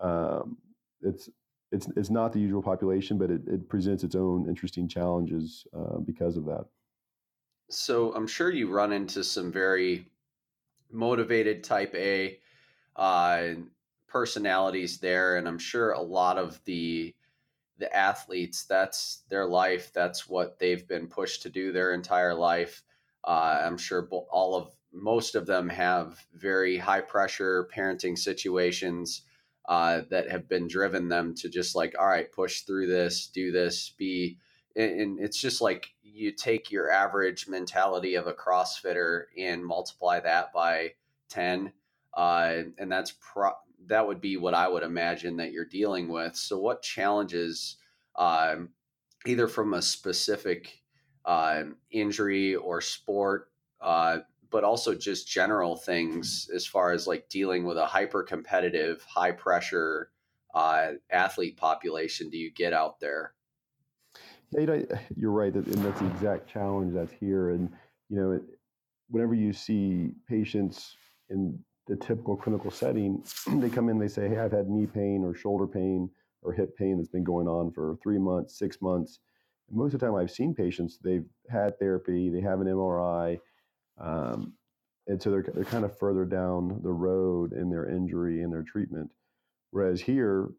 um, 0.00 0.58
it's 1.00 1.28
it's 1.72 1.88
it's 1.96 2.10
not 2.10 2.32
the 2.32 2.38
usual 2.38 2.62
population 2.62 3.18
but 3.18 3.30
it, 3.30 3.40
it 3.46 3.68
presents 3.68 4.04
its 4.04 4.14
own 4.14 4.48
interesting 4.48 4.86
challenges 4.86 5.66
uh, 5.74 5.98
because 5.98 6.36
of 6.36 6.44
that. 6.44 6.66
So 7.70 8.14
i'm 8.14 8.26
sure 8.26 8.50
you 8.50 8.70
run 8.70 8.92
into 8.92 9.24
some 9.24 9.50
very 9.50 10.06
motivated 10.90 11.64
type 11.64 11.94
a 11.94 12.38
uh, 12.96 13.54
personalities 14.06 14.98
there 14.98 15.36
and 15.36 15.48
i'm 15.48 15.58
sure 15.58 15.92
a 15.92 16.00
lot 16.00 16.36
of 16.36 16.62
the 16.64 17.14
the 17.78 17.96
athletes 17.96 18.64
that's 18.64 19.22
their 19.30 19.46
life 19.46 19.90
that's 19.94 20.28
what 20.28 20.58
they've 20.58 20.86
been 20.86 21.08
pushed 21.08 21.42
to 21.42 21.50
do 21.50 21.72
their 21.72 21.94
entire 21.94 22.34
life. 22.34 22.82
Uh, 23.24 23.62
i'm 23.64 23.78
sure 23.78 24.06
all 24.30 24.54
of 24.54 24.74
most 24.92 25.34
of 25.34 25.46
them 25.46 25.68
have 25.68 26.24
very 26.34 26.76
high 26.76 27.00
pressure 27.00 27.68
parenting 27.74 28.16
situations 28.18 29.22
uh, 29.68 30.02
that 30.10 30.30
have 30.30 30.48
been 30.48 30.66
driven 30.66 31.08
them 31.08 31.34
to 31.34 31.48
just 31.48 31.74
like 31.74 31.94
all 31.98 32.06
right 32.06 32.32
push 32.32 32.62
through 32.62 32.86
this 32.86 33.28
do 33.28 33.52
this 33.52 33.94
be 33.96 34.38
and 34.74 35.20
it's 35.20 35.38
just 35.38 35.60
like 35.60 35.92
you 36.02 36.32
take 36.32 36.70
your 36.70 36.90
average 36.90 37.46
mentality 37.46 38.14
of 38.14 38.26
a 38.26 38.32
crossfitter 38.32 39.24
and 39.38 39.64
multiply 39.64 40.18
that 40.18 40.52
by 40.52 40.90
10 41.28 41.72
uh, 42.14 42.62
and 42.78 42.90
that's 42.90 43.14
pro- 43.20 43.52
that 43.86 44.06
would 44.06 44.20
be 44.20 44.36
what 44.36 44.54
I 44.54 44.68
would 44.68 44.82
imagine 44.82 45.36
that 45.38 45.52
you're 45.52 45.64
dealing 45.64 46.08
with. 46.08 46.36
So, 46.36 46.58
what 46.58 46.82
challenges, 46.82 47.76
um, 48.16 48.70
either 49.26 49.48
from 49.48 49.74
a 49.74 49.82
specific 49.82 50.82
uh, 51.24 51.64
injury 51.90 52.54
or 52.54 52.80
sport, 52.80 53.50
uh, 53.80 54.18
but 54.52 54.64
also 54.64 54.94
just 54.94 55.26
general 55.26 55.76
things 55.76 56.48
as 56.54 56.66
far 56.66 56.92
as 56.92 57.06
like 57.06 57.28
dealing 57.28 57.64
with 57.64 57.78
a 57.78 57.86
hyper 57.86 58.22
competitive, 58.22 59.02
high 59.08 59.32
pressure 59.32 60.10
uh, 60.54 60.92
athlete 61.10 61.56
population, 61.56 62.28
do 62.30 62.36
you 62.36 62.52
get 62.52 62.72
out 62.72 63.00
there? 63.00 63.32
Yeah, 64.52 64.76
you're 65.16 65.32
right, 65.32 65.52
and 65.54 65.64
that's 65.64 66.00
the 66.00 66.06
exact 66.06 66.48
challenge 66.48 66.94
that's 66.94 67.12
here. 67.12 67.50
And 67.50 67.70
you 68.08 68.16
know, 68.16 68.40
whenever 69.08 69.34
you 69.34 69.52
see 69.52 70.12
patients 70.28 70.96
in 71.30 71.58
the 71.86 71.96
typical 71.96 72.36
clinical 72.36 72.70
setting, 72.70 73.24
they 73.56 73.70
come 73.70 73.88
in, 73.88 73.98
they 73.98 74.08
say, 74.08 74.28
Hey, 74.28 74.38
I've 74.38 74.52
had 74.52 74.68
knee 74.68 74.86
pain 74.86 75.24
or 75.24 75.34
shoulder 75.34 75.66
pain 75.66 76.10
or 76.42 76.52
hip 76.52 76.76
pain 76.76 76.96
that's 76.96 77.08
been 77.08 77.24
going 77.24 77.48
on 77.48 77.72
for 77.72 77.96
three 78.02 78.18
months, 78.18 78.58
six 78.58 78.80
months. 78.82 79.20
And 79.68 79.78
most 79.78 79.94
of 79.94 80.00
the 80.00 80.06
time 80.06 80.16
I've 80.16 80.30
seen 80.30 80.54
patients, 80.54 80.98
they've 81.02 81.24
had 81.50 81.78
therapy, 81.78 82.30
they 82.30 82.40
have 82.40 82.60
an 82.60 82.66
MRI. 82.66 83.38
Um, 83.98 84.54
and 85.06 85.20
so 85.20 85.30
they're, 85.30 85.44
they're 85.54 85.64
kind 85.64 85.84
of 85.84 85.98
further 85.98 86.24
down 86.24 86.80
the 86.82 86.92
road 86.92 87.52
in 87.52 87.70
their 87.70 87.88
injury 87.88 88.42
and 88.42 88.52
their 88.52 88.62
treatment. 88.62 89.10
Whereas 89.70 90.00
here, 90.00 90.50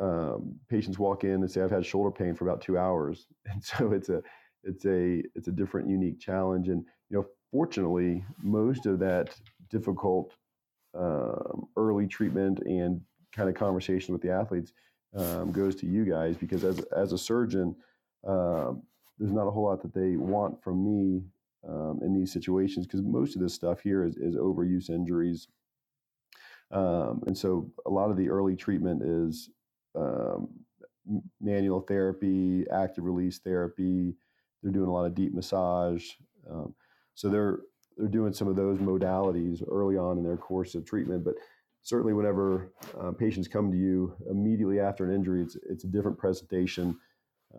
um, 0.00 0.54
patients 0.70 0.98
walk 0.98 1.24
in 1.24 1.34
and 1.34 1.50
say, 1.50 1.60
I've 1.60 1.70
had 1.70 1.84
shoulder 1.84 2.10
pain 2.10 2.34
for 2.34 2.48
about 2.48 2.62
two 2.62 2.78
hours. 2.78 3.26
And 3.52 3.62
so 3.62 3.92
it's 3.92 4.08
a, 4.08 4.22
it's 4.64 4.86
a, 4.86 5.22
it's 5.34 5.48
a 5.48 5.52
different, 5.52 5.88
unique 5.88 6.20
challenge. 6.20 6.68
And, 6.68 6.84
you 7.10 7.18
know, 7.18 7.26
fortunately, 7.50 8.24
most 8.42 8.86
of 8.86 8.98
that 9.00 9.34
difficult 9.68 10.32
um, 10.94 11.68
early 11.76 12.06
treatment 12.06 12.60
and 12.60 13.00
kind 13.32 13.48
of 13.48 13.54
conversation 13.54 14.12
with 14.12 14.22
the 14.22 14.30
athletes 14.30 14.72
um, 15.16 15.52
goes 15.52 15.74
to 15.76 15.86
you 15.86 16.04
guys 16.04 16.36
because 16.36 16.64
as 16.64 16.80
as 16.96 17.12
a 17.12 17.18
surgeon, 17.18 17.74
um, 18.26 18.82
there's 19.18 19.32
not 19.32 19.46
a 19.46 19.50
whole 19.50 19.64
lot 19.64 19.82
that 19.82 19.94
they 19.94 20.16
want 20.16 20.62
from 20.62 20.84
me 20.84 21.22
um, 21.68 22.00
in 22.02 22.12
these 22.12 22.32
situations 22.32 22.86
because 22.86 23.02
most 23.02 23.36
of 23.36 23.42
this 23.42 23.54
stuff 23.54 23.80
here 23.80 24.04
is, 24.04 24.16
is 24.16 24.36
overuse 24.36 24.90
injuries, 24.90 25.48
um, 26.70 27.22
and 27.26 27.36
so 27.36 27.70
a 27.86 27.90
lot 27.90 28.10
of 28.10 28.16
the 28.16 28.28
early 28.28 28.56
treatment 28.56 29.02
is 29.02 29.50
um, 29.94 30.48
manual 31.40 31.80
therapy, 31.80 32.64
active 32.72 33.04
release 33.04 33.38
therapy. 33.38 34.14
They're 34.62 34.72
doing 34.72 34.88
a 34.88 34.92
lot 34.92 35.06
of 35.06 35.14
deep 35.14 35.34
massage. 35.34 36.04
so 37.14 37.28
they're 37.28 37.60
they're 37.96 38.08
doing 38.08 38.32
some 38.32 38.48
of 38.48 38.56
those 38.56 38.78
modalities 38.78 39.62
early 39.70 39.96
on 39.96 40.18
in 40.18 40.24
their 40.24 40.36
course 40.36 40.74
of 40.74 40.84
treatment. 40.84 41.24
But 41.24 41.34
certainly, 41.82 42.12
whenever 42.12 42.72
uh, 43.00 43.12
patients 43.12 43.48
come 43.48 43.70
to 43.70 43.76
you 43.76 44.14
immediately 44.30 44.80
after 44.80 45.04
an 45.04 45.14
injury, 45.14 45.42
it's 45.42 45.56
it's 45.68 45.84
a 45.84 45.88
different 45.88 46.18
presentation 46.18 46.98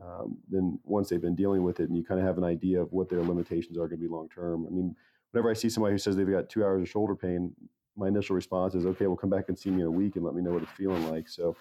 um, 0.01 0.37
than 0.49 0.79
once 0.83 1.09
they've 1.09 1.21
been 1.21 1.35
dealing 1.35 1.63
with 1.63 1.79
it, 1.79 1.89
and 1.89 1.97
you 1.97 2.03
kind 2.03 2.19
of 2.19 2.25
have 2.25 2.37
an 2.37 2.43
idea 2.43 2.81
of 2.81 2.91
what 2.91 3.09
their 3.09 3.21
limitations 3.21 3.77
are 3.77 3.87
going 3.87 4.01
to 4.01 4.07
be 4.07 4.07
long 4.07 4.29
term. 4.29 4.65
I 4.67 4.69
mean, 4.69 4.95
whenever 5.31 5.49
I 5.49 5.53
see 5.53 5.69
somebody 5.69 5.93
who 5.93 5.97
says 5.97 6.15
they've 6.15 6.29
got 6.29 6.49
two 6.49 6.63
hours 6.63 6.81
of 6.81 6.89
shoulder 6.89 7.15
pain, 7.15 7.53
my 7.95 8.07
initial 8.07 8.35
response 8.35 8.75
is, 8.75 8.85
"Okay, 8.85 9.07
well, 9.07 9.15
come 9.15 9.29
back 9.29 9.49
and 9.49 9.57
see 9.57 9.69
me 9.69 9.81
in 9.81 9.87
a 9.87 9.91
week 9.91 10.15
and 10.15 10.25
let 10.25 10.35
me 10.35 10.41
know 10.41 10.51
what 10.51 10.63
it's 10.63 10.71
feeling 10.71 11.09
like." 11.09 11.27
So, 11.29 11.55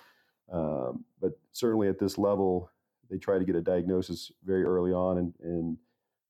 um, 0.51 1.05
but 1.21 1.33
certainly 1.53 1.89
at 1.89 1.99
this 1.99 2.19
level, 2.19 2.71
they 3.11 3.19
try 3.19 3.39
to 3.39 3.45
get 3.45 3.57
a 3.57 3.61
diagnosis 3.61 4.33
very 4.45 4.65
early 4.65 4.93
on 4.93 5.19
and 5.19 5.35
and 5.43 5.77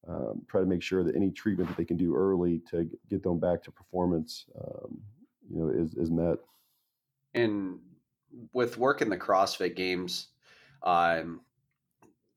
um, 0.09 0.43
try 0.49 0.61
to 0.61 0.67
make 0.67 0.83
sure 0.83 1.05
that 1.05 1.15
any 1.15 1.31
treatment 1.31 1.69
that 1.69 1.77
they 1.77 1.85
can 1.85 1.97
do 1.97 2.15
early 2.15 2.61
to 2.71 2.89
get 3.09 3.23
them 3.23 3.39
back 3.39 3.63
to 3.63 3.71
performance, 3.71 4.47
um, 4.61 5.01
you 5.49 5.59
know, 5.59 5.69
is, 5.69 5.95
is 5.95 6.11
met. 6.11 6.39
And 7.35 7.79
with 8.53 8.79
working 8.79 9.09
the 9.11 9.17
CrossFit 9.17 9.77
Games 9.77 10.29
um, 10.83 11.41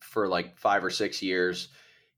for 0.05 0.27
like 0.27 0.57
five 0.57 0.83
or 0.83 0.89
six 0.89 1.21
years, 1.21 1.69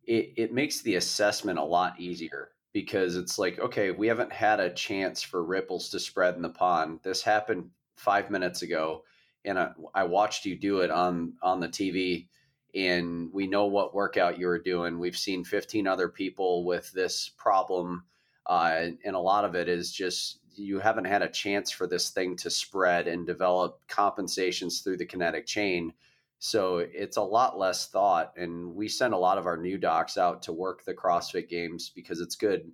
it, 0.03 0.33
it 0.37 0.53
makes 0.53 0.81
the 0.81 0.95
assessment 0.95 1.59
a 1.59 1.63
lot 1.63 1.99
easier 1.99 2.49
because 2.73 3.15
it's 3.15 3.39
like, 3.39 3.59
okay, 3.59 3.91
we 3.91 4.07
haven't 4.07 4.31
had 4.31 4.59
a 4.59 4.73
chance 4.73 5.23
for 5.23 5.43
ripples 5.43 5.89
to 5.89 5.99
spread 5.99 6.35
in 6.35 6.41
the 6.41 6.49
pond. 6.49 6.99
This 7.03 7.21
happened 7.21 7.69
five 7.95 8.29
minutes 8.29 8.61
ago, 8.61 9.03
and 9.45 9.57
I, 9.57 9.71
I 9.95 10.03
watched 10.03 10.45
you 10.45 10.55
do 10.55 10.81
it 10.81 10.91
on 10.91 11.33
on 11.41 11.59
the 11.59 11.69
TV 11.69 12.27
and 12.75 13.29
we 13.33 13.47
know 13.47 13.65
what 13.65 13.95
workout 13.95 14.37
you 14.37 14.47
were 14.47 14.59
doing. 14.59 14.99
We've 14.99 15.17
seen 15.17 15.43
15 15.43 15.87
other 15.87 16.09
people 16.09 16.65
with 16.65 16.91
this 16.91 17.31
problem. 17.37 18.03
Uh, 18.45 18.89
and 19.03 19.15
a 19.15 19.19
lot 19.19 19.45
of 19.45 19.55
it 19.55 19.67
is 19.67 19.91
just 19.91 20.39
you 20.55 20.79
haven't 20.79 21.05
had 21.05 21.21
a 21.21 21.29
chance 21.29 21.71
for 21.71 21.87
this 21.87 22.09
thing 22.09 22.35
to 22.37 22.49
spread 22.49 23.07
and 23.07 23.25
develop 23.25 23.79
compensations 23.87 24.81
through 24.81 24.97
the 24.97 25.05
kinetic 25.05 25.45
chain. 25.45 25.93
So 26.39 26.77
it's 26.77 27.17
a 27.17 27.21
lot 27.21 27.57
less 27.57 27.87
thought. 27.89 28.33
And 28.37 28.75
we 28.75 28.87
send 28.87 29.13
a 29.13 29.17
lot 29.17 29.37
of 29.37 29.45
our 29.45 29.57
new 29.57 29.77
docs 29.77 30.17
out 30.17 30.43
to 30.43 30.53
work 30.53 30.83
the 30.83 30.93
CrossFit 30.93 31.49
games 31.49 31.91
because 31.93 32.21
it's 32.21 32.35
good, 32.35 32.71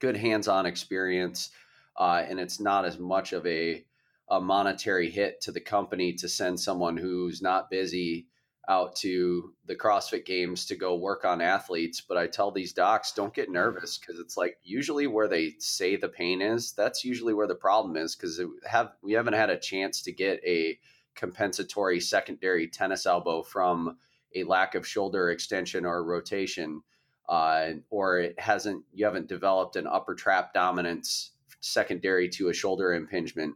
good 0.00 0.16
hands 0.16 0.48
on 0.48 0.66
experience. 0.66 1.50
Uh, 1.96 2.24
and 2.28 2.38
it's 2.40 2.60
not 2.60 2.84
as 2.84 2.98
much 2.98 3.32
of 3.32 3.46
a 3.46 3.84
a 4.28 4.40
monetary 4.40 5.08
hit 5.10 5.40
to 5.40 5.52
the 5.52 5.60
company 5.60 6.12
to 6.12 6.28
send 6.28 6.58
someone 6.58 6.96
who's 6.96 7.40
not 7.40 7.70
busy 7.70 8.26
out 8.68 8.96
to 8.96 9.52
the 9.66 9.76
CrossFit 9.76 10.24
games 10.24 10.66
to 10.66 10.74
go 10.74 10.96
work 10.96 11.24
on 11.24 11.40
athletes. 11.40 12.00
But 12.00 12.16
I 12.16 12.26
tell 12.26 12.50
these 12.50 12.72
docs, 12.72 13.12
don't 13.12 13.32
get 13.32 13.50
nervous 13.50 13.98
because 13.98 14.18
it's 14.18 14.36
like 14.36 14.58
usually 14.64 15.06
where 15.06 15.28
they 15.28 15.54
say 15.60 15.94
the 15.94 16.08
pain 16.08 16.42
is, 16.42 16.72
that's 16.72 17.04
usually 17.04 17.34
where 17.34 17.46
the 17.46 17.54
problem 17.54 17.96
is 17.96 18.16
because 18.16 18.40
have 18.64 18.92
we 19.02 19.12
haven't 19.12 19.34
had 19.34 19.50
a 19.50 19.58
chance 19.58 20.02
to 20.02 20.12
get 20.12 20.40
a 20.44 20.78
compensatory 21.16 22.00
secondary 22.00 22.68
tennis 22.68 23.06
elbow 23.06 23.42
from 23.42 23.96
a 24.34 24.44
lack 24.44 24.74
of 24.74 24.86
shoulder 24.86 25.30
extension 25.30 25.84
or 25.84 26.04
rotation, 26.04 26.82
uh, 27.28 27.70
or 27.90 28.20
it 28.20 28.38
hasn't 28.38 28.84
you 28.92 29.04
haven't 29.04 29.28
developed 29.28 29.76
an 29.76 29.86
upper 29.86 30.14
trap 30.14 30.54
dominance 30.54 31.32
secondary 31.60 32.28
to 32.28 32.48
a 32.48 32.54
shoulder 32.54 32.94
impingement 32.94 33.54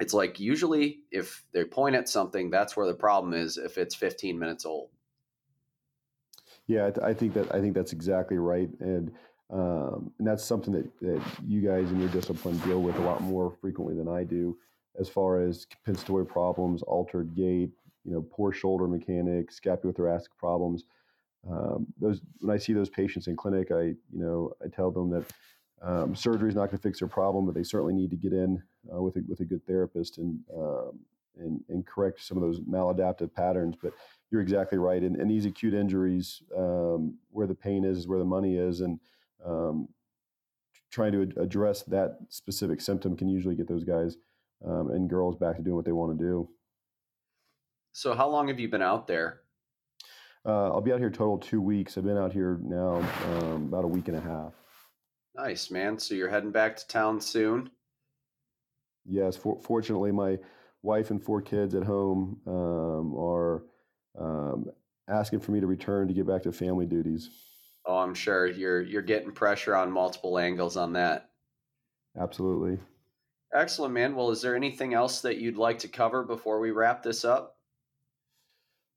it's 0.00 0.14
like 0.14 0.40
usually 0.40 1.00
if 1.10 1.44
they 1.52 1.64
point 1.64 1.96
at 1.96 2.08
something, 2.08 2.50
that's 2.50 2.76
where 2.76 2.86
the 2.86 2.94
problem 2.94 3.32
is. 3.32 3.56
If 3.56 3.78
it's 3.78 3.94
15 3.94 4.38
minutes 4.38 4.66
old. 4.66 4.90
Yeah, 6.66 6.90
I, 7.02 7.12
think 7.12 7.34
that 7.34 7.54
I 7.54 7.60
think 7.60 7.74
that's 7.74 7.92
exactly 7.92 8.38
right, 8.38 8.70
and 8.80 9.12
um, 9.50 10.10
and 10.18 10.26
that's 10.26 10.42
something 10.42 10.72
that, 10.72 10.90
that 11.02 11.22
you 11.46 11.60
guys 11.60 11.90
in 11.90 12.00
your 12.00 12.08
discipline 12.08 12.56
deal 12.58 12.80
with 12.80 12.96
a 12.96 13.02
lot 13.02 13.20
more 13.20 13.50
frequently 13.60 13.94
than 13.94 14.08
I 14.08 14.24
do, 14.24 14.56
as 14.98 15.08
far 15.08 15.40
as 15.40 15.66
compensatory 15.66 16.26
problems, 16.26 16.82
altered 16.82 17.34
gait, 17.34 17.70
you 18.04 18.12
know, 18.12 18.24
poor 18.30 18.52
shoulder 18.52 18.86
mechanics, 18.86 19.60
scapulothoracic 19.60 20.28
problems. 20.38 20.84
Um, 21.50 21.86
those 22.00 22.20
when 22.40 22.54
I 22.54 22.58
see 22.58 22.72
those 22.72 22.88
patients 22.88 23.26
in 23.26 23.36
clinic, 23.36 23.70
I 23.70 23.82
you 23.82 23.98
know 24.12 24.52
I 24.64 24.68
tell 24.68 24.90
them 24.90 25.10
that 25.10 25.24
um, 25.82 26.14
surgery 26.14 26.48
is 26.48 26.54
not 26.54 26.66
going 26.66 26.78
to 26.78 26.82
fix 26.82 27.00
their 27.00 27.08
problem, 27.08 27.44
but 27.44 27.54
they 27.54 27.62
certainly 27.62 27.94
need 27.94 28.10
to 28.10 28.16
get 28.16 28.32
in 28.32 28.62
uh, 28.92 29.02
with 29.02 29.16
a, 29.16 29.22
with 29.28 29.40
a 29.40 29.44
good 29.44 29.66
therapist 29.66 30.18
and, 30.18 30.38
um, 30.56 31.00
and 31.38 31.60
and 31.68 31.86
correct 31.86 32.22
some 32.22 32.36
of 32.36 32.42
those 32.42 32.60
maladaptive 32.60 33.32
patterns. 33.32 33.74
But 33.80 33.92
you're 34.30 34.40
exactly 34.40 34.78
right. 34.78 35.02
And, 35.02 35.16
and 35.16 35.30
these 35.30 35.44
acute 35.44 35.74
injuries, 35.74 36.42
um, 36.56 37.18
where 37.30 37.46
the 37.46 37.54
pain 37.54 37.84
is, 37.84 37.98
is 37.98 38.08
where 38.08 38.18
the 38.18 38.24
money 38.24 38.56
is, 38.56 38.80
and 38.80 38.98
um, 39.44 39.88
trying 40.90 41.12
to 41.12 41.22
ad- 41.22 41.34
address 41.36 41.82
that 41.82 42.18
specific 42.30 42.80
symptom 42.80 43.16
can 43.16 43.28
usually 43.28 43.54
get 43.54 43.68
those 43.68 43.84
guys 43.84 44.16
um, 44.66 44.90
and 44.90 45.08
girls 45.08 45.36
back 45.36 45.56
to 45.56 45.62
doing 45.62 45.76
what 45.76 45.84
they 45.84 45.92
want 45.92 46.18
to 46.18 46.24
do. 46.24 46.48
So, 47.92 48.14
how 48.14 48.28
long 48.28 48.48
have 48.48 48.58
you 48.58 48.68
been 48.68 48.82
out 48.82 49.06
there? 49.06 49.40
Uh, 50.46 50.70
I'll 50.70 50.80
be 50.80 50.92
out 50.92 50.98
here 50.98 51.10
total 51.10 51.38
two 51.38 51.60
weeks. 51.60 51.96
I've 51.96 52.04
been 52.04 52.18
out 52.18 52.32
here 52.32 52.58
now 52.62 52.96
um, 53.26 53.64
about 53.68 53.84
a 53.84 53.88
week 53.88 54.08
and 54.08 54.16
a 54.16 54.20
half. 54.20 54.52
Nice, 55.34 55.70
man. 55.70 55.98
So 55.98 56.14
you're 56.14 56.28
heading 56.28 56.50
back 56.50 56.76
to 56.76 56.86
town 56.86 57.20
soon? 57.20 57.70
Yes. 59.06 59.36
For, 59.36 59.58
fortunately, 59.62 60.12
my 60.12 60.38
wife 60.82 61.10
and 61.10 61.22
four 61.22 61.40
kids 61.40 61.74
at 61.74 61.82
home 61.82 62.40
um, 62.46 63.14
are 63.16 63.64
um, 64.18 64.66
asking 65.08 65.40
for 65.40 65.52
me 65.52 65.60
to 65.60 65.66
return 65.66 66.08
to 66.08 66.14
get 66.14 66.26
back 66.26 66.42
to 66.42 66.52
family 66.52 66.86
duties. 66.86 67.30
Oh, 67.86 67.98
I'm 67.98 68.14
sure 68.14 68.46
you're 68.46 68.80
you're 68.80 69.02
getting 69.02 69.32
pressure 69.32 69.76
on 69.76 69.90
multiple 69.90 70.38
angles 70.38 70.76
on 70.76 70.92
that. 70.94 71.30
Absolutely. 72.18 72.78
Excellent, 73.54 73.94
man. 73.94 74.16
Well, 74.16 74.30
is 74.30 74.42
there 74.42 74.56
anything 74.56 74.94
else 74.94 75.20
that 75.20 75.38
you'd 75.38 75.56
like 75.56 75.78
to 75.80 75.88
cover 75.88 76.24
before 76.24 76.58
we 76.58 76.72
wrap 76.72 77.04
this 77.04 77.24
up? 77.24 77.56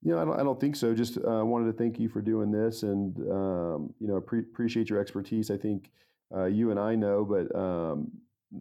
You 0.01 0.13
know, 0.13 0.21
I 0.21 0.25
don't, 0.25 0.39
I 0.39 0.43
don't 0.43 0.59
think 0.59 0.75
so. 0.75 0.95
Just 0.95 1.17
uh, 1.17 1.45
wanted 1.45 1.71
to 1.71 1.77
thank 1.77 1.99
you 1.99 2.09
for 2.09 2.21
doing 2.21 2.51
this, 2.51 2.83
and 2.83 3.15
um, 3.31 3.93
you 3.99 4.07
know, 4.07 4.19
pre- 4.19 4.39
appreciate 4.39 4.89
your 4.89 4.99
expertise. 4.99 5.51
I 5.51 5.57
think 5.57 5.91
uh, 6.35 6.45
you 6.45 6.71
and 6.71 6.79
I 6.79 6.95
know, 6.95 7.23
but 7.23 7.55
um, 7.55 8.11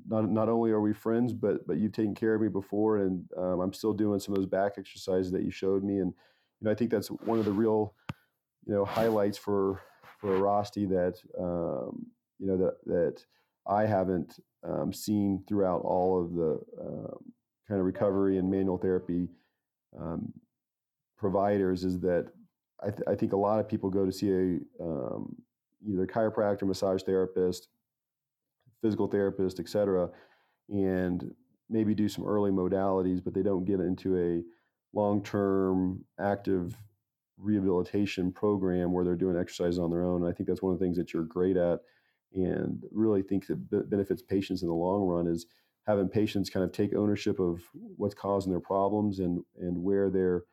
not 0.06 0.30
not 0.30 0.48
only 0.48 0.70
are 0.70 0.80
we 0.80 0.92
friends, 0.92 1.32
but 1.32 1.66
but 1.66 1.78
you've 1.78 1.92
taken 1.92 2.14
care 2.14 2.34
of 2.34 2.42
me 2.42 2.48
before, 2.48 2.98
and 2.98 3.24
um, 3.36 3.60
I'm 3.60 3.72
still 3.72 3.92
doing 3.92 4.18
some 4.18 4.34
of 4.34 4.40
those 4.40 4.48
back 4.48 4.72
exercises 4.78 5.30
that 5.32 5.44
you 5.44 5.50
showed 5.50 5.82
me, 5.82 5.98
and 5.98 6.12
you 6.60 6.64
know 6.64 6.70
I 6.70 6.74
think 6.74 6.90
that's 6.90 7.08
one 7.08 7.38
of 7.38 7.44
the 7.44 7.52
real 7.52 7.94
you 8.66 8.74
know 8.74 8.84
highlights 8.84 9.38
for 9.38 9.82
for 10.18 10.38
Rosti 10.38 10.86
that 10.86 11.18
um, 11.38 12.06
you 12.38 12.46
know 12.48 12.56
that 12.56 12.76
that 12.86 13.24
I 13.68 13.86
haven't 13.86 14.38
um, 14.62 14.92
seen 14.92 15.42
throughout 15.48 15.82
all 15.82 16.22
of 16.22 16.34
the 16.34 16.60
um, 16.80 17.32
kind 17.68 17.80
of 17.80 17.86
recovery 17.86 18.38
and 18.38 18.50
manual 18.50 18.78
therapy 18.78 19.28
um, 20.00 20.32
providers 21.18 21.84
is 21.84 22.00
that 22.00 22.26
I, 22.82 22.90
th- 22.90 23.08
I, 23.08 23.14
think 23.14 23.32
a 23.32 23.36
lot 23.36 23.58
of 23.58 23.68
people 23.68 23.90
go 23.90 24.04
to 24.04 24.12
see 24.12 24.30
a 24.30 24.58
um, 24.82 25.34
either 25.88 26.06
chiropractor, 26.06 26.64
massage 26.64 27.02
therapist, 27.02 27.68
physical 28.82 29.06
therapist, 29.06 29.58
etc., 29.60 30.10
and 30.68 31.32
maybe 31.70 31.94
do 31.94 32.08
some 32.08 32.26
early 32.26 32.50
modalities, 32.50 33.22
but 33.22 33.34
they 33.34 33.42
don't 33.42 33.64
get 33.64 33.80
into 33.80 34.16
a 34.16 34.42
long-term 34.96 36.04
active 36.20 36.76
rehabilitation 37.38 38.32
program 38.32 38.92
where 38.92 39.04
they're 39.04 39.14
doing 39.14 39.36
exercise 39.36 39.78
on 39.78 39.90
their 39.90 40.04
own. 40.04 40.22
And 40.22 40.30
I 40.30 40.34
think 40.34 40.48
that's 40.48 40.62
one 40.62 40.72
of 40.72 40.78
the 40.78 40.84
things 40.84 40.96
that 40.96 41.12
you're 41.12 41.24
great 41.24 41.56
at, 41.56 41.80
and 42.34 42.82
really 42.90 43.22
think 43.22 43.46
that 43.46 43.90
benefits 43.90 44.22
patients 44.22 44.62
in 44.62 44.68
the 44.68 44.74
long 44.74 45.02
run 45.02 45.26
is 45.26 45.46
having 45.86 46.08
patients 46.08 46.50
kind 46.50 46.64
of 46.64 46.72
take 46.72 46.94
ownership 46.94 47.38
of 47.38 47.62
what's 47.96 48.14
causing 48.14 48.50
their 48.50 48.60
problems 48.60 49.20
and 49.20 49.42
and 49.58 49.82
where 49.82 50.10
they're 50.10 50.44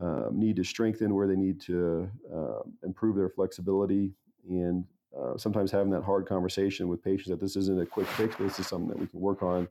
um, 0.00 0.30
need 0.32 0.56
to 0.56 0.64
strengthen, 0.64 1.14
where 1.14 1.28
they 1.28 1.36
need 1.36 1.60
to 1.62 2.10
uh, 2.34 2.62
improve 2.82 3.16
their 3.16 3.28
flexibility, 3.28 4.12
and 4.48 4.84
uh, 5.16 5.36
sometimes 5.36 5.70
having 5.70 5.90
that 5.90 6.02
hard 6.02 6.26
conversation 6.26 6.88
with 6.88 7.02
patients 7.02 7.28
that 7.28 7.40
this 7.40 7.54
isn't 7.54 7.80
a 7.80 7.86
quick 7.86 8.08
fix, 8.08 8.34
this 8.36 8.58
is 8.58 8.66
something 8.66 8.88
that 8.88 8.98
we 8.98 9.06
can 9.06 9.20
work 9.20 9.42
on 9.42 9.68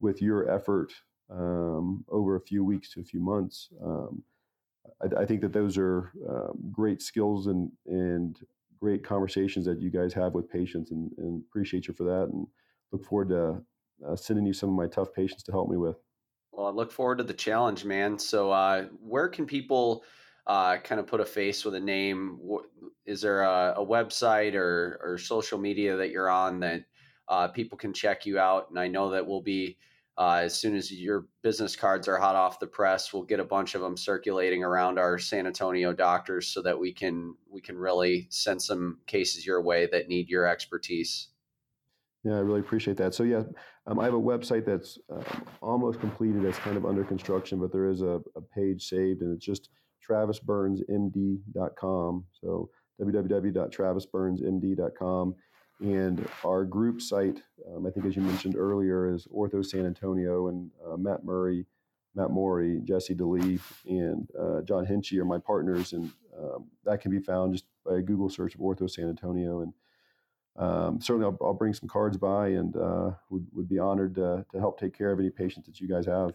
with 0.00 0.22
your 0.22 0.48
effort 0.48 0.92
um, 1.30 2.04
over 2.08 2.36
a 2.36 2.40
few 2.40 2.64
weeks 2.64 2.92
to 2.92 3.00
a 3.00 3.04
few 3.04 3.20
months. 3.20 3.68
Um, 3.82 4.22
I, 5.02 5.22
I, 5.22 5.26
think 5.26 5.40
that 5.40 5.52
those 5.52 5.76
are 5.76 6.12
um, 6.28 6.70
great 6.70 7.02
skills 7.02 7.48
and 7.48 7.72
and 7.86 8.38
great 8.80 9.04
conversations 9.04 9.66
that 9.66 9.80
you 9.80 9.90
guys 9.90 10.12
have 10.14 10.34
with 10.34 10.50
patients, 10.50 10.90
and, 10.90 11.10
and 11.18 11.42
appreciate 11.48 11.88
you 11.88 11.94
for 11.94 12.04
that. 12.04 12.28
And 12.32 12.46
look 12.92 13.04
forward 13.04 13.28
to 13.30 13.62
uh, 14.06 14.16
sending 14.16 14.46
you 14.46 14.52
some 14.52 14.68
of 14.70 14.74
my 14.74 14.86
tough 14.86 15.12
patients 15.12 15.42
to 15.44 15.52
help 15.52 15.68
me 15.68 15.76
with. 15.76 15.96
Well, 16.52 16.66
I 16.66 16.70
look 16.70 16.90
forward 16.90 17.18
to 17.18 17.24
the 17.24 17.34
challenge, 17.34 17.84
man. 17.84 18.18
So, 18.18 18.50
uh, 18.50 18.86
where 19.00 19.28
can 19.28 19.46
people 19.46 20.04
uh, 20.46 20.78
kind 20.78 21.00
of 21.00 21.06
put 21.06 21.20
a 21.20 21.24
face 21.24 21.64
with 21.64 21.74
a 21.74 21.80
name? 21.80 22.38
Is 23.06 23.20
there 23.20 23.42
a, 23.42 23.74
a 23.76 23.86
website 23.86 24.54
or, 24.54 24.98
or 25.02 25.18
social 25.18 25.58
media 25.58 25.96
that 25.96 26.10
you're 26.10 26.30
on 26.30 26.60
that 26.60 26.84
uh, 27.28 27.48
people 27.48 27.78
can 27.78 27.92
check 27.92 28.26
you 28.26 28.38
out? 28.38 28.70
And 28.70 28.78
I 28.78 28.88
know 28.88 29.10
that 29.10 29.26
we'll 29.26 29.42
be 29.42 29.76
uh, 30.18 30.40
as 30.42 30.58
soon 30.58 30.74
as 30.74 30.92
your 30.92 31.26
business 31.42 31.76
cards 31.76 32.08
are 32.08 32.18
hot 32.18 32.34
off 32.34 32.58
the 32.58 32.66
press, 32.66 33.12
we'll 33.12 33.22
get 33.22 33.38
a 33.38 33.44
bunch 33.44 33.76
of 33.76 33.80
them 33.80 33.96
circulating 33.96 34.64
around 34.64 34.98
our 34.98 35.16
San 35.16 35.46
Antonio 35.46 35.92
doctors 35.92 36.48
so 36.48 36.60
that 36.62 36.76
we 36.76 36.92
can 36.92 37.36
we 37.48 37.60
can 37.60 37.78
really 37.78 38.26
send 38.28 38.60
some 38.60 38.98
cases 39.06 39.46
your 39.46 39.62
way 39.62 39.86
that 39.92 40.08
need 40.08 40.28
your 40.28 40.44
expertise. 40.44 41.28
Yeah, 42.24 42.34
I 42.34 42.40
really 42.40 42.58
appreciate 42.58 42.96
that. 42.96 43.14
So 43.14 43.22
yeah, 43.22 43.44
um, 43.86 44.00
I 44.00 44.06
have 44.06 44.14
a 44.14 44.20
website 44.20 44.66
that's 44.66 44.98
um, 45.08 45.44
almost 45.62 46.00
completed. 46.00 46.44
That's 46.44 46.58
kind 46.58 46.76
of 46.76 46.84
under 46.84 47.04
construction, 47.04 47.60
but 47.60 47.70
there 47.70 47.88
is 47.88 48.02
a, 48.02 48.20
a 48.34 48.40
page 48.40 48.88
saved, 48.88 49.22
and 49.22 49.36
it's 49.36 49.46
just 49.46 49.68
travisburnsmd.com. 50.10 52.24
So 52.40 52.70
www.travisburnsmd.com. 53.00 55.34
And 55.80 56.28
our 56.44 56.64
group 56.64 57.00
site, 57.00 57.42
um, 57.68 57.86
I 57.86 57.90
think 57.90 58.06
as 58.06 58.16
you 58.16 58.22
mentioned 58.22 58.56
earlier, 58.56 59.12
is 59.12 59.26
Ortho 59.26 59.64
San 59.64 59.86
Antonio 59.86 60.48
and 60.48 60.70
uh, 60.86 60.96
Matt 60.96 61.24
Murray, 61.24 61.66
Matt 62.14 62.30
Morey, 62.30 62.80
Jesse 62.82 63.14
DeLee, 63.14 63.60
and 63.86 64.28
uh, 64.38 64.62
John 64.62 64.84
Hinchy 64.84 65.18
are 65.18 65.24
my 65.24 65.38
partners. 65.38 65.92
And 65.92 66.10
um, 66.36 66.66
that 66.84 67.00
can 67.00 67.12
be 67.12 67.20
found 67.20 67.52
just 67.52 67.64
by 67.84 67.98
a 67.98 68.02
Google 68.02 68.28
search 68.28 68.54
of 68.54 68.60
Ortho 68.60 68.90
San 68.90 69.08
Antonio. 69.08 69.60
And 69.60 69.72
um, 70.56 71.00
certainly 71.00 71.26
I'll, 71.26 71.46
I'll, 71.46 71.54
bring 71.54 71.72
some 71.72 71.88
cards 71.88 72.16
by 72.16 72.48
and 72.48 72.76
uh, 72.76 73.12
would, 73.30 73.46
would 73.52 73.68
be 73.68 73.78
honored 73.78 74.16
to, 74.16 74.44
to 74.50 74.58
help 74.58 74.80
take 74.80 74.96
care 74.96 75.12
of 75.12 75.20
any 75.20 75.30
patients 75.30 75.66
that 75.66 75.80
you 75.80 75.86
guys 75.86 76.06
have. 76.06 76.32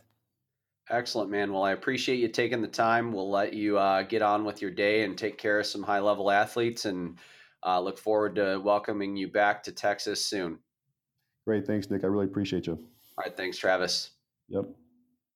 Excellent, 0.90 1.30
man. 1.30 1.52
Well, 1.52 1.64
I 1.64 1.72
appreciate 1.72 2.20
you 2.20 2.28
taking 2.30 2.62
the 2.62 2.68
time. 2.68 3.12
We'll 3.12 3.30
let 3.30 3.54
you 3.54 3.78
uh, 3.78 4.04
get 4.04 4.22
on 4.22 4.46
with 4.46 4.62
your 4.62 4.72
day 4.72 5.04
and 5.04 5.18
take 5.18 5.38
care 5.38 5.60
of 5.60 5.66
some 5.66 5.84
high 5.84 6.00
level 6.00 6.32
athletes 6.32 6.86
and 6.86 7.18
uh, 7.66 7.80
look 7.80 7.98
forward 7.98 8.36
to 8.36 8.60
welcoming 8.64 9.16
you 9.16 9.28
back 9.28 9.64
to 9.64 9.72
Texas 9.72 10.24
soon. 10.24 10.60
Great. 11.46 11.68
Thanks, 11.68 11.90
Nick. 11.90 12.04
I 12.04 12.08
really 12.08 12.26
appreciate 12.26 12.68
you. 12.68 12.74
All 12.74 13.24
right. 13.26 13.36
Thanks, 13.36 13.58
Travis. 13.58 14.12
Yep. 14.50 14.66